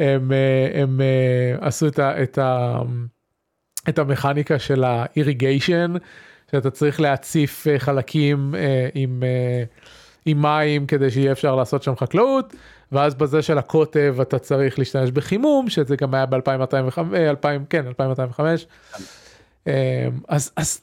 הם, 0.00 0.32
הם 0.74 1.00
עשו 1.60 1.86
את, 1.86 1.98
ה, 1.98 2.22
את, 2.22 2.38
ה, 2.38 2.78
את 3.88 3.98
המכניקה 3.98 4.58
של 4.58 4.84
האיריגיישן 4.84 5.94
שאתה 6.50 6.70
צריך 6.70 7.00
להציף 7.00 7.66
חלקים 7.78 8.54
עם, 8.94 9.22
עם 10.26 10.42
מים 10.42 10.86
כדי 10.86 11.10
שיהיה 11.10 11.32
אפשר 11.32 11.56
לעשות 11.56 11.82
שם 11.82 11.96
חקלאות. 11.96 12.54
ואז 12.92 13.14
בזה 13.14 13.42
של 13.42 13.58
הקוטב 13.58 14.16
אתה 14.22 14.38
צריך 14.38 14.78
להשתמש 14.78 15.10
בחימום 15.10 15.70
שזה 15.70 15.96
גם 15.96 16.14
היה 16.14 16.26
ב-2205 16.26 16.98
2000 17.16 17.64
כן 17.70 17.86
2205 17.86 18.66
אמ, 19.66 19.72
אז 20.28 20.52
אז 20.56 20.80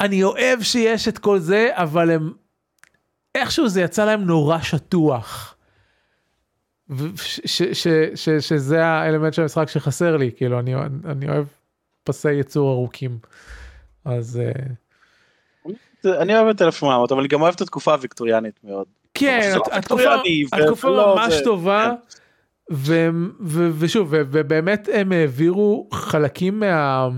אני 0.00 0.22
אוהב 0.22 0.62
שיש 0.62 1.08
את 1.08 1.18
כל 1.18 1.38
זה 1.38 1.68
אבל 1.72 2.10
הם 2.10 2.32
איכשהו 3.34 3.68
זה 3.68 3.80
יצא 3.80 4.04
להם 4.04 4.24
נורא 4.24 4.58
שטוח. 4.58 5.56
שזה 8.40 8.84
האלמנט 8.84 9.34
של 9.34 9.42
המשחק 9.42 9.68
שחסר 9.68 10.16
לי 10.16 10.30
כאילו 10.36 10.60
אני 10.60 10.74
אני 11.04 11.28
אוהב 11.28 11.46
פסי 12.04 12.32
ייצור 12.32 12.72
ארוכים 12.72 13.18
אז. 14.04 14.40
אה, 14.40 14.52
אני 16.22 16.36
אוהב 16.36 16.48
את 16.48 16.62
1800 16.62 17.12
אבל 17.12 17.20
אני 17.20 17.28
גם 17.28 17.42
אוהב 17.42 17.54
את 17.54 17.60
התקופה 17.60 17.92
הוויקטוריאנית 17.92 18.60
מאוד. 18.64 18.86
כן, 19.14 19.52
התקופה 20.52 20.88
ממש 20.90 21.34
טובה. 21.44 21.90
כן. 21.90 23.10
ושוב 23.78 24.08
ובאמת 24.10 24.88
הם 24.92 25.12
העבירו 25.12 25.88
חלקים 25.92 26.60
מה 26.60 27.08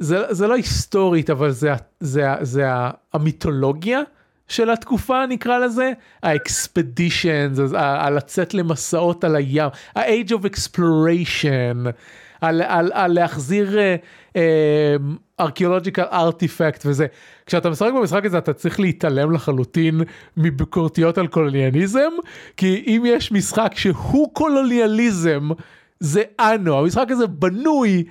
זה, 0.00 0.34
זה 0.34 0.46
לא 0.46 0.54
היסטורית 0.54 1.30
אבל 1.30 1.50
זה, 1.50 1.72
זה, 2.00 2.26
זה 2.40 2.64
המיתולוגיה 3.12 4.00
של 4.48 4.70
התקופה 4.70 5.26
נקרא 5.26 5.58
לזה 5.58 5.92
האקספדישנס 6.22 7.58
על 7.74 8.16
לצאת 8.16 8.54
למסעות 8.54 9.24
על 9.24 9.36
הים 9.36 9.68
ה-age 9.96 10.30
of 10.30 10.44
exploration 10.46 11.90
על, 12.40 12.62
על, 12.62 12.90
על 12.94 13.12
להחזיר 13.12 13.78
ארכיאולוג'יקל 15.40 16.04
ארטיפקט 16.12 16.82
וזה. 16.86 17.06
כשאתה 17.46 17.70
משחק 17.70 17.92
במשחק 17.92 18.24
הזה 18.24 18.38
אתה 18.38 18.52
צריך 18.52 18.80
להתעלם 18.80 19.32
לחלוטין 19.32 20.00
מביקורתיות 20.36 21.18
על 21.18 21.26
קולוניאליזם 21.26 22.10
כי 22.56 22.84
אם 22.86 23.02
יש 23.06 23.32
משחק 23.32 23.72
שהוא 23.74 24.34
קולוניאליזם 24.34 25.48
זה 26.00 26.22
אנו 26.40 26.78
המשחק 26.78 27.06
הזה 27.10 27.26
בנוי 27.26 28.04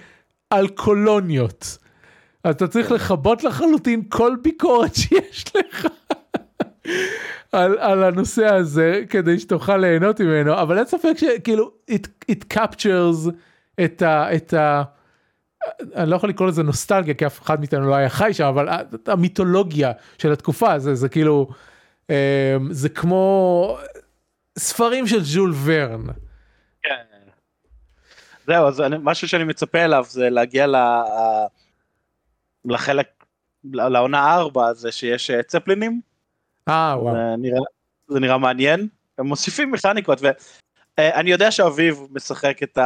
על 0.49 0.67
קולוניות. 0.67 1.77
אז 2.43 2.55
אתה 2.55 2.67
צריך 2.67 2.91
לכבות 2.91 3.43
לחלוטין 3.43 4.03
כל 4.09 4.35
ביקורת 4.41 4.95
שיש 5.01 5.45
לך. 5.55 5.87
על, 7.51 7.77
על 7.77 8.03
הנושא 8.03 8.45
הזה 8.45 9.01
כדי 9.09 9.39
שתוכל 9.39 9.77
ליהנות 9.77 10.21
ממנו 10.21 10.61
אבל 10.61 10.77
אין 10.77 10.85
ספק 10.85 11.13
שכאילו 11.17 11.71
it, 11.91 12.31
it 12.31 12.57
captures 12.57 13.29
את 13.83 14.01
ה... 14.01 14.35
את 14.35 14.53
ה 14.53 14.83
אני 15.95 16.09
לא 16.09 16.15
יכול 16.15 16.29
לקרוא 16.29 16.47
לזה 16.47 16.63
נוסטלגיה 16.63 17.13
כי 17.13 17.25
אף 17.25 17.41
אחד 17.41 17.59
מאיתנו 17.59 17.89
לא 17.89 17.95
היה 17.95 18.09
חי 18.09 18.33
שם 18.33 18.43
אבל 18.43 18.67
המיתולוגיה 19.07 19.91
של 20.17 20.31
התקופה 20.31 20.79
זה 20.79 20.95
זה 20.95 21.09
כאילו 21.09 21.47
אמ, 22.09 22.15
זה 22.71 22.89
כמו 22.89 23.77
ספרים 24.57 25.07
של 25.07 25.23
ז'ול 25.23 25.53
ורן. 25.63 26.05
כן. 26.83 27.03
זהו 28.47 28.67
אז 28.67 28.81
אני, 28.81 28.95
משהו 28.99 29.27
שאני 29.27 29.43
מצפה 29.43 29.85
אליו 29.85 30.05
זה 30.09 30.29
להגיע 30.29 30.67
ל, 30.67 30.75
לחלק 32.65 33.07
לעונה 33.73 34.35
4 34.35 34.73
זה 34.73 34.91
שיש 34.91 35.31
אה, 35.31 35.43
צפלינים. 35.43 36.01
אה 36.67 36.95
וואו. 36.99 37.15
זה 37.15 37.35
נראה, 37.37 37.59
זה 38.07 38.19
נראה 38.19 38.37
מעניין 38.37 38.87
הם 39.17 39.27
מוסיפים 39.27 39.71
מכניקות 39.71 40.25
אה, 40.25 40.31
אני 40.99 41.31
יודע 41.31 41.51
שאביב 41.51 42.01
משחק 42.11 42.63
את 42.63 42.77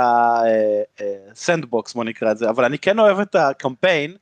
הסנדבוקס 1.32 1.94
בוא 1.94 2.04
נקרא 2.04 2.32
את 2.32 2.38
זה 2.38 2.50
אבל 2.50 2.66
אני 2.66 2.80
כן 2.80 3.00
אוהב 3.00 3.20
את 3.20 3.36
הקמפיין 3.36 4.16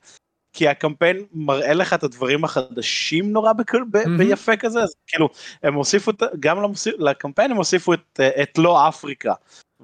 כי 0.52 0.68
הקמפיין 0.68 1.24
מראה 1.32 1.74
לך 1.74 1.94
את 1.94 2.02
הדברים 2.02 2.44
החדשים 2.44 3.32
נורא 3.32 3.52
בכל, 3.52 3.84
ב, 3.90 3.96
מהמם. 3.96 4.18
ביפה 4.18 4.56
כזה 4.56 4.82
אז 4.82 4.94
כאילו 5.06 5.28
הם 5.62 5.74
הוסיפו 5.74 6.12
גם 6.40 6.62
למוסיפ, 6.62 6.94
לקמפיין 6.98 7.50
הם 7.50 7.56
הוסיפו 7.56 7.94
את, 7.94 8.20
אה, 8.20 8.42
את 8.42 8.58
לא 8.58 8.88
אפריקה. 8.88 9.32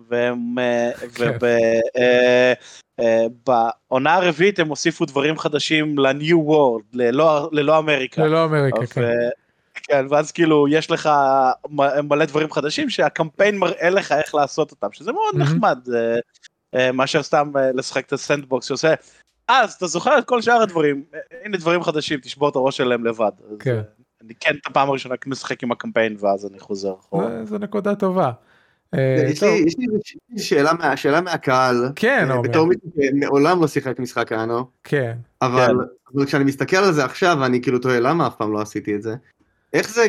והם, 0.09 0.59
אה, 0.59 0.91
כן. 1.15 1.31
וב, 1.37 1.45
אה, 1.45 2.53
אה, 3.01 3.27
בעונה 3.47 4.15
הרביעית 4.15 4.59
הם 4.59 4.69
הוסיפו 4.69 5.05
דברים 5.05 5.39
חדשים 5.39 5.99
World, 5.99 6.83
ללא, 6.93 7.49
ללא 7.53 7.79
אמריקה. 7.79 8.27
ללא 8.27 8.45
אמריקה, 8.45 8.87
כן. 8.87 9.01
כן, 9.89 10.07
ואז 10.11 10.33
כאילו 10.33 10.69
יש 10.69 10.91
לך 10.91 11.11
מלא 12.09 12.25
דברים 12.25 12.51
חדשים 12.53 12.91
שהקמפיין 12.91 13.59
מראה 13.59 13.91
לך 13.91 14.13
איך 14.13 14.35
לעשות 14.35 14.71
אותם, 14.71 14.87
שזה 14.93 15.13
מאוד. 15.13 15.37
נחמד, 15.37 15.79
אה, 15.95 16.19
אה, 16.75 16.93
מאשר 16.93 17.23
סתם 17.23 17.53
אה, 17.57 17.73
לשחק 17.73 18.07
את 18.07 18.13
הסנדבוקס 18.13 18.67
שעושה, 18.67 18.95
אז 19.49 19.73
אתה 19.73 19.87
זוכר 19.87 20.19
את 20.19 20.25
כל 20.25 20.43
שאר 20.43 20.63
הדברים, 20.63 21.03
אה, 21.15 21.19
הנה 21.45 21.57
דברים 21.57 21.83
חדשים, 21.83 22.21
תשבור 22.21 22.49
את 22.49 22.57
הראש 22.57 22.77
שלהם 22.77 23.05
לבד. 23.05 23.31
כן. 23.59 23.81
אני 24.25 24.35
כן 24.41 24.55
את 24.63 24.67
הפעם 24.67 24.89
הראשונה 24.89 25.15
משחק 25.27 25.63
עם 25.63 25.73
הקמפיין 25.73 26.17
ואז 26.21 26.47
אני 26.47 26.59
חוזר 26.59 26.95
אחורה. 27.01 27.45
זו 27.45 27.59
נקודה 27.59 27.95
טובה. 27.95 28.31
יש 28.93 29.43
לי 29.43 29.87
שאלה 30.39 30.73
מה- 30.73 30.97
שאלה 30.97 31.21
מהקהל. 31.21 31.89
כן, 31.97 32.27
עומר. 32.31 32.43
בתור 32.43 32.67
מישהו 32.67 32.89
שמעולם 32.97 33.61
לא 33.61 33.67
שיחק 33.69 33.99
משחק 33.99 34.33
אנו, 34.33 34.65
כן. 34.85 35.13
כן. 35.41 35.47
אבל 35.47 35.77
כשאני 36.27 36.45
מסתכל 36.45 36.77
על 36.77 36.93
זה 36.93 37.05
עכשיו, 37.05 37.45
אני 37.45 37.63
כאילו 37.63 37.79
תוהה 37.79 38.01
למה 38.01 38.27
אף 38.27 38.35
פעם 38.37 38.53
לא 38.53 38.61
עשיתי 38.61 38.95
את 38.95 39.03
זה. 39.03 39.15
איך 39.75 39.91
זה, 39.91 40.07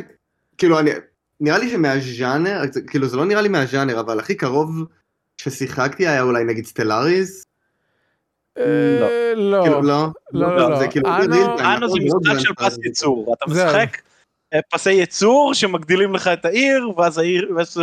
כאילו, 0.58 0.80
אני, 0.80 0.92
נראה 1.40 1.58
לי 1.58 1.70
שמהז'אנר, 1.70 2.62
כאילו 2.88 3.08
זה 3.08 3.18
לא 3.18 3.26
נראה 3.26 3.42
לי 3.42 3.50
מהז'אנר, 3.50 4.00
אבל 4.00 4.20
הכי 4.20 4.36
קרוב 4.36 4.86
ששיחקתי 5.38 6.08
היה 6.08 6.22
אולי 6.22 6.44
נגיד 6.44 6.66
סטלאריס. 6.66 7.46
אה, 8.58 9.34
לא. 9.36 9.64
כאילו, 9.64 9.82
לא? 9.82 10.08
לא, 10.32 10.58
לא, 10.58 10.70
לא. 10.70 10.80
זה 10.80 10.88
כאילו, 10.88 11.10
אנו- 11.10 11.34
זה? 11.34 11.40
לא 11.40 12.20
משחק 12.22 12.40
של 12.40 12.54
פס. 12.54 12.78
ייצור, 12.84 13.34
אתה. 13.34 13.52
משחק 13.52 14.02
אה, 14.54 14.60
פסי 14.72 14.92
ייצור 14.92 15.54
שמגדילים 15.54 16.16
לך 16.16 16.28
את 16.28 16.46
העיר, 16.46 16.90
ואז 16.98 17.22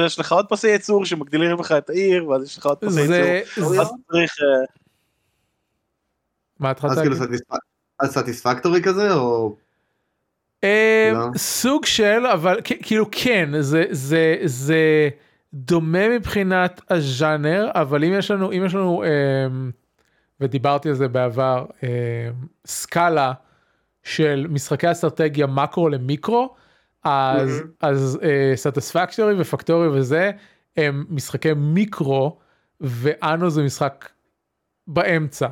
יש 0.07 0.19
לך 0.19 0.33
עוד 0.33 0.47
פסי 0.49 0.69
ייצור 0.69 1.05
שמגדילים 1.05 1.59
לך 1.59 1.73
את 1.73 1.91
העיר, 1.91 2.29
ואז 2.29 2.43
יש 2.43 2.59
לך 2.59 2.67
עוד 2.67 2.79
פסי 2.79 3.01
ייצור. 3.01 3.81
אז 3.81 3.93
צריך, 4.11 4.33
אה, 4.41 4.75
מה 6.61 6.71
התחלת 6.71 6.91
אז 6.91 6.99
כאילו 6.99 7.17
להגיד? 7.21 7.41
אז 8.01 8.11
סטיספקטורי 8.19 8.83
כזה, 8.83 9.15
או... 9.15 9.57
אה, 10.65 11.11
לא? 11.15 11.27
סוג 11.37 11.85
של 11.85 12.27
אבל 12.33 12.61
כאילו 12.65 13.07
כן 13.11 13.51
זה 13.61 13.85
זה 13.91 14.37
זה 14.45 15.09
דומה 15.55 16.09
מבחינת 16.09 16.81
הז'אנר 16.91 17.71
אבל 17.75 18.05
אם 18.05 18.13
יש 18.13 18.31
לנו 18.31 18.53
אם 18.53 18.63
יש 18.67 18.75
לנו 18.75 19.03
אה, 19.05 19.09
ודיברתי 20.41 20.89
על 20.89 20.95
זה 20.95 21.09
בעבר 21.09 21.67
אה, 21.85 21.89
סקאלה 22.67 23.33
של 24.03 24.47
משחקי 24.51 24.91
אסטרטגיה 24.91 25.47
מקרו 25.47 25.89
למיקרו 25.89 26.55
אז. 27.05 27.63
אז 27.81 28.19
סטספקטורי 28.55 29.35
ופקטורי 29.41 29.89
וזה 29.89 30.31
הם 30.77 31.05
משחקי 31.09 31.53
מיקרו 31.57 32.39
ואנו 32.81 33.51
זה 33.51 33.63
משחק 33.63 34.09
באמצע. 34.87 35.49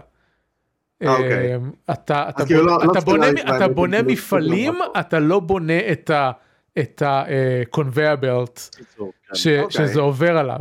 אה, 1.03 1.13
אוקיי. 1.13 1.55
אה, 1.55 1.59
אתה 1.93 2.31
כאילו 2.47 2.61
בונה- 2.65 2.77
לא- 2.77 2.85
לא 2.87 3.57
אתה 3.57 3.69
בונה 3.69 3.99
אתה 4.01 4.07
מפעלים 4.09 4.75
אתה 5.01 5.19
לא 5.19 5.41
בונה 5.41 5.79
את 5.93 6.11
ה... 6.11 6.31
את 6.79 7.03
ה-conveyor 7.03 8.23
belt 8.23 8.79
ייצור, 8.79 9.13
כן. 9.29 9.35
ש, 9.35 9.47
אוקיי. 9.47 9.71
שזה 9.87 10.01
עובר 10.01 10.39
עליו. 10.39 10.59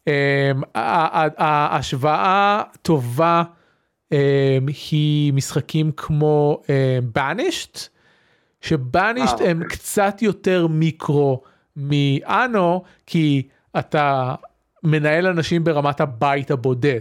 Um, 0.00 0.64
ההשוואה 1.38 2.62
טובה 2.82 3.42
um, 4.14 4.16
היא 4.90 5.32
משחקים 5.32 5.92
כמו 5.96 6.62
um, 6.64 7.18
banished, 7.18 7.78
שבאנישט 8.60 9.40
אה, 9.40 9.50
הם 9.50 9.64
קצת 9.64 10.22
יותר 10.22 10.66
מיקרו 10.66 11.42
מאנו 11.76 12.82
כי 13.06 13.48
אתה 13.78 14.34
מנהל 14.82 15.26
אנשים 15.26 15.64
ברמת 15.64 16.00
הבית 16.00 16.50
הבודד. 16.50 17.00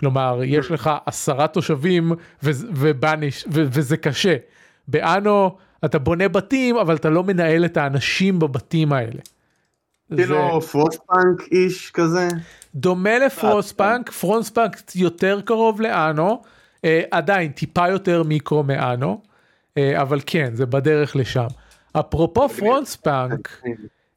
כלומר 0.00 0.40
יש 0.44 0.70
לך 0.70 0.90
עשרה 1.06 1.46
תושבים 1.46 2.12
ו- 2.42 2.50
ובאניש 2.74 3.44
ו- 3.52 3.64
וזה 3.72 3.96
קשה. 3.96 4.36
באנו 4.88 5.56
אתה 5.84 5.98
בונה 5.98 6.28
בתים 6.28 6.76
אבל 6.76 6.96
אתה 6.96 7.10
לא 7.10 7.24
מנהל 7.24 7.64
את 7.64 7.76
האנשים 7.76 8.38
בבתים 8.38 8.92
האלה. 8.92 9.20
זה 10.08 10.16
כאילו 10.16 10.60
Frostpunk 10.60 11.52
ish 11.52 11.90
כזה. 11.90 12.28
דומה 12.74 13.18
ל 13.18 13.26
Frostpunk, 13.26 14.10
Frostpunk 14.10 14.76
יותר 14.94 15.40
קרוב 15.44 15.80
ל 15.80 15.90
Anno, 15.90 16.42
אה, 16.84 17.02
עדיין 17.10 17.52
טיפה 17.52 17.88
יותר 17.88 18.22
מיקרו 18.22 18.62
מ 18.62 18.72
Anno, 18.72 19.22
אה, 19.78 20.02
אבל 20.02 20.20
כן 20.26 20.54
זה 20.54 20.66
בדרך 20.66 21.16
לשם. 21.16 21.46
אפרופו 21.92 22.48
Frostpunk, 22.48 23.62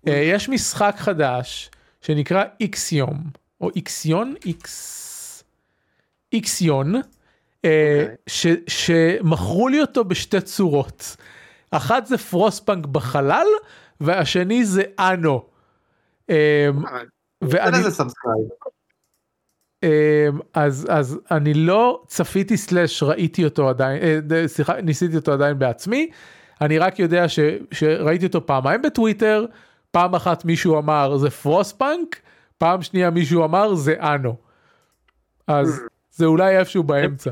אה, 0.07 0.13
יש 0.13 0.49
משחק 0.49 0.95
חדש 0.97 1.71
שנקרא 2.01 2.43
Ixium, 2.60 3.24
או 3.61 3.69
Ixion, 3.76 4.34
איקס, 4.45 5.09
איקסיון, 6.34 6.95
אה, 6.95 7.01
אוקיי. 8.01 8.15
ש- 8.27 8.47
שמכרו 8.67 9.67
לי 9.67 9.82
אותו 9.82 10.05
בשתי 10.05 10.41
צורות. 10.41 11.15
אחת 11.71 12.05
זה 12.05 12.17
Frostpunk 12.18 12.86
בחלל, 12.86 13.45
והשני 14.01 14.65
זה 14.65 14.84
Anno. 14.99 15.45
אה, 16.30 16.69
ואני. 17.41 17.77
אמ, 19.84 19.89
אז 20.53 20.88
אז 20.89 21.19
אני 21.32 21.53
לא 21.53 22.03
צפיתי 22.07 22.57
slash 22.57 23.03
ראיתי 23.03 23.45
אותו 23.45 23.69
עדיין 23.69 24.01
אה, 24.32 24.47
סליחה 24.47 24.82
ניסיתי 24.82 25.15
אותו 25.15 25.34
עדיין 25.34 25.59
בעצמי 25.59 26.09
אני 26.61 26.77
רק 26.80 26.99
יודע 26.99 27.30
ש, 27.30 27.39
שראיתי 27.71 28.25
אותו 28.25 28.45
פעמיים 28.45 28.82
בטוויטר 28.82 29.45
פעם 29.91 30.15
אחת 30.15 30.45
מישהו 30.45 30.80
אמר 30.80 31.17
זה 31.17 31.30
Frostpunk 31.30 32.20
פעם 32.57 32.82
שנייה 32.82 33.09
מישהו 33.09 33.45
אמר 33.45 33.75
זה 33.75 33.95
Anno. 33.99 34.36
אז 35.47 35.82
זה 36.20 36.26
אולי 36.26 36.57
איפשהו 36.57 36.84
באמצע. 36.84 37.32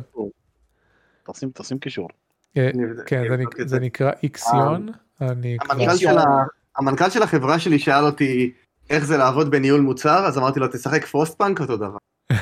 תשים 1.31 1.49
תשים 1.53 1.79
קישור. 1.79 2.09
אה, 2.57 2.69
כן 3.05 3.33
אני 3.33 3.43
זה. 3.65 3.79
נקרא 3.79 4.11
איקסיון. 4.23 4.89
המנכ"ל 5.19 5.97
של 5.97 6.17
ה- 6.17 6.23
המנכ"ל 6.77 7.09
של 7.09 7.23
החברה 7.23 7.59
שלי 7.59 7.79
שאל 7.79 8.05
אותי 8.05 8.51
איך 8.89 9.05
זה 9.05 9.17
לעבוד 9.17 9.51
בניהול 9.51 9.81
מוצר, 9.81 10.25
אז 10.25 10.37
אמרתי 10.37 10.59
לו 10.59 10.67
תשחק 10.67 11.05
פרוסט 11.05 11.37
פאנק 11.37 11.59
אותו 11.61 11.77
דבר. 11.77 11.97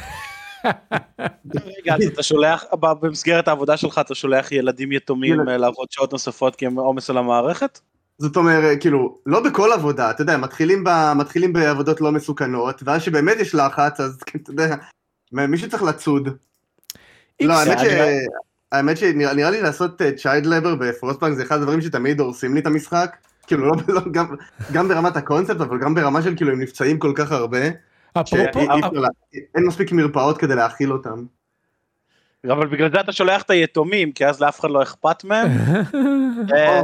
רגע, 1.56 1.96
אז 1.96 2.04
אתה 2.14 2.24
שולח, 2.24 2.64
במסגרת 3.02 3.48
העבודה 3.48 3.78
שלך 3.78 4.02
אתה 4.06 4.16
שולח 4.16 4.52
ילדים 4.52 4.92
יתומים 4.92 5.50
אה, 5.50 5.58
לעבוד 5.58 5.88
שעות 5.92 6.12
נוספות 6.12 6.56
כי 6.56 6.66
הם 6.66 6.80
עומס 6.80 7.10
על 7.10 7.18
המערכת? 7.18 7.80
זאת 8.18 8.36
אומרת, 8.38 8.78
כאילו, 8.82 9.18
לא 9.26 9.44
בכל 9.44 9.72
עבודה, 9.74 10.12
אתה 10.12 10.22
יודע, 10.22 10.38
מתחילים, 10.38 10.84
ב, 10.84 10.90
מתחילים 11.16 11.54
בעבודות 11.54 12.02
לא 12.02 12.12
מסוכנות, 12.12 12.84
ואז 12.86 13.02
שבאמת 13.02 13.38
יש 13.40 13.56
לחץ, 13.56 14.00
אז 14.00 14.18
אתה 14.44 14.52
יודע, 14.52 14.76
מישהו 15.36 15.70
צריך 15.70 15.84
לצוד. 15.84 16.30
לא, 17.42 17.54
האמת 17.54 17.80
ש... 17.80 17.84
אני- 17.84 18.26
האמת 18.72 18.98
שנראה 18.98 19.34
נראה 19.34 19.50
לי 19.50 19.62
לעשות 19.62 20.02
child 20.18 20.46
labor 20.46 20.76
ב-Frostpunk 20.76 21.34
זה 21.34 21.44
אחד 21.44 21.56
הדברים 21.56 21.82
שתמיד 21.82 22.20
הורסים 22.20 22.54
לי 22.54 22.60
את 22.60 22.66
המשחק. 22.66 23.16
כאילו, 23.48 23.66
לא, 23.68 23.76
לא 23.88 24.02
גם, 24.12 24.36
גם 24.72 24.88
ברמת 24.88 25.18
הקונספט, 25.18 25.62
אבל 25.62 25.80
גם 25.80 25.96
ברמה 25.96 26.22
של 26.22 26.36
כאילו 26.36 26.52
הם 26.52 26.62
נפצעים 26.62 27.00
כל 27.00 27.14
כך 27.16 27.32
הרבה, 27.32 27.60
אפרופו 28.18 28.60
אין 29.56 29.66
מספיק 29.68 29.92
מרפאות 29.92 30.38
כדי 30.38 30.56
להאכיל 30.56 30.92
אותם. 30.94 31.26
אבל 32.46 32.68
בגלל 32.68 32.92
זה 32.92 33.00
אתה 33.00 33.12
שולח 33.12 33.42
את 33.42 33.50
היתומים 33.50 34.12
כי 34.12 34.26
אז 34.26 34.42
לאף 34.42 34.60
אחד 34.60 34.70
לא 34.70 34.84
אכפת 34.84 35.24
מהם. 35.24 35.48
אה, 36.56 36.82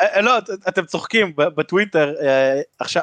אה, 0.00 0.20
לא, 0.20 0.38
את- 0.38 0.50
אתם 0.68 0.84
צוחקים 0.84 1.32
ב- 1.36 1.42
בטוויטר 1.42 2.14
אה, 2.20 2.60
עכשיו. 2.78 3.02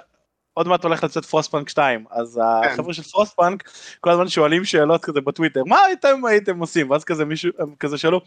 עוד 0.58 0.68
מעט 0.68 0.84
הולך 0.84 1.03
לצאת 1.03 1.26
Frostpunk 1.25 1.69
2 1.70 2.05
אז 2.12 2.39
החבר'ה 2.43 2.93
של 2.93 3.03
Frostpunk 3.03 3.69
כל 4.01 4.10
הזמן 4.10 4.28
שואלים 4.28 4.66
שאלות 4.66 5.05
כזה 5.05 5.22
בטוויטר 5.22 5.64
מה 5.64 5.80
הייתם 5.80 6.26
הייתם 6.26 6.60
עושים 6.60 6.89
ואז 6.89 7.03
כזה 7.03 7.26
מישהו 7.26 7.51
כזה 7.80 7.97
שאלו 7.97 8.22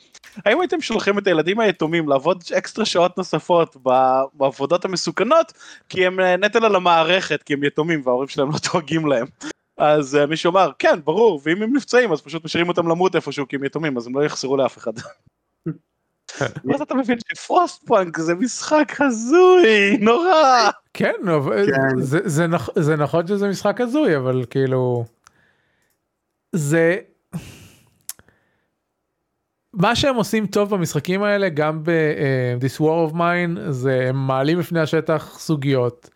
האם 0.45 0.61
הייתם 0.61 0.81
שולחים 0.81 1.18
את 1.18 1.26
הילדים 1.26 1.61
היתומים 1.61 2.09
לעבוד 2.09 2.45
אקסטרה 2.59 2.85
שעות 2.85 3.18
נוספות 3.18 3.76
בעבודות 4.35 4.85
המסוכנות 4.85 5.53
כי 5.89 6.07
הם 6.07 6.20
אה, 6.20 6.37
נטל 6.37 6.64
על 6.64 6.76
המערכת 6.76 7.43
כי 7.43 7.55
הם 7.55 7.64
יתומים 7.64 8.03
וההורים 8.05 8.28
שלהם 8.28 8.49
לא 8.51 8.57
דואגים 8.72 9.07
להם. 9.07 9.26
אז 9.78 10.16
אה, 10.16 10.26
מישהו 10.26 10.53
אמר 10.53 10.70
כן 10.78 11.01
ברור 11.05 11.41
ואם 11.45 11.62
הם 11.62 11.76
נפצעים 11.76 12.12
אז 12.12 12.20
פשוט 12.22 12.45
משאירים 12.45 12.68
אותם 12.68 12.89
למות 12.89 13.16
איפשהו 13.16 13.49
כי 13.49 13.57
הם 13.57 13.64
יתומים 13.64 13.97
אז 13.97 14.07
הם 14.07 14.18
לא 14.18 14.24
יחסרו 14.24 14.57
לאף 14.57 14.78
אחד. 14.78 14.93
ואז 16.40 16.80
אתה 16.80 16.94
מבין 16.94 17.18
ש-Frostpunk 17.28 18.18
זה 18.18 18.34
משחק 18.34 19.00
הזוי 19.00 19.96
נורא. 20.00 20.70
כן, 20.94 21.12
כן. 21.66 22.00
זה, 22.00 22.18
זה, 22.24 22.46
נכ- 22.46 22.80
זה 22.80 22.96
נכון 22.96 23.26
שזה 23.26 23.48
משחק 23.48 23.80
הזוי, 23.80 24.16
אבל 24.16 24.44
כאילו... 24.50 25.04
זה... 26.52 26.96
מה 29.72 29.96
שהם 29.96 30.14
עושים 30.14 30.46
טוב 30.46 30.70
במשחקים 30.70 31.22
האלה, 31.22 31.48
גם 31.48 31.82
ב-This 31.82 32.80
War 32.80 33.10
of 33.10 33.14
Mine, 33.14 33.70
זה 33.70 34.06
הם 34.08 34.26
מעלים 34.26 34.58
בפני 34.58 34.80
השטח 34.80 35.38
סוגיות, 35.38 36.10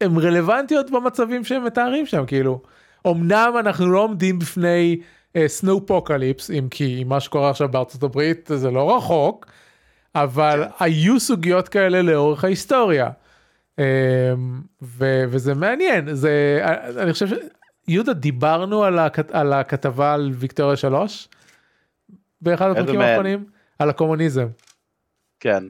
הן 0.00 0.18
רלוונטיות 0.18 0.90
במצבים 0.90 1.44
שהם 1.44 1.64
מתארים 1.64 2.06
שם 2.06 2.26
כאילו. 2.26 2.62
אמנם 3.06 3.52
אנחנו 3.58 3.86
לא 3.86 3.98
עומדים 3.98 4.38
בפני 4.38 5.00
snowpocalypse 5.46 6.50
אם 6.50 6.68
כי 6.70 7.04
מה 7.04 7.20
שקורה 7.20 7.50
עכשיו 7.50 7.68
בארצות 7.68 8.02
הברית 8.02 8.50
זה 8.54 8.70
לא 8.70 8.96
רחוק 8.96 9.46
אבל 10.14 10.64
כן. 10.78 10.84
היו 10.84 11.20
סוגיות 11.20 11.68
כאלה 11.68 12.02
לאורך 12.02 12.44
ההיסטוריה. 12.44 13.10
אמ, 13.78 13.84
ו- 14.82 15.24
וזה 15.28 15.54
מעניין 15.54 16.14
זה 16.14 16.60
אני 17.02 17.12
חושב 17.12 17.26
שיהודה 17.88 18.12
דיברנו 18.12 18.84
על, 18.84 18.98
הכת- 18.98 19.30
על 19.32 19.52
הכתבה 19.52 20.14
על 20.14 20.30
ויקטוריה 20.34 20.76
3 20.76 21.28
באחד 22.40 22.70
הפרקים 22.70 23.00
האחרונים 23.00 23.44
על 23.78 23.90
הקומוניזם. 23.90 24.46
כן. 25.40 25.64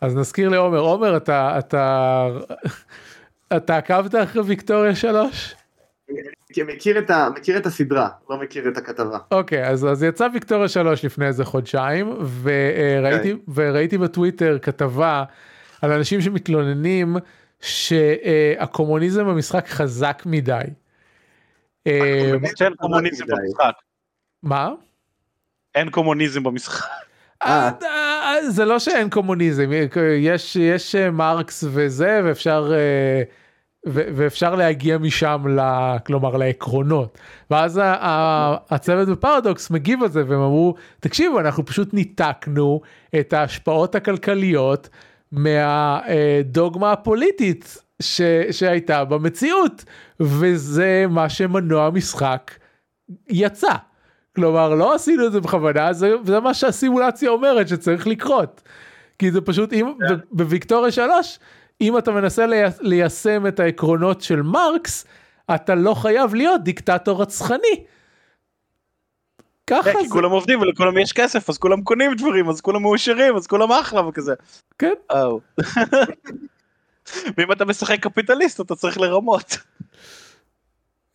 אז 0.00 0.16
נזכיר 0.16 0.48
לעומר 0.48 0.78
עומר 0.78 1.16
אתה 1.16 1.58
אתה 1.58 2.28
אתה 3.56 3.76
עקבת 3.76 4.14
אחרי 4.22 4.42
ויקטוריה 4.42 4.94
3? 4.94 5.54
מכיר 6.66 6.98
את, 6.98 7.10
ה, 7.10 7.28
מכיר 7.36 7.56
את 7.56 7.66
הסדרה, 7.66 8.08
לא 8.30 8.40
מכיר 8.40 8.68
את 8.68 8.76
הכתבה. 8.76 9.18
אוקיי, 9.30 9.64
okay, 9.64 9.68
אז, 9.68 9.86
אז 9.86 10.02
יצא 10.02 10.28
ויקטוריה 10.34 10.68
3 10.68 11.04
לפני 11.04 11.26
איזה 11.26 11.44
חודשיים, 11.44 12.18
וראיתי, 12.42 13.32
okay. 13.32 13.50
וראיתי 13.54 13.98
בטוויטר 13.98 14.58
כתבה 14.62 15.24
על 15.82 15.92
אנשים 15.92 16.20
שמתלוננים 16.20 17.16
שהקומוניזם 17.60 19.26
במשחק 19.26 19.68
חזק 19.68 20.22
מדי. 20.26 20.60
אין 21.86 22.74
קומוניזם 22.76 23.24
במשחק. 23.26 23.72
מה? 24.42 24.70
אין 25.74 25.90
קומוניזם 25.90 26.42
במשחק. 26.42 26.86
אה. 27.42 27.70
אה, 27.82 28.50
זה 28.50 28.64
לא 28.64 28.78
שאין 28.78 29.10
קומוניזם, 29.10 29.70
יש, 30.18 30.56
יש 30.56 30.94
מרקס 30.94 31.64
וזה, 31.68 32.20
ואפשר... 32.24 32.72
ואפשר 33.86 34.54
להגיע 34.54 34.98
משם 34.98 35.44
ל, 35.48 35.60
כלומר 36.06 36.36
לעקרונות 36.36 37.18
ואז 37.50 37.80
הצוות 38.70 39.08
בפרדוקס 39.08 39.70
מגיב 39.70 40.02
על 40.02 40.08
זה 40.08 40.22
והם 40.28 40.40
אמרו 40.40 40.74
תקשיבו 41.00 41.40
אנחנו 41.40 41.64
פשוט 41.64 41.94
ניתקנו 41.94 42.80
את 43.20 43.32
ההשפעות 43.32 43.94
הכלכליות 43.94 44.88
מהדוגמה 45.32 46.92
הפוליטית 46.92 47.78
ש, 48.02 48.20
שהייתה 48.50 49.04
במציאות 49.04 49.84
וזה 50.20 51.04
מה 51.08 51.28
שמנוע 51.28 51.90
משחק 51.90 52.50
יצא. 53.28 53.72
כלומר 54.36 54.74
לא 54.74 54.94
עשינו 54.94 55.26
את 55.26 55.32
זה 55.32 55.40
בכוונה 55.40 55.92
זה, 55.92 56.12
זה 56.24 56.40
מה 56.40 56.54
שהסימולציה 56.54 57.30
אומרת 57.30 57.68
שצריך 57.68 58.06
לקרות. 58.06 58.62
כי 59.18 59.30
זה 59.30 59.40
פשוט 59.40 59.72
אם 59.72 59.92
כן. 60.08 60.14
בוויקטוריה 60.30 60.92
3 60.92 61.38
אם 61.80 61.98
אתה 61.98 62.10
מנסה 62.10 62.46
ליישם 62.80 63.46
את 63.46 63.60
העקרונות 63.60 64.20
של 64.20 64.42
מרקס, 64.42 65.04
אתה 65.54 65.74
לא 65.74 65.94
חייב 65.94 66.34
להיות 66.34 66.64
דיקטטור 66.64 67.22
רצחני. 67.22 67.84
ככה 69.66 69.92
זה. 69.92 69.98
כי 70.02 70.08
כולם 70.08 70.30
עובדים 70.30 70.60
ולכולם 70.60 70.98
יש 70.98 71.12
כסף, 71.12 71.50
אז 71.50 71.58
כולם 71.58 71.82
קונים 71.82 72.14
דברים, 72.14 72.48
אז 72.48 72.60
כולם 72.60 72.82
מאושרים, 72.82 73.36
אז 73.36 73.46
כולם 73.46 73.72
אחלה 73.72 74.06
וכזה. 74.06 74.34
כן. 74.78 74.92
ואם 77.38 77.52
אתה 77.52 77.64
משחק 77.64 78.00
קפיטליסט 78.00 78.60
אתה 78.60 78.74
צריך 78.74 78.98
לרמות. 78.98 79.58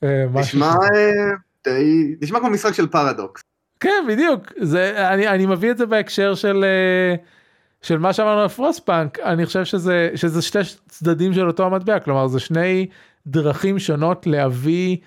אה, 0.04 0.26
נשמע 0.34 0.74
אה, 0.74 1.32
די, 1.64 2.16
נשמע 2.22 2.40
כמו 2.40 2.50
משחק 2.50 2.74
של 2.74 2.88
פרדוקס. 2.88 3.42
כן 3.80 4.06
בדיוק, 4.08 4.42
זה, 4.62 5.08
אני, 5.14 5.28
אני 5.28 5.46
מביא 5.46 5.72
את 5.72 5.78
זה 5.78 5.86
בהקשר 5.86 6.36
של... 6.36 6.66
אה, 7.18 7.39
של 7.82 7.98
מה 7.98 8.14
שאמרנו 8.14 8.42
על 8.42 8.48
Frostpunk 8.48 9.20
אני 9.20 9.46
חושב 9.46 9.66
שזה 9.66 10.10
שזה 10.16 10.42
שתי 10.42 10.60
צדדים 10.88 11.34
של 11.34 11.48
אותו 11.48 11.66
המטבע 11.66 12.00
כלומר 12.00 12.28
זה 12.28 12.40
שני 12.40 12.88
דרכים 13.28 13.80
שונות 13.80 14.28
להביא 14.28 14.98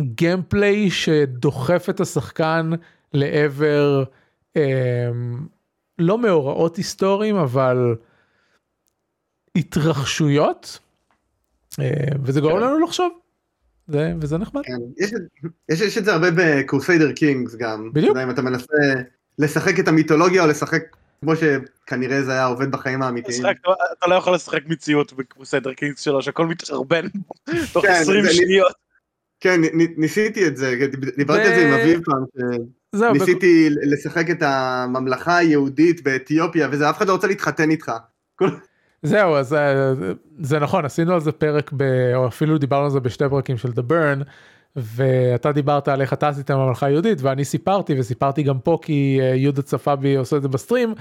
gameplay 0.00 0.90
שדוחף 0.90 1.86
את 1.90 2.00
השחקן 2.00 2.70
לעבר 3.12 4.04
אה, 4.56 5.10
לא 5.98 6.18
מאורעות 6.18 6.76
היסטוריים 6.76 7.36
אבל 7.36 7.96
התרחשויות 9.56 10.78
אה, 11.80 11.90
וזה 12.22 12.40
גורם 12.40 12.60
כן. 12.60 12.62
לנו 12.62 12.78
לחשוב. 12.84 13.12
זה, 13.88 14.12
וזה 14.20 14.38
נחמד. 14.38 14.62
כן, 14.64 15.04
יש, 15.04 15.10
יש, 15.68 15.80
יש 15.80 15.98
את 15.98 16.04
זה 16.04 16.12
הרבה 16.12 16.28
ב 16.36 16.44
Crusader 16.44 17.12
Kings 17.12 17.54
גם. 17.54 17.90
בדיוק. 17.92 18.16
אם 18.16 18.30
אתה 18.30 18.42
מנסה 18.42 18.76
לשחק 19.38 19.80
את 19.80 19.88
המיתולוגיה 19.88 20.42
או 20.42 20.48
לשחק 20.48 20.82
כמו 21.24 21.32
שכנראה 21.36 22.22
זה 22.22 22.32
היה 22.32 22.44
עובד 22.44 22.70
בחיים 22.70 23.02
האמיתיים. 23.02 23.42
אתה 23.98 24.06
לא 24.06 24.14
יכול 24.14 24.34
לשחק 24.34 24.66
מציאות 24.66 25.12
בקרוסיידר 25.12 25.72
קינגס 25.72 26.00
3, 26.00 26.28
הכל 26.28 26.46
מתחרבן 26.46 27.06
תוך 27.72 27.84
20 27.84 28.24
כן, 28.24 28.32
שניות. 28.32 28.72
כן, 29.40 29.60
ניסיתי 29.96 30.46
את 30.46 30.56
זה, 30.56 30.74
דיברתי 31.16 31.42
על 31.42 31.54
זה 31.54 31.66
עם 31.68 31.72
אביב 31.72 32.00
פעם, 32.04 33.12
ניסיתי 33.12 33.68
לשחק 33.70 34.30
את 34.30 34.42
הממלכה 34.42 35.36
היהודית 35.36 36.02
באתיופיה, 36.02 36.68
וזה 36.70 36.90
אף 36.90 36.96
אחד 36.96 37.08
לא 37.08 37.12
רוצה 37.12 37.26
להתחתן 37.26 37.70
איתך. 37.70 37.92
זהו, 39.02 39.36
אז 39.36 39.54
אה, 39.54 39.92
זה 40.40 40.58
נכון, 40.58 40.84
עשינו 40.84 41.14
על 41.14 41.20
זה 41.20 41.32
פרק, 41.32 41.70
או 42.14 42.26
אפילו 42.26 42.58
דיברנו 42.58 42.84
על 42.84 42.90
זה 42.90 43.00
בשתי 43.00 43.24
פרקים 43.30 43.56
של 43.56 43.68
The 43.68 43.82
Burn, 43.90 44.24
ואתה 44.76 45.52
דיברת 45.52 45.88
על 45.88 46.00
איך 46.00 46.12
אתה 46.12 46.28
עשית 46.28 46.50
ממלכה 46.50 46.90
יהודית 46.90 47.22
ואני 47.22 47.44
סיפרתי 47.44 48.00
וסיפרתי 48.00 48.42
גם 48.42 48.58
פה 48.58 48.78
כי 48.82 49.18
אה, 49.22 49.26
יהודה 49.26 49.62
צפה 49.62 49.96
בי 49.96 50.16
עושה 50.16 50.36
את 50.36 50.42
זה 50.42 50.48
בסטרים 50.48 50.94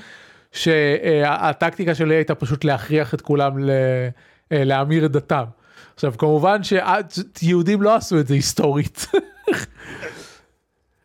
שהטקטיקה 0.51 1.95
שלי 1.95 2.15
הייתה 2.15 2.35
פשוט 2.35 2.63
להכריח 2.63 3.13
את 3.13 3.21
כולם 3.21 3.69
אה, 3.69 4.09
להמיר 4.51 5.05
את 5.05 5.11
דתם. 5.11 5.43
עכשיו 5.93 6.13
כמובן 6.17 6.61
שיהודים 6.63 7.81
לא 7.81 7.95
עשו 7.95 8.19
את 8.19 8.27
זה 8.27 8.33
היסטורית. 8.33 9.05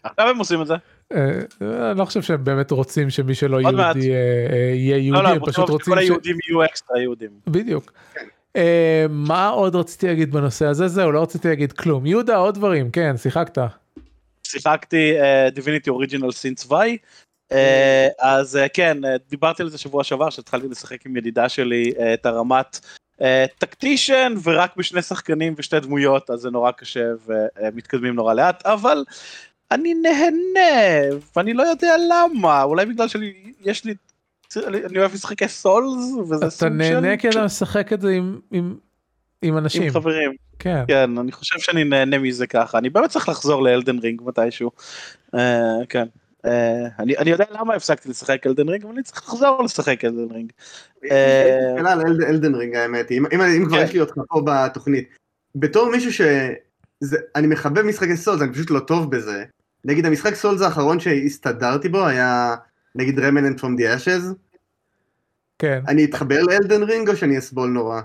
עכשיו 0.03 0.29
הם 0.29 0.39
עושים 0.39 0.63
את 0.63 0.67
זה. 0.67 0.75
אה, 1.13 1.41
אני 1.91 1.99
לא 1.99 2.05
חושב 2.05 2.23
שהם 2.23 2.45
באמת 2.45 2.71
רוצים 2.71 3.11
שמי 3.11 3.35
שלא 3.35 3.61
יהודי 3.61 4.09
יהיה 4.75 4.97
יהודי, 4.97 5.11
לא, 5.11 5.23
לא, 5.23 5.29
הם 5.29 5.41
פשוט 5.47 5.71
רוצים 5.71 5.93
שכל 5.93 5.99
היהודים 5.99 6.37
יהיו 6.49 6.65
אקסטרה 6.65 7.01
יהודים. 7.01 7.31
בדיוק. 7.47 7.93
אה, 8.59 9.07
מה 9.09 9.49
עוד 9.49 9.77
רציתי 9.77 10.07
להגיד 10.07 10.31
בנושא 10.31 10.67
הזה? 10.67 10.89
זהו 10.89 11.13
לא 11.13 11.23
רציתי 11.23 11.49
להגיד 11.49 11.73
כלום. 11.73 12.07
יהודה 12.07 12.37
עוד 12.37 12.55
דברים. 12.55 12.91
כן 12.91 13.17
שיחקת. 13.17 13.59
שיחקתי 14.43 15.15
דיביניטי 15.55 15.91
אוריג'ינל 15.91 16.33
סינס 16.33 16.65
וואי 16.67 16.99
אז 18.19 18.57
uh, 18.57 18.69
כן 18.75 19.05
uh, 19.05 19.09
דיברתי 19.31 19.63
על 19.63 19.69
זה 19.69 19.79
שבוע 19.79 20.05
שעבר 20.05 20.31
שהתחלתי 20.31 20.69
לשחק 20.69 21.07
עם 21.07 21.17
ידידה 21.17 21.49
שלי 21.49 21.93
uh, 21.97 22.01
את 22.15 22.27
הרמת 22.27 22.81
טקטישן 23.59 24.35
uh, 24.37 24.41
ורק 24.43 24.77
בשני 24.77 25.03
שחקנים 25.03 25.55
ושתי 25.57 25.81
דמויות 25.81 26.31
אז 26.31 26.41
זה 26.41 26.51
נורא 26.51 26.71
קשה 26.71 27.05
ומתקדמים 27.27 28.15
נורא 28.15 28.35
לאט. 28.35 28.67
אבל 28.67 29.05
אני 29.71 29.95
נהנה 29.95 31.17
ואני 31.37 31.55
לא 31.55 31.63
יודע 31.63 31.95
למה. 32.09 32.63
אולי 32.63 32.87
בגלל 32.87 33.09
שיש 33.09 33.85
לי 33.85 33.95
אני 34.57 34.99
אוהב 34.99 35.15
משחקי 35.15 35.49
Souls 35.49 36.13
וזה 36.31 36.51
סוג 36.51 36.51
של... 36.51 36.57
אתה 36.57 36.69
נהנה 36.69 37.17
כי 37.17 37.29
אתה 37.29 37.45
משחק 37.45 37.93
את 37.93 38.01
זה 38.01 38.11
עם, 38.11 38.41
עם, 38.51 38.77
עם 39.43 39.59
אנשים. 39.59 39.83
עם 39.83 39.91
חברים. 39.91 40.33
כן. 40.59 40.85
כן, 40.87 41.19
אני 41.19 41.33
חושב 41.33 41.59
שאני 41.59 41.85
נהנה 41.85 42.19
מזה 42.19 42.47
ככה. 42.47 42.79
אני 42.79 42.91
באמת 42.91 43.11
צריך 43.11 43.29
לחזור 43.29 43.63
ל-Elden 43.63 43.99
Ring 43.99 44.23
מתישהו. 44.25 44.71
אה, 45.37 45.39
כן. 45.89 46.07
אה, 46.47 46.51
אני, 46.99 47.17
אני 47.17 47.31
יודע 47.31 47.45
למה 47.51 47.75
הפסקתי 47.75 48.09
לשחק 48.09 48.47
אלדן 48.47 48.69
רינג, 48.69 48.85
אבל 48.85 48.93
אני 48.93 49.03
צריך 49.03 49.23
לחזור 49.29 49.63
לשחק 49.65 50.05
Elden 50.05 50.35
Ring. 50.35 50.53
שאלה 51.03 51.93
על 51.93 52.01
Elden 52.29 52.55
Ring 52.55 52.77
האמת, 52.77 53.11
אם, 53.11 53.27
אם, 53.33 53.41
אם 53.41 53.67
כבר 53.67 53.79
כן. 53.79 53.85
יש 53.85 53.93
לי 53.93 54.01
אותך 54.01 54.15
פה 54.29 54.43
בתוכנית. 54.47 55.09
בתור 55.55 55.91
מישהו 55.91 56.13
ש... 56.13 56.21
זה, 57.01 57.17
אני 57.37 57.47
מחבב 57.47 57.83
משחקי 57.83 58.17
Souls, 58.17 58.43
אני 58.43 58.53
פשוט 58.53 58.71
לא 58.71 58.81
טוב 58.81 59.11
בזה. 59.11 59.45
נגיד 59.85 60.07
המשחק 60.07 60.35
סולס 60.35 60.63
האחרון 60.63 61.01
שהסתדרתי 61.01 61.89
בו 61.89 62.07
היה 62.07 62.55
נגיד 62.99 63.19
רמננט 63.19 63.61
פרום 63.61 63.77
די 63.77 63.95
אשז? 63.95 64.35
כן. 65.59 65.83
אני 65.89 66.05
אתחבר 66.05 66.43
לאלדן 66.43 66.83
רינג 66.83 67.09
או 67.09 67.17
שאני 67.17 67.39
אסבול 67.39 67.69
נורא? 67.69 68.01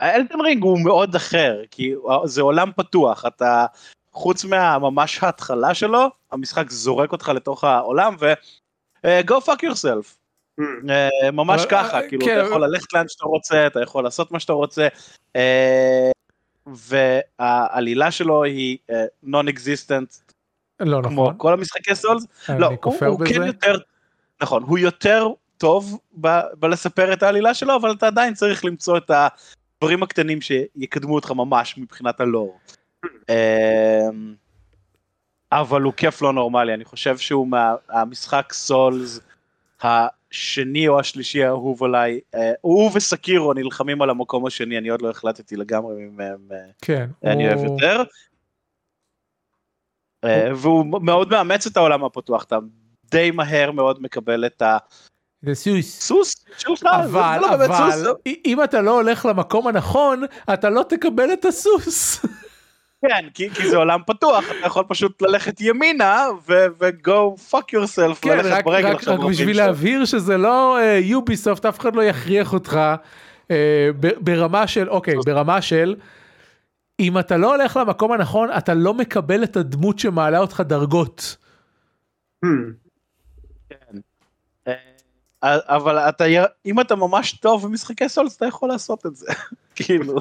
האלדן 0.00 0.40
רינג 0.40 0.62
הוא 0.62 0.84
מאוד 0.84 1.14
אחר, 1.14 1.62
כי 1.70 1.94
זה 2.24 2.42
עולם 2.42 2.70
פתוח, 2.76 3.26
אתה, 3.26 3.66
חוץ 4.12 4.44
מהממש 4.44 5.22
ההתחלה 5.22 5.74
שלו, 5.74 6.10
המשחק 6.32 6.70
זורק 6.70 7.12
אותך 7.12 7.28
לתוך 7.28 7.64
העולם 7.64 8.16
ו... 8.20 8.32
Uh, 9.06 9.22
go 9.30 9.40
fuck 9.40 9.62
yourself. 9.62 10.16
Mm. 10.60 10.62
Uh, 10.62 11.30
ממש 11.30 11.64
uh, 11.64 11.68
ככה, 11.68 12.00
uh, 12.00 12.08
כאילו 12.08 12.24
כן. 12.24 12.38
אתה 12.40 12.46
יכול 12.46 12.64
ללכת 12.64 12.92
לאן 12.92 13.08
שאתה 13.08 13.24
רוצה, 13.24 13.66
אתה 13.66 13.82
יכול 13.82 14.04
לעשות 14.04 14.32
מה 14.32 14.40
שאתה 14.40 14.52
רוצה. 14.52 14.88
והעלילה 16.66 18.10
שלו 18.10 18.44
היא 18.44 18.78
non-existent 19.22 20.14
לא 20.80 21.00
כמו 21.02 21.22
נכון. 21.22 21.34
כל 21.36 21.52
המשחקי 21.52 21.94
Souls. 21.94 22.26
לא, 22.48 22.70
הוא, 22.84 22.94
הוא 23.06 23.20
כן 23.26 23.42
יותר, 23.42 23.78
נכון, 24.42 24.62
הוא 24.62 24.78
יותר 24.78 25.26
טוב 25.58 25.98
ב, 26.20 26.28
בלספר 26.58 27.12
את 27.12 27.22
העלילה 27.22 27.54
שלו, 27.54 27.76
אבל 27.76 27.92
אתה 27.92 28.06
עדיין 28.06 28.34
צריך 28.34 28.64
למצוא 28.64 28.98
את 28.98 29.10
הדברים 29.10 30.02
הקטנים 30.02 30.40
שיקדמו 30.40 31.14
אותך 31.14 31.30
ממש 31.30 31.78
מבחינת 31.78 32.20
הלור. 32.20 32.58
אמ, 33.28 34.34
אבל 35.52 35.82
הוא 35.82 35.92
כיף 35.92 36.22
לא 36.22 36.32
נורמלי, 36.32 36.74
אני 36.74 36.84
חושב 36.84 37.18
שהוא 37.18 37.48
מהמשחק 37.48 38.52
Souls 38.52 39.20
השני 39.82 40.88
או 40.88 41.00
השלישי 41.00 41.44
האהוב 41.44 41.84
עליי, 41.84 42.20
אה, 42.34 42.52
הוא 42.60 42.90
ו-Sekiro 42.94 43.52
נלחמים 43.54 44.02
על 44.02 44.10
המקום 44.10 44.46
השני, 44.46 44.78
אני 44.78 44.88
עוד 44.88 45.02
לא 45.02 45.10
החלטתי 45.10 45.56
לגמרי 45.56 45.94
מהם 46.10 46.38
אה, 46.52 46.56
כן. 46.82 47.06
אני 47.24 47.48
אוהב 47.48 47.58
הוא- 47.58 47.66
יותר. 47.72 48.02
אה, 50.24 50.48
והוא 50.56 50.86
מאוד 51.02 51.30
מאמץ 51.30 51.66
את 51.66 51.76
העולם 51.76 52.04
הפתוח, 52.04 52.44
אתה 52.44 52.58
די 53.10 53.30
מהר 53.30 53.70
מאוד 53.70 54.02
מקבל 54.02 54.44
את 54.46 54.62
זה 55.42 55.54
סוס. 55.82 56.44
שלך, 56.58 56.82
אבל, 56.82 57.40
זה 57.40 57.40
לא 57.40 57.56
באמת 57.56 57.70
אבל, 57.70 57.90
סוס. 57.92 58.16
אם 58.44 58.64
אתה 58.64 58.80
לא 58.82 58.90
הולך 58.90 59.26
למקום 59.26 59.66
הנכון, 59.66 60.22
אתה 60.52 60.70
לא 60.70 60.82
תקבל 60.88 61.32
את 61.32 61.44
הסוס. 61.44 62.24
כן, 63.08 63.28
כי, 63.34 63.50
כי 63.50 63.70
זה 63.70 63.76
עולם 63.76 64.00
פתוח, 64.06 64.44
אתה 64.44 64.66
יכול 64.66 64.84
פשוט 64.88 65.22
ללכת 65.22 65.60
ימינה 65.60 66.26
ו-go 66.48 67.50
fuck 67.50 67.76
yourself, 67.76 68.14
כן, 68.20 68.36
ללכת 68.38 68.50
רק, 68.50 68.64
ברגל 68.64 68.88
רק, 68.88 68.94
עכשיו 68.94 69.20
רק 69.20 69.30
בשביל 69.30 69.54
שלו. 69.54 69.66
להבהיר 69.66 70.04
שזה 70.04 70.36
לא 70.36 70.78
יוביסופט, 71.02 71.66
אף 71.66 71.80
אחד 71.80 71.96
לא 71.96 72.02
יכריח 72.02 72.52
אותך 72.52 72.80
אה, 73.50 73.88
ב- 74.00 74.18
ברמה 74.20 74.66
של, 74.66 74.90
אוקיי, 74.90 75.14
ברמה 75.26 75.62
של, 75.62 75.96
אם 77.00 77.18
אתה 77.18 77.36
לא 77.36 77.54
הולך 77.54 77.76
למקום 77.76 78.12
הנכון, 78.12 78.48
אתה 78.58 78.74
לא 78.74 78.94
מקבל 78.94 79.44
את 79.44 79.56
הדמות 79.56 79.98
שמעלה 79.98 80.38
אותך 80.38 80.62
דרגות. 80.66 81.36
Hmm. 82.44 82.85
כן. 83.68 83.98
אה, 84.68 84.74
אבל 85.44 85.98
אתה, 85.98 86.24
אם 86.66 86.80
אתה 86.80 86.96
ממש 86.96 87.32
טוב 87.32 87.66
במשחקי 87.66 88.08
סולס, 88.08 88.36
אתה 88.36 88.46
יכול 88.46 88.68
לעשות 88.68 89.06
את 89.06 89.16
זה. 89.16 89.26
כאילו, 89.76 90.20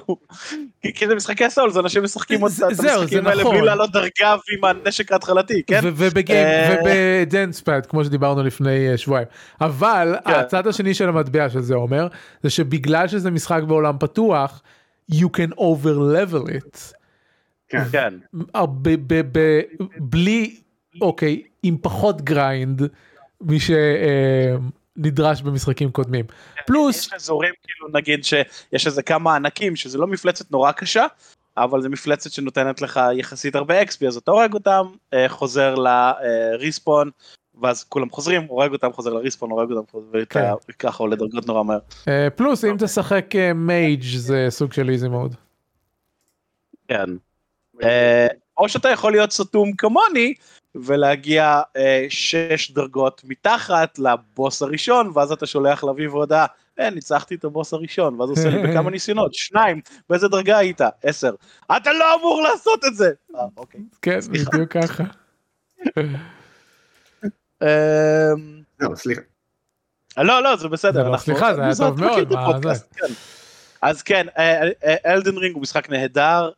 כי- 0.95 1.07
זה 1.07 1.15
משחקי 1.15 1.49
סולס, 1.49 1.77
אנשים 1.77 2.03
משחקים 2.03 2.37
את 2.37 2.41
המשחקים 2.79 3.27
האלה 3.27 3.41
נכון. 3.41 3.55
בלי 3.55 3.65
לעלות 3.65 3.91
דרגה 3.91 4.35
ועם 4.49 4.63
הנשק 4.63 5.11
ההתחלתי, 5.11 5.63
כן? 5.67 5.79
אה. 6.29 6.75
ובדנספד, 6.81 7.85
כמו 7.85 8.05
שדיברנו 8.05 8.43
לפני 8.43 8.91
אה, 8.91 8.97
שבועיים. 8.97 9.27
אבל 9.61 10.15
כן. 10.25 10.31
הצד 10.31 10.67
השני 10.67 10.93
של 10.93 11.09
המטבע 11.09 11.49
של 11.49 11.61
זה 11.61 11.75
אומר, 11.75 12.07
זה 12.43 12.49
שבגלל 12.49 13.07
שזה 13.07 13.31
משחק 13.31 13.61
בעולם 13.67 13.95
פתוח, 13.99 14.61
you 15.11 15.25
can 15.37 15.53
over 15.57 15.95
level 16.15 16.47
it. 16.49 16.93
כן. 17.69 18.13
בלי, 19.97 20.55
אוקיי, 21.01 21.43
עם 21.63 21.77
פחות 21.81 22.21
grind, 22.21 22.81
מי 23.41 23.57
שנדרש 23.59 25.41
במשחקים 25.41 25.91
קודמים. 25.91 26.25
פלוס, 26.67 26.97
יש 26.97 27.13
אזורים 27.13 27.53
כאילו 27.63 27.87
נגיד 27.93 28.23
שיש 28.23 28.87
איזה 28.87 29.03
כמה 29.03 29.35
ענקים 29.35 29.75
שזה 29.75 29.97
לא 29.97 30.07
מפלצת 30.07 30.51
נורא 30.51 30.71
קשה 30.71 31.05
אבל 31.57 31.81
זה 31.81 31.89
מפלצת 31.89 32.31
שנותנת 32.31 32.81
לך 32.81 32.99
יחסית 33.13 33.55
הרבה 33.55 33.81
XP 33.81 34.07
אז 34.07 34.17
אתה 34.17 34.31
הורג 34.31 34.53
אותם 34.53 34.85
אה, 35.13 35.29
חוזר 35.29 35.75
לריספון 35.75 37.09
ואז 37.61 37.83
כולם 37.83 38.09
חוזרים 38.09 38.43
הורג 38.43 38.71
אותם 38.71 38.93
חוזר 38.93 39.13
לריספון 39.13 39.51
הורג 39.51 39.71
אותם 39.71 39.91
חוזר 39.91 40.25
כן. 40.25 40.51
וככה 40.69 41.03
עולה 41.03 41.15
דרגות 41.15 41.47
נורא 41.47 41.63
מהר. 41.63 41.79
אה, 42.07 42.27
פלוס 42.35 42.65
אם 42.65 42.75
תשחק 42.79 43.25
מייג' 43.55 44.03
זה 44.03 44.47
סוג 44.49 44.73
של 44.73 44.89
איזי 44.89 45.09
מוד. 45.09 45.35
כן. 46.87 47.09
אה, 48.59 48.63
או 48.63 48.69
שאתה 48.69 48.89
יכול 48.89 49.11
להיות 49.11 49.31
סתום 49.31 49.73
כמוני 49.73 50.33
ולהגיע 50.75 51.61
אה, 51.77 52.05
שש 52.09 52.71
דרגות 52.71 53.21
מתחת 53.25 53.99
לבוס 53.99 54.61
הראשון 54.61 55.11
ואז 55.13 55.31
אתה 55.31 55.45
שולח 55.45 55.83
לאביב 55.83 56.11
הודעה 56.13 56.45
אה, 56.79 56.89
ניצחתי 56.89 57.35
את 57.35 57.43
הבוס 57.43 57.73
הראשון 57.73 58.19
ואז 58.19 58.29
הוא 58.29 58.37
עושה 58.37 58.49
לי 58.49 58.67
בכמה 58.67 58.89
ניסיונות 58.95 59.33
שניים 59.33 59.81
באיזה 60.09 60.27
דרגה 60.27 60.57
היית 60.57 60.81
עשר 61.03 61.35
אתה 61.77 61.93
לא 61.93 62.15
אמור 62.15 62.41
לעשות 62.41 62.85
את 62.85 62.95
זה 62.95 63.11
אה, 63.35 63.41
אוקיי. 63.57 63.81
כן. 64.01 64.19
בדיוק 64.31 64.71
ככה. 64.71 65.03
אה, 67.61 68.29
לא, 68.79 68.95
סליחה. 68.95 69.21
לא 70.17 70.43
לא 70.43 70.55
זה 70.55 70.67
בסדר 70.67 71.03
לא, 71.03 71.07
אנחנו- 71.07 71.25
סליחה, 71.25 71.53
זה 71.53 71.61
היה 71.63 71.75
טוב 71.75 71.99
מאוד, 71.99 72.33
כן. 72.95 73.05
אז 73.81 74.01
כן 74.01 74.27
אלדן 75.05 75.37
רינג 75.37 75.53
הוא 75.55 75.61
משחק 75.61 75.89
נהדר. 75.89 76.49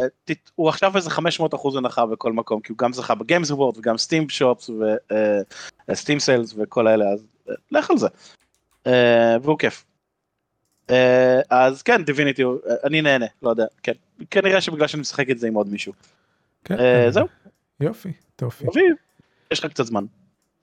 אה, 0.00 0.06
אה, 0.30 0.34
הוא 0.54 0.68
עכשיו 0.68 0.96
איזה 0.96 1.10
500 1.10 1.54
אחוז 1.54 1.76
הנחה 1.76 2.06
בכל 2.06 2.32
מקום 2.32 2.60
כי 2.60 2.72
הוא 2.72 2.78
גם 2.78 2.92
זכה 2.92 3.14
בגיימס 3.14 3.50
וורד 3.50 3.78
וגם 3.78 3.98
סטים 3.98 4.28
שופס 4.28 4.70
וסטים 5.88 6.18
סיילס 6.18 6.54
וכל 6.56 6.86
האלה 6.86 7.04
אז 7.12 7.24
אה, 7.50 7.54
לך 7.70 7.90
על 7.90 7.98
זה. 7.98 8.08
אה, 8.86 9.36
והוא 9.42 9.58
כיף. 9.58 9.84
אה, 10.90 11.40
אז 11.50 11.82
כן 11.82 12.04
דיביניטי 12.04 12.42
אני 12.84 13.02
נהנה 13.02 13.26
לא 13.42 13.50
יודע 13.50 13.64
כן 13.82 13.92
כנראה 14.30 14.60
שבגלל 14.60 14.86
שאני 14.86 15.00
משחק 15.00 15.30
את 15.30 15.38
זה 15.38 15.46
עם 15.46 15.54
עוד 15.54 15.68
מישהו. 15.68 15.92
כן, 16.64 16.78
אה, 16.78 17.04
אה, 17.04 17.10
זהו 17.10 17.26
יופי, 17.80 18.12
טופי. 18.36 18.64
יש 19.50 19.64
לך 19.64 19.70
קצת 19.70 19.84
זמן. 19.84 20.04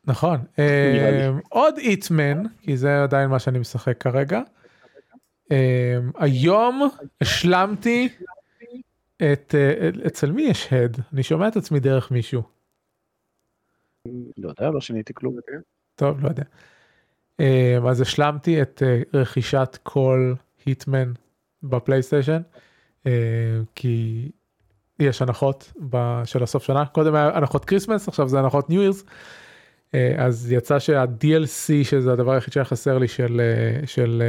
נכון. 0.06 0.40
אה, 0.60 1.30
עוד 1.50 1.78
איטמן, 1.78 2.44
כי 2.62 2.78
זה 2.78 3.04
עדיין 3.04 3.30
מה 3.30 3.40
שאני 3.40 3.60
משחק 3.60 3.98
כרגע. 4.02 4.42
אה, 5.52 5.98
היום 6.18 6.90
השלמתי 7.22 8.10
את, 9.18 9.56
אה, 9.58 9.90
אצל 10.08 10.32
מי 10.32 10.42
יש 10.42 10.74
הד? 10.74 10.98
אני 11.14 11.24
שומע 11.24 11.48
את 11.48 11.56
עצמי 11.56 11.80
דרך 11.80 12.12
מישהו. 12.12 12.42
לא 14.38 14.50
יודע 14.50 14.72
לא 14.72 14.82
שיניתי 14.82 15.14
כלום. 15.14 15.36
טוב, 15.96 16.20
לא 16.24 16.28
יודע. 16.28 16.44
אה, 17.40 17.78
אז 17.90 18.02
השלמתי 18.02 18.62
את 18.62 18.84
אה, 18.86 19.02
רכישת 19.14 19.78
כל 19.84 20.34
Hitman 20.66 21.14
בפלייסטיישן, 21.64 22.42
כי 23.76 24.30
יש 25.00 25.22
הנחות 25.22 25.74
של 26.26 26.44
הסוף 26.44 26.64
שנה, 26.64 26.86
קודם 26.86 27.16
היה 27.16 27.38
הנחות 27.38 27.66
Christmas, 27.66 28.08
עכשיו 28.08 28.30
זה 28.30 28.40
הנחות 28.40 28.70
New 28.70 28.82
Year's. 28.82 29.04
אז 30.18 30.52
יצא 30.52 30.80
שה-DLC 30.80 31.84
שזה 31.84 32.14
הדבר 32.14 32.32
היחיד 32.32 32.54
שהיה 32.54 32.66
חסר 32.66 32.98
לי 32.98 33.08
של 33.08 33.42
של 33.86 34.22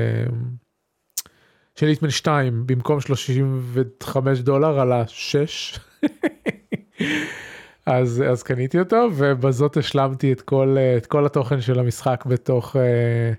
של 1.78 1.86
Hitman 1.86 2.10
2 2.10 2.66
במקום 2.66 3.00
35 3.00 4.40
דולר 4.40 4.80
על 4.80 4.92
ה-6. 4.92 5.78
אז 7.86 8.22
אז 8.30 8.42
קניתי 8.42 8.78
אותו 8.78 9.08
ובזאת 9.16 9.76
השלמתי 9.76 10.32
את 10.32 10.40
כל 10.40 10.76
את 10.96 11.06
כל 11.06 11.26
התוכן 11.26 11.60
של 11.60 11.78
המשחק 11.78 12.24
בתוך 12.26 12.76
אה, 12.76 13.32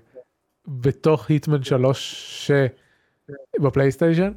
בתוך 0.68 1.30
היטמן 1.30 1.62
3 1.62 2.52
שבפלייסטיישן. 3.58 4.32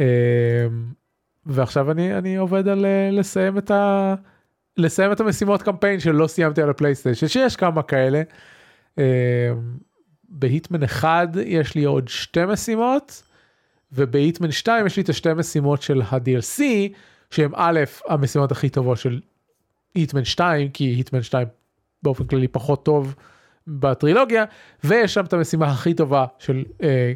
אה, 0.00 0.66
ועכשיו 1.46 1.90
אני 1.90 2.18
אני 2.18 2.36
עובד 2.36 2.68
על 2.68 2.84
אה, 2.84 3.08
לסיים 3.12 3.58
את 3.58 3.70
ה... 3.70 4.14
לסיים 4.76 5.12
את 5.12 5.20
המשימות 5.20 5.62
קמפיין 5.62 6.00
שלא 6.00 6.26
סיימתי 6.26 6.62
על 6.62 6.70
הפלייסטיישן 6.70 7.28
שיש 7.28 7.56
כמה 7.56 7.82
כאלה. 7.82 8.22
בהיטמן 10.32 10.82
1 10.82 11.28
יש 11.44 11.74
לי 11.74 11.84
עוד 11.84 12.08
שתי 12.08 12.44
משימות 12.44 13.22
ובהיטמן 13.92 14.50
2 14.50 14.86
יש 14.86 14.96
לי 14.96 15.02
את 15.02 15.08
השתי 15.08 15.32
משימות 15.36 15.82
של 15.82 16.02
ה-DLC 16.02 16.62
שהם 17.30 17.52
א' 17.54 17.80
המשימות 18.08 18.52
הכי 18.52 18.68
טובות 18.68 18.98
של 18.98 19.20
היטמן 19.94 20.24
2 20.24 20.68
כי 20.68 20.84
היטמן 20.84 21.22
2 21.22 21.48
באופן 22.02 22.24
כללי 22.24 22.48
פחות 22.48 22.84
טוב 22.84 23.14
בטרילוגיה 23.66 24.44
ויש 24.84 25.14
שם 25.14 25.24
את 25.24 25.32
המשימה 25.32 25.66
הכי 25.66 25.94
טובה 25.94 26.26
של 26.38 26.64
אה, 26.82 27.12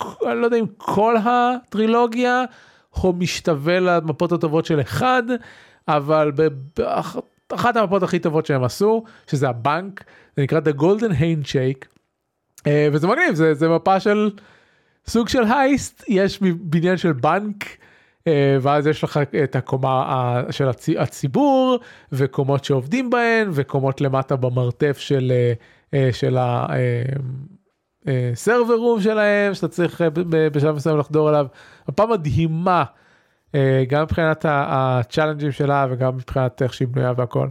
אני 0.00 0.40
לא 0.40 0.44
יודע 0.44 0.56
אם 0.56 0.66
כל 0.76 1.16
הטרילוגיה 1.24 2.44
או 3.04 3.12
משתווה 3.12 3.80
למפות 3.80 4.32
הטובות 4.32 4.66
של 4.66 4.80
אחד 4.80 5.22
אבל 5.88 6.32
באחת 7.50 7.76
המפות 7.76 8.02
הכי 8.02 8.18
טובות 8.18 8.46
שהם 8.46 8.64
עשו 8.64 9.04
שזה 9.26 9.48
הבנק 9.48 10.04
זה 10.36 10.42
נקרא 10.42 10.60
The 10.60 10.80
Golden 10.80 11.12
Handshake 11.12 11.99
וזה 12.68 13.06
מגניב 13.06 13.34
זה, 13.34 13.54
זה 13.54 13.68
מפה 13.68 14.00
של 14.00 14.30
סוג 15.06 15.28
של 15.28 15.42
heist 15.44 16.04
יש 16.08 16.40
בניין 16.60 16.96
של 16.96 17.12
בנק 17.12 17.64
אה, 18.26 18.56
ואז 18.62 18.86
יש 18.86 19.04
לך 19.04 19.20
את 19.44 19.56
הקומה 19.56 20.42
של 20.50 20.68
הצ- 20.68 20.98
הציבור 21.00 21.78
וקומות 22.12 22.64
שעובדים 22.64 23.10
בהן 23.10 23.48
וקומות 23.52 24.00
למטה 24.00 24.36
במרתף 24.36 24.98
של 24.98 25.32
אה, 25.34 25.52
אה, 25.94 26.12
של 26.12 26.36
ה-server 28.06 28.74
room 28.74 29.00
שלהם 29.00 29.54
שאתה 29.54 29.68
צריך 29.68 30.02
אה, 30.02 30.08
בשלב 30.52 30.74
מסוים 30.74 30.98
לחדור 30.98 31.30
אליו. 31.30 31.46
מפה 31.88 32.06
מדהימה 32.06 32.84
אה, 33.54 33.84
גם 33.88 34.02
מבחינת 34.02 34.44
הצ'אלנג'ים 34.48 35.52
שלה 35.52 35.86
וגם 35.90 36.16
מבחינת 36.16 36.62
איך 36.62 36.74
שהיא 36.74 36.88
בנויה 36.88 37.12
והכל. 37.16 37.48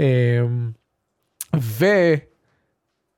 אה, 0.00 0.42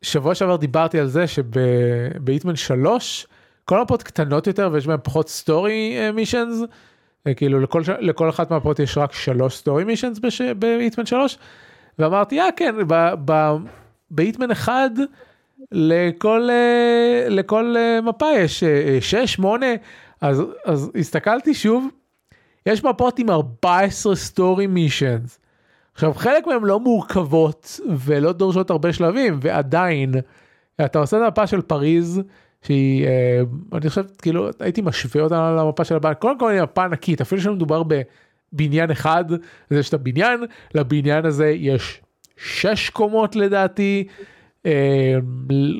ושבוע 0.04 0.34
שעבר 0.34 0.56
דיברתי 0.56 0.98
על 1.00 1.06
זה 1.06 1.26
שב-Hitman 1.26 2.56
3 2.56 3.26
כל 3.64 3.80
המפות 3.80 4.02
קטנות 4.02 4.46
יותר 4.46 4.70
ויש 4.72 4.86
בהן 4.86 4.98
פחות 5.02 5.28
story 5.28 6.10
missions 6.14 6.62
כאילו 7.36 7.60
לכל, 7.60 7.82
לכל 8.00 8.28
אחת 8.28 8.50
מהמפות 8.50 8.78
יש 8.78 8.98
רק 8.98 9.12
שלוש 9.12 9.56
story 9.56 9.84
missions 9.84 10.20
ב-Hitman 10.58 11.06
3 11.06 11.38
ואמרתי 11.98 12.40
אה 12.40 12.48
כן 12.56 12.74
ב-Hitman 14.10 14.50
1 14.50 14.72
לכל 15.72 16.48
אה, 16.50 17.26
לכל 17.28 17.74
אה, 17.76 18.00
מפה 18.00 18.26
יש 18.36 18.64
6 19.00 19.14
8 19.14 19.66
אז 20.20 20.42
אז 20.64 20.90
הסתכלתי 20.98 21.54
שוב 21.54 21.88
יש 22.66 22.84
מפות 22.84 23.18
עם 23.18 23.30
14 23.30 24.16
סטורי 24.16 24.66
מישנס 24.66 25.38
עכשיו 25.94 26.14
חלק 26.14 26.46
מהן 26.46 26.62
לא 26.62 26.80
מורכבות 26.80 27.80
ולא 27.98 28.32
דורשות 28.32 28.70
הרבה 28.70 28.92
שלבים 28.92 29.38
ועדיין 29.42 30.14
אתה 30.84 30.98
עושה 30.98 31.16
את 31.16 31.22
המפה 31.22 31.46
של 31.46 31.62
פריז 31.62 32.22
שהיא 32.62 33.06
אה, 33.06 33.40
אני 33.72 33.88
חושב 33.88 34.04
כאילו 34.22 34.48
הייתי 34.60 34.80
משווה 34.82 35.22
אותה 35.22 35.56
למפה 35.58 35.84
של 35.84 35.96
הבנק 35.96 36.18
קודם 36.18 36.38
כל 36.38 36.50
היא 36.50 36.62
מפה 36.62 36.84
ענקית 36.84 37.20
אפילו 37.20 37.40
שמדובר 37.40 37.82
בבניין 38.52 38.90
אחד 38.90 39.24
אז 39.70 39.78
יש 39.78 39.88
את 39.88 39.94
הבניין 39.94 40.44
לבניין 40.74 41.26
הזה 41.26 41.48
יש 41.48 42.00
שש 42.36 42.90
קומות 42.90 43.36
לדעתי 43.36 44.06
אה, 44.66 45.16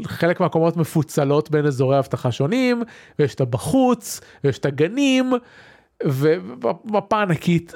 חלק 0.06 0.40
מהקומות 0.40 0.76
מפוצלות 0.76 1.50
בין 1.50 1.66
אזורי 1.66 1.98
אבטחה 1.98 2.32
שונים 2.32 2.82
ויש 3.18 3.34
את 3.34 3.40
הבחוץ 3.40 4.20
ויש 4.44 4.58
את 4.58 4.66
הגנים 4.66 5.32
ומפה 6.02 7.22
ענקית 7.22 7.72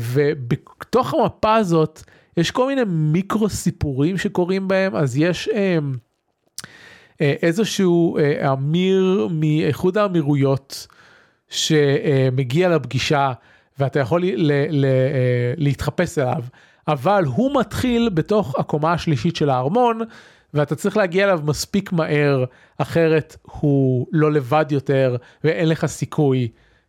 ובתוך 0.00 1.14
המפה 1.14 1.54
הזאת 1.54 2.02
יש 2.36 2.50
כל 2.50 2.66
מיני 2.66 2.82
מיקרו 2.86 3.48
סיפורים 3.48 4.18
שקורים 4.18 4.68
בהם 4.68 4.96
אז 4.96 5.16
יש 5.16 5.48
אה, 5.48 5.78
אה, 7.20 7.34
איזשהו 7.42 8.18
אה, 8.18 8.52
אמיר 8.52 9.28
מאיחוד 9.30 9.98
האמירויות 9.98 10.86
שמגיע 11.48 12.68
לפגישה 12.68 13.32
ואתה 13.78 14.00
יכול 14.00 14.22
ל, 14.24 14.52
ל, 14.70 14.84
אה, 14.84 15.54
להתחפש 15.56 16.18
אליו 16.18 16.42
אבל 16.88 17.24
הוא 17.24 17.60
מתחיל 17.60 18.08
בתוך 18.14 18.54
הקומה 18.58 18.92
השלישית 18.92 19.36
של 19.36 19.50
הארמון 19.50 20.00
ואתה 20.54 20.74
צריך 20.74 20.96
להגיע 20.96 21.24
אליו 21.24 21.40
מספיק 21.44 21.92
מהר 21.92 22.44
אחרת 22.78 23.36
הוא 23.42 24.06
לא 24.12 24.32
לבד 24.32 24.66
יותר 24.70 25.16
ואין 25.44 25.68
לך 25.68 25.86
סיכוי 25.86 26.48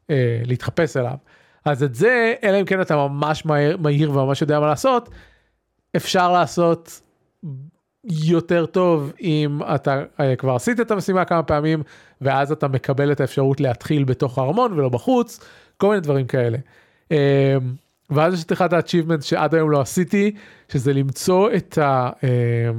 אה, 0.10 0.42
להתחפש 0.46 0.98
אליו. 0.98 1.16
אז 1.66 1.84
את 1.84 1.96
זה 1.96 2.34
אלא 2.44 2.60
אם 2.60 2.66
כן 2.66 2.82
אתה 2.82 2.96
ממש 2.96 3.46
מהיר, 3.46 3.78
מהיר 3.78 4.12
וממש 4.12 4.42
יודע 4.42 4.60
מה 4.60 4.68
לעשות 4.68 5.10
אפשר 5.96 6.32
לעשות 6.32 7.02
יותר 8.04 8.66
טוב 8.66 9.14
אם 9.22 9.60
אתה 9.76 10.04
אה, 10.20 10.36
כבר 10.36 10.56
עשית 10.56 10.80
את 10.80 10.92
המשימה 10.92 11.26
כמה 11.26 11.44
פעמים 11.44 11.84
ואז 12.22 12.52
אתה 12.52 12.68
מקבל 12.68 13.12
את 13.12 13.20
האפשרות 13.20 13.60
להתחיל 13.60 14.04
בתוך 14.04 14.38
הארמון 14.38 14.74
ולא 14.74 14.90
בחוץ 14.90 15.40
כל 15.78 15.90
מיני 15.90 16.02
דברים 16.02 16.28
כאלה. 16.28 16.58
אה, 17.12 17.58
ואז 18.10 18.34
יש 18.34 18.44
את 18.44 18.52
אחד 18.52 18.74
ה-achievements 18.74 19.22
שעד 19.22 19.56
היום 19.56 19.72
לא 19.72 19.82
עשיתי 19.82 20.36
שזה 20.72 20.94
למצוא 20.94 21.50
את 21.58 21.78
ה... 21.78 22.10
אה, 22.24 22.70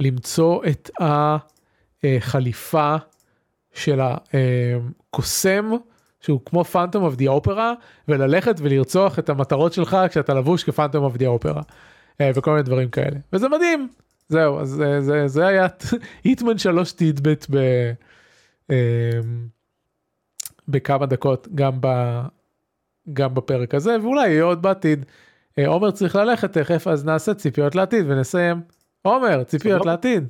למצוא 0.00 0.64
את 0.64 0.90
החליפה 2.04 2.96
של 3.74 4.00
הקוסם 4.00 5.70
שהוא 6.20 6.40
כמו 6.44 6.64
Phantom 6.64 7.04
of 7.04 7.14
the 7.16 7.28
Opera 7.28 7.72
וללכת 8.08 8.54
ולרצוח 8.58 9.18
את 9.18 9.28
המטרות 9.28 9.72
שלך 9.72 9.96
כשאתה 10.10 10.34
לבוש 10.34 10.64
כ-Phantom 10.64 11.04
of 11.04 11.16
the 11.16 11.26
Opera. 11.26 11.62
אה, 12.20 12.30
וכל 12.34 12.50
מיני 12.50 12.62
דברים 12.62 12.88
כאלה 12.88 13.16
וזה 13.32 13.48
מדהים 13.48 13.88
זהו 14.28 14.60
אז 14.60 14.68
זה, 14.68 15.00
זה, 15.00 15.28
זה 15.28 15.46
היה 15.46 15.66
Hitman 16.24 16.58
שלוש 16.58 16.92
tidbit 16.92 17.46
ב, 17.50 17.56
אמ, 18.70 18.76
בכמה 20.68 21.06
דקות 21.06 21.48
גם, 21.54 21.72
ב, 21.80 21.88
גם 23.12 23.34
בפרק 23.34 23.74
הזה 23.74 23.96
ואולי 24.02 24.28
יהיה 24.28 24.44
עוד 24.44 24.62
בעתיד. 24.62 25.06
אה, 25.58 25.66
עומר 25.66 25.90
צריך 25.90 26.16
ללכת 26.16 26.52
תכף 26.52 26.86
אז 26.86 27.04
נעשה 27.04 27.34
ציפיות 27.34 27.74
לעתיד 27.74 28.04
ונסיים. 28.08 28.60
עומר 29.02 29.44
ציפיות 29.44 29.86
לעתיד. 29.86 30.28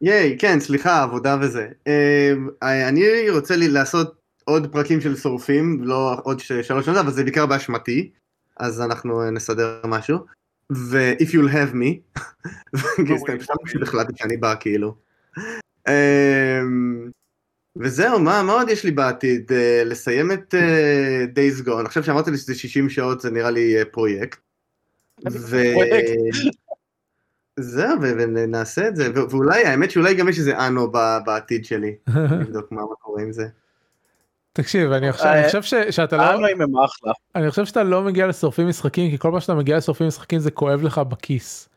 ייי 0.00 0.36
כן 0.38 0.60
סליחה 0.60 1.02
עבודה 1.02 1.36
וזה 1.40 1.68
אמ, 1.86 2.48
אני 2.62 3.30
רוצה 3.30 3.56
לי 3.56 3.68
לעשות 3.68 4.14
עוד 4.44 4.72
פרקים 4.72 5.00
של 5.00 5.16
שורפים 5.16 5.84
לא 5.84 6.16
עוד 6.24 6.40
שלוש 6.40 6.86
שנות 6.86 6.96
אבל 6.96 7.10
זה 7.10 7.24
בעיקר 7.24 7.46
באשמתי 7.46 8.10
אז 8.58 8.80
אנחנו 8.80 9.30
נסדר 9.30 9.80
משהו. 9.84 10.18
ו-if 10.72 11.28
you'll 11.28 11.52
have 11.52 11.74
me, 11.74 12.20
פשוט 13.64 13.82
החלטתי 13.82 14.12
שאני 14.16 14.36
בא 14.36 14.54
כאילו. 14.60 14.94
אמ, 15.88 17.10
וזהו, 17.76 18.20
מה, 18.20 18.42
מה 18.42 18.52
עוד 18.52 18.68
יש 18.68 18.84
לי 18.84 18.90
בעתיד? 18.90 19.52
Uh, 19.52 19.84
לסיים 19.84 20.32
את 20.32 20.54
Days 21.34 21.66
Gone, 21.66 21.84
עכשיו 21.86 22.04
שאמרתי 22.04 22.30
לי 22.30 22.36
שזה 22.36 22.54
60 22.54 22.90
שעות 22.90 23.20
זה 23.20 23.30
נראה 23.30 23.50
לי 23.50 23.74
פרויקט. 23.92 24.38
ו... 25.32 25.56
זהו, 27.58 28.00
ונעשה 28.00 28.88
את 28.88 28.96
זה, 28.96 29.08
ואולי, 29.30 29.64
האמת 29.64 29.90
שאולי 29.90 30.14
גם 30.14 30.28
יש 30.28 30.38
איזה 30.38 30.66
אנו 30.66 30.92
בעתיד 31.26 31.64
שלי, 31.64 31.94
נבדוק 32.40 32.72
מה 32.72 32.82
קורה 33.00 33.22
עם 33.22 33.32
זה. 33.32 33.46
תקשיב 34.52 34.92
אני 34.92 35.12
חושב, 35.12 35.24
אני 35.24 35.46
חושב 35.46 35.90
שאתה 35.90 36.16
לא, 36.16 36.46
הם 36.48 36.76
אחלה. 36.84 37.12
אני 37.34 37.50
חושב 37.50 37.64
שאתה 37.64 37.82
לא 37.82 38.02
מגיע 38.02 38.26
לשורפים 38.26 38.68
משחקים 38.68 39.10
כי 39.10 39.18
כל 39.18 39.28
פעם 39.30 39.40
שאתה 39.40 39.54
מגיע 39.54 39.76
לשורפים 39.76 40.06
משחקים 40.06 40.38
זה 40.38 40.50
כואב 40.50 40.82
לך 40.82 40.98
בכיס. 40.98 41.68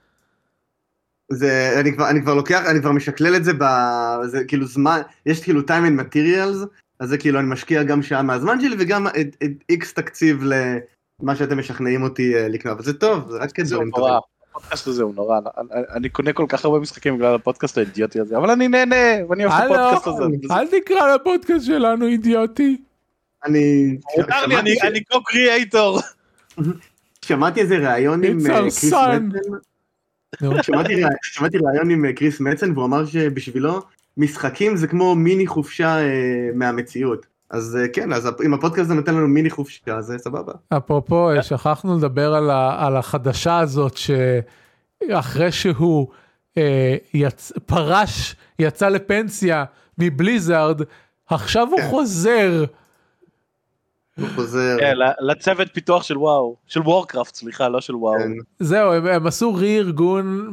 זה 1.31 1.75
אני 1.79 1.93
כבר 1.93 2.09
אני 2.09 2.21
כבר 2.21 2.33
לוקח 2.33 2.63
אני 2.65 2.81
כבר 2.81 2.91
משקלל 2.91 3.35
את 3.35 3.43
זה 3.43 3.51
בזה 3.53 4.43
כאילו 4.47 4.65
זמן 4.65 5.01
יש 5.25 5.43
כאילו 5.43 5.61
time 5.61 5.87
and 5.87 6.01
materials 6.01 6.67
אז 6.99 7.09
זה 7.09 7.17
כאילו 7.17 7.39
אני 7.39 7.47
משקיע 7.47 7.83
גם 7.83 8.01
שעה 8.01 8.21
מהזמן 8.21 8.61
שלי 8.61 8.75
וגם 8.79 9.07
את, 9.07 9.35
את 9.43 9.51
איקס 9.69 9.93
תקציב 9.93 10.43
למה 10.43 11.35
שאתם 11.35 11.59
משכנעים 11.59 12.03
אותי 12.03 12.35
אה, 12.35 12.47
לקנות 12.47 12.79
וזה 12.79 12.93
טוב 12.93 13.31
זה 13.31 13.37
רק 13.37 13.51
כדברים 13.51 13.91
טובים. 13.91 14.13
הפודקאסט 14.55 14.87
הזה 14.87 15.03
הוא 15.03 15.15
נורא, 15.15 15.39
אני 15.93 16.09
קונה 16.09 16.33
כל 16.33 16.45
כך 16.49 16.65
הרבה 16.65 16.79
משחקים 16.79 17.17
בגלל 17.17 17.35
הפודקאסט 17.35 17.77
האידיוטי 17.77 18.19
הזה, 18.19 18.37
אבל 18.37 18.49
אני 18.49 18.67
נהנה, 18.67 19.25
ואני 19.29 19.45
אוהב 19.45 19.71
את 19.71 19.77
הפודקאסט 19.79 20.07
הזה. 20.07 20.53
אל 20.53 20.67
תקרא 20.67 21.15
לפודקאסט 21.15 21.65
שלנו 21.65 22.07
אידיוטי. 22.07 22.77
אני... 23.45 23.97
אני 24.83 25.03
קו-קריאייטור. 25.03 25.99
שמעתי 27.25 27.61
איזה 27.61 27.77
ראיון 27.77 28.23
עם 28.23 28.39
אה, 28.39 28.57
קריס 28.57 28.83
מצן. 28.83 29.29
שמעתי 31.21 31.57
ראיון 31.57 31.89
עם 31.89 32.05
אה, 32.05 32.13
קריס 32.13 32.39
מצן 32.39 32.71
והוא 32.71 32.85
אמר 32.85 33.05
שבשבילו 33.05 33.81
משחקים 34.17 34.75
זה 34.75 34.87
כמו 34.87 35.15
מיני 35.15 35.47
חופשה 35.47 35.99
אה, 35.99 36.49
מהמציאות. 36.53 37.25
אז 37.51 37.77
כן, 37.93 38.13
אז 38.13 38.29
אם 38.45 38.53
הפודקאסט 38.53 38.85
הזה 38.85 38.93
נותן 38.93 39.15
לנו 39.15 39.27
מיני 39.27 39.49
חופשה, 39.49 39.97
אז 39.97 40.13
סבבה. 40.17 40.53
אפרופו, 40.69 41.29
שכחנו 41.41 41.97
לדבר 41.97 42.33
על, 42.33 42.49
ה, 42.49 42.85
על 42.85 42.97
החדשה 42.97 43.59
הזאת, 43.59 43.97
שאחרי 43.97 45.51
שהוא 45.51 46.07
אה, 46.57 46.95
יצ... 47.13 47.51
פרש, 47.65 48.35
יצא 48.59 48.89
לפנסיה 48.89 49.65
מבליזארד, 49.97 50.81
עכשיו 51.27 51.67
כן. 51.75 51.81
הוא 51.81 51.89
חוזר. 51.89 52.63
הוא 54.19 54.27
חוזר. 54.35 54.77
כן, 54.79 54.93
לצוות 55.19 55.67
פיתוח 55.73 56.03
של 56.03 56.17
וואו, 56.17 56.55
של 56.67 56.81
Warcraft, 56.81 57.35
סליחה, 57.35 57.69
לא 57.69 57.81
של 57.81 57.95
וואו. 57.95 58.19
כן. 58.19 58.31
זהו, 58.59 58.93
הם, 58.93 59.05
הם 59.07 59.27
עשו 59.27 59.53
רי-ארגון 59.53 60.51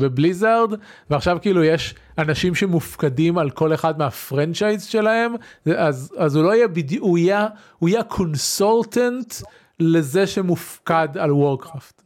ב-Blizzard, 0.00 0.74
ועכשיו 1.10 1.38
כאילו 1.42 1.64
יש 1.64 1.94
אנשים 2.18 2.54
שמופקדים 2.54 3.38
על 3.38 3.50
כל 3.50 3.74
אחד 3.74 3.98
מה-franchise 3.98 4.84
שלהם, 4.84 5.34
אז, 5.76 6.14
אז 6.18 6.36
הוא 6.36 6.44
לא 6.44 6.54
יהיה 6.54 6.68
בדיוק, 6.68 7.04
הוא 7.04 7.18
יהיה, 7.18 7.46
הוא 7.78 7.88
יהיה 7.88 8.02
consultant 8.02 9.34
לזה 9.80 10.26
שמופקד 10.26 11.08
על 11.18 11.32
Warcraft. 11.32 12.02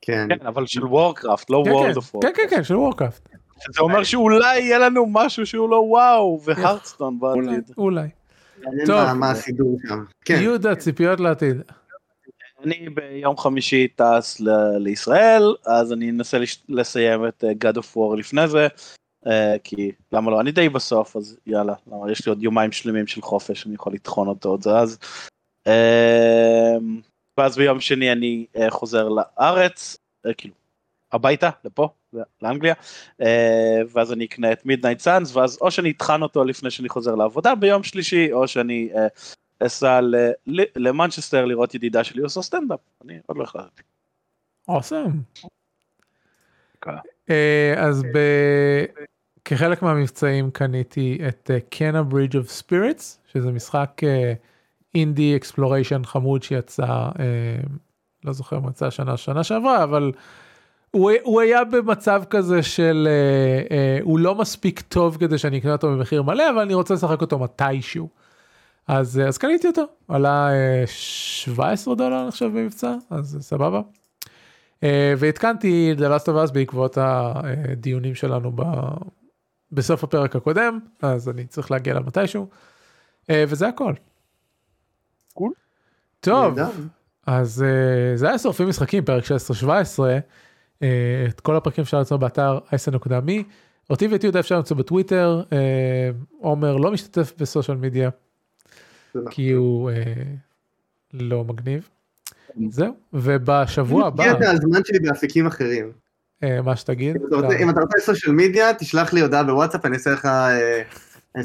כן. 0.00 0.28
כן, 0.28 0.46
אבל 0.46 0.66
של 0.66 0.86
Warcraft, 0.86 1.50
לא 1.50 1.56
World 1.56 1.96
of 1.96 2.14
Warcraft. 2.14 2.36
כן, 2.36 2.48
כן, 2.50 2.56
כן, 2.56 2.64
של 2.64 2.76
Warcraft. 2.76 3.28
זה 3.74 3.80
אומר 3.80 4.02
שאולי 4.02 4.58
יהיה 4.58 4.78
לנו 4.78 5.06
משהו 5.06 5.46
שהוא 5.46 5.70
לא 5.70 5.76
וואו, 5.76 6.40
והרדסטון 6.44 7.20
בעתיד. 7.20 7.70
אולי. 7.78 8.08
טוב, 8.86 9.12
מה 9.12 9.30
הסידור 9.30 9.78
שם. 9.88 10.04
כן. 10.24 10.38
יהודה, 10.42 10.74
ציפיות 10.74 11.20
לעתיד. 11.20 11.62
אני 12.64 12.88
ביום 12.88 13.36
חמישי 13.36 13.88
טס 13.88 14.40
לישראל, 14.78 15.54
אז 15.66 15.92
אני 15.92 16.10
אנסה 16.10 16.38
לסיים 16.68 17.26
את 17.26 17.44
אה, 17.44 17.50
God 17.50 17.76
of 17.76 17.96
War 17.96 18.16
לפני 18.18 18.48
זה, 18.48 18.68
אה, 19.26 19.56
כי 19.64 19.92
למה 20.12 20.30
לא, 20.30 20.40
אני 20.40 20.52
די 20.52 20.68
בסוף, 20.68 21.16
אז 21.16 21.38
יאללה, 21.46 21.74
למה 21.86 22.12
יש 22.12 22.26
לי 22.26 22.30
עוד 22.30 22.42
יומיים 22.42 22.72
שלמים 22.72 23.06
של 23.06 23.22
חופש, 23.22 23.66
אני 23.66 23.74
יכול 23.74 23.92
לטחון 23.92 24.28
אותו 24.28 24.48
עוד 24.48 24.62
זה 24.62 24.70
אז. 24.70 24.98
אה, 25.66 26.76
ואז 27.38 27.56
ביום 27.56 27.80
שני 27.80 28.12
אני 28.12 28.46
חוזר 28.68 29.08
לארץ, 29.08 29.96
כאילו, 30.36 30.54
הביתה, 31.12 31.50
לפה, 31.64 31.88
לאנגליה, 32.42 32.74
ואז 33.92 34.12
אני 34.12 34.24
אקנה 34.24 34.52
את 34.52 34.66
Midnight 34.66 35.00
Suns, 35.00 35.36
ואז 35.36 35.58
או 35.60 35.70
שאני 35.70 35.90
אטחן 35.90 36.22
אותו 36.22 36.44
לפני 36.44 36.70
שאני 36.70 36.88
חוזר 36.88 37.14
לעבודה 37.14 37.54
ביום 37.54 37.82
שלישי, 37.82 38.32
או 38.32 38.48
שאני 38.48 38.90
אסע 39.58 40.00
למנצ'סטר 40.76 41.44
לראות 41.44 41.74
ידידה 41.74 42.04
שלי 42.04 42.22
עושה 42.22 42.42
סטנדאפ, 42.42 42.80
אני 43.04 43.18
עוד 43.26 43.38
לא 43.38 43.42
החלטתי. 43.42 43.82
Awesome. 44.68 45.10
אה, 47.30 47.74
אז 47.76 48.02
כחלק 49.44 49.82
מהמבצעים 49.82 50.50
קניתי 50.50 51.18
את 51.28 51.50
Kena: 51.70 52.02
Bridge 52.02 52.36
of 52.36 52.50
Spirits 52.50 53.20
שזה 53.32 53.52
משחק 53.52 54.00
indie 54.94 55.36
exploration 55.36 56.04
חמוד 56.04 56.42
שיצא 56.42 56.84
אה, 56.86 57.60
לא 58.24 58.32
זוכר 58.32 58.58
אם 58.58 58.68
יצא 58.68 58.90
שנה 58.90 59.16
שנה 59.16 59.44
שעברה 59.44 59.84
אבל 59.84 60.12
הוא, 60.92 61.10
הוא 61.22 61.40
היה 61.40 61.64
במצב 61.64 62.22
כזה 62.30 62.62
של 62.62 63.08
uh, 63.08 63.68
uh, 63.68 63.72
הוא 64.02 64.18
לא 64.18 64.34
מספיק 64.34 64.80
טוב 64.80 65.16
כדי 65.16 65.38
שאני 65.38 65.58
אקנה 65.58 65.72
אותו 65.72 65.88
במחיר 65.88 66.22
מלא 66.22 66.50
אבל 66.50 66.58
אני 66.58 66.74
רוצה 66.74 66.94
לשחק 66.94 67.20
אותו 67.20 67.38
מתישהו. 67.38 68.08
אז 68.88 69.20
אז 69.28 69.38
קניתי 69.38 69.66
אותו 69.66 69.84
עלה 70.08 70.50
אה, 70.50 70.84
17 70.86 71.94
דולר 71.94 72.28
עכשיו 72.28 72.50
במבצע 72.50 72.94
אז 73.10 73.38
סבבה. 73.40 73.80
אה, 74.82 75.14
והתקנתי 75.18 75.94
The 75.98 76.00
Last 76.00 76.24
of 76.24 76.48
Us 76.48 76.52
בעקבות 76.52 76.98
הדיונים 77.00 78.14
שלנו 78.14 78.52
ב... 78.54 78.62
בסוף 79.72 80.04
הפרק 80.04 80.36
הקודם 80.36 80.78
אז 81.02 81.28
אני 81.28 81.46
צריך 81.46 81.70
להגיע 81.70 81.92
אליו 81.92 82.04
מתישהו 82.06 82.48
אה, 83.30 83.44
וזה 83.48 83.68
הכל. 83.68 83.94
קול. 85.34 85.52
טוב. 86.20 86.58
אז 87.26 87.62
אה, 87.62 88.16
זה 88.16 88.28
היה 88.28 88.38
שורפים 88.38 88.68
משחקים 88.68 89.04
פרק 89.04 89.24
16-17 89.24 89.26
אה, 90.04 90.18
את 91.28 91.40
כל 91.40 91.56
הפרקים 91.56 91.82
אפשר 91.82 91.98
למצוא 91.98 92.16
באתר 92.16 92.58
אייסן.מי 92.72 93.44
אותי 93.90 94.06
ואת 94.06 94.24
יהודה 94.24 94.40
אפשר 94.40 94.56
למצוא 94.56 94.76
בטוויטר 94.76 95.42
אה, 95.52 96.10
עומר 96.40 96.76
לא 96.76 96.92
משתתף 96.92 97.32
בסושיאל 97.38 97.76
מדיה 97.76 98.10
נכון. 99.14 99.30
כי 99.30 99.50
הוא 99.50 99.90
אה, 99.90 99.96
לא 101.12 101.44
מגניב. 101.44 101.88
זהו 102.68 102.94
ובשבוע 103.12 104.06
הבא 104.06 104.24
אני 104.24 104.32
את 104.32 104.42
הזמן 104.42 104.80
שלי 104.84 104.98
באפיקים 105.00 105.46
אחרים. 105.46 105.92
אה, 106.42 106.62
מה 106.62 106.76
שתגיד 106.76 107.16
אם 107.60 107.70
אתה 107.70 107.80
רוצה- 107.80 108.00
סושיאל 108.00 108.34
מדיה, 108.34 108.74
תשלח 108.74 109.12
לי 109.12 109.20
הודעה 109.20 109.44
בוואטסאפ, 109.44 109.86
אני 109.86 109.96
אעשה 109.96 110.10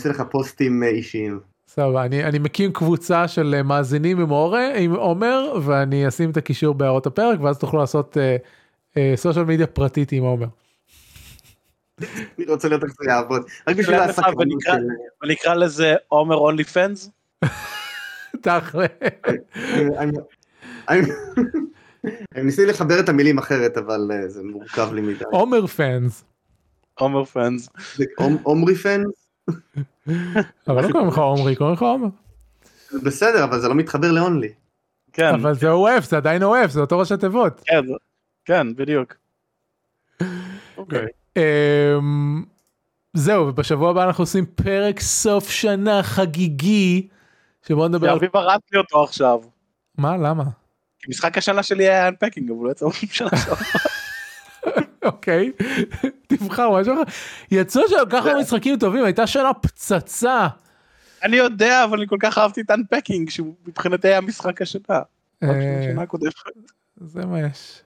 לך 0.09 0.19
אה, 0.19 0.25
פוסטים 0.25 0.83
אה, 0.83 0.87
אישיים. 0.87 1.39
סבבה 1.67 2.05
אני 2.05 2.23
אני 2.23 2.39
מקים 2.39 2.71
קבוצה 2.73 3.27
של 3.27 3.55
אה, 3.57 3.63
מאזינים 3.63 4.19
עם 4.19 4.29
עומר 4.29 4.69
עם 4.75 4.95
עומר 4.95 5.53
ואני 5.63 6.07
אשים 6.07 6.29
את 6.29 6.37
הקישור 6.37 6.73
בהערות 6.75 7.05
הפרק 7.07 7.39
ואז 7.41 7.57
תוכלו 7.59 7.79
לעשות 7.79 8.17
סושיאל 9.15 9.45
מדיה 9.45 9.67
פרטית 9.67 10.11
עם 10.11 10.23
עומר. 10.23 10.47
אני 11.99 12.45
רוצה 12.47 12.67
לראות 12.69 12.83
איך 12.83 12.91
זה 12.99 13.09
יעבוד. 13.09 13.41
רק 13.67 13.75
בשביל 13.75 13.95
הסקרנות 13.95 14.35
ונקרא- 14.39 14.73
של... 14.73 14.87
ונקרא 15.23 15.53
לזה 15.53 15.95
עומר 16.07 16.35
אונלי 16.35 16.63
פנס. 16.63 17.09
תכל'ה. 18.41 18.85
אני- 20.89 21.01
ניסיתי 22.35 22.65
לחבר 22.71 22.99
את 22.99 23.09
המילים 23.09 23.37
אחרת, 23.37 23.77
אבל 23.77 24.09
אה, 24.13 24.27
זה 24.29 24.43
מורכב 24.43 24.93
לי 24.93 25.01
מדי. 25.01 25.23
עומר 25.31 25.67
פאנס. 25.67 26.23
עומר 26.93 27.23
עומ- 28.19 28.39
עומרי 28.43 28.75
פן? 28.75 29.03
אבל 30.67 30.85
לא 30.85 30.91
קוראים 30.91 31.07
לך 31.07 31.17
עומרי 31.17 31.55
קוראים 31.55 31.73
לך 31.75 31.81
עומר. 31.81 32.07
בסדר, 33.03 33.43
אבל 33.43 33.59
זה 33.59 33.67
לא 33.67 33.75
מתחבר 33.75 34.11
לאונלי. 34.11 34.49
כן, 35.13 35.33
אבל 35.33 35.55
זה 35.55 35.69
אוהב 35.69 36.03
זה 36.03 36.17
עדיין 36.17 36.43
אוהב 36.43 36.69
זה 36.69 36.79
אותו 36.81 36.99
ראשי 36.99 37.17
תיבות. 37.17 37.61
כן, 37.65 37.81
כן, 38.47 38.75
בדיוק. 38.75 39.13
אוקיי. 40.77 41.05
אמ, 41.37 42.43
זהו 43.13 43.47
ובשבוע 43.47 43.89
הבא 43.89 44.03
אנחנו 44.03 44.21
עושים 44.21 44.45
פרק 44.45 44.99
סוף 44.99 45.49
שנה 45.49 46.03
חגיגי. 46.03 47.07
שבוא 47.67 47.87
נדבר 47.87 48.09
על 48.09 48.15
אביב 48.15 48.29
הרס 48.33 48.61
לי 48.71 48.79
אותו 48.79 49.03
עכשיו. 49.03 49.39
מה 49.97 50.17
למה 50.17 50.43
כי 50.99 51.09
משחק 51.09 51.37
השנה 51.37 51.63
שלי 51.63 51.89
היה 51.89 52.07
אנפקינג, 52.07 52.51
אבל 52.51 52.59
הוא 52.59 52.71
יצא 52.71 52.85
בשנה 52.87 53.29
שעברה. 53.29 53.61
אוקיי 55.11 55.51
תבחר 56.27 56.71
משהו 56.71 56.93
אחר 56.93 57.01
יצא 57.51 57.81
שם 57.87 58.09
ככה 58.09 58.29
משחקים 58.41 58.79
טובים 58.79 59.03
הייתה 59.03 59.27
שנה 59.27 59.53
פצצה. 59.53 60.47
אני 61.23 61.35
יודע, 61.35 61.83
אבל 61.83 61.97
אני 61.97 62.07
כל 62.07 62.17
כך 62.19 62.37
אהבתי 62.37 62.61
את 62.61 62.71
אנפקינג, 62.71 63.29
שהוא 63.29 63.55
מבחינתי 63.67 64.07
היה 64.07 64.21
משחק 64.21 64.61
השנה. 64.61 64.99
אה. 65.43 65.49
זה 66.97 67.25
מה 67.25 67.39
יש. 67.39 67.81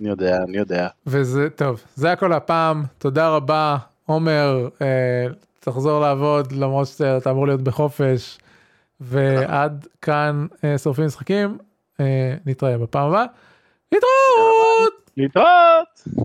אני 0.00 0.08
יודע, 0.08 0.42
אני 0.42 0.56
יודע. 0.56 0.88
וזה 1.06 1.50
טוב 1.50 1.82
זה 1.94 2.12
הכל 2.12 2.32
הפעם 2.32 2.82
תודה 2.98 3.28
רבה 3.28 3.76
עומר 4.06 4.68
אה, 4.82 5.26
תחזור 5.60 6.00
לעבוד 6.00 6.52
למרות 6.52 6.86
שאתה 6.86 7.30
אמור 7.30 7.46
להיות 7.46 7.62
בחופש 7.62 8.38
ועד 9.00 9.86
כאן 10.02 10.46
אה, 10.64 10.78
שורפים 10.78 11.06
משחקים 11.06 11.58
אה, 12.00 12.34
נתראה 12.46 12.78
בפעם 12.78 13.08
הבאה. 13.08 13.24
להתראות. 13.92 15.10
להתראות! 15.16 16.24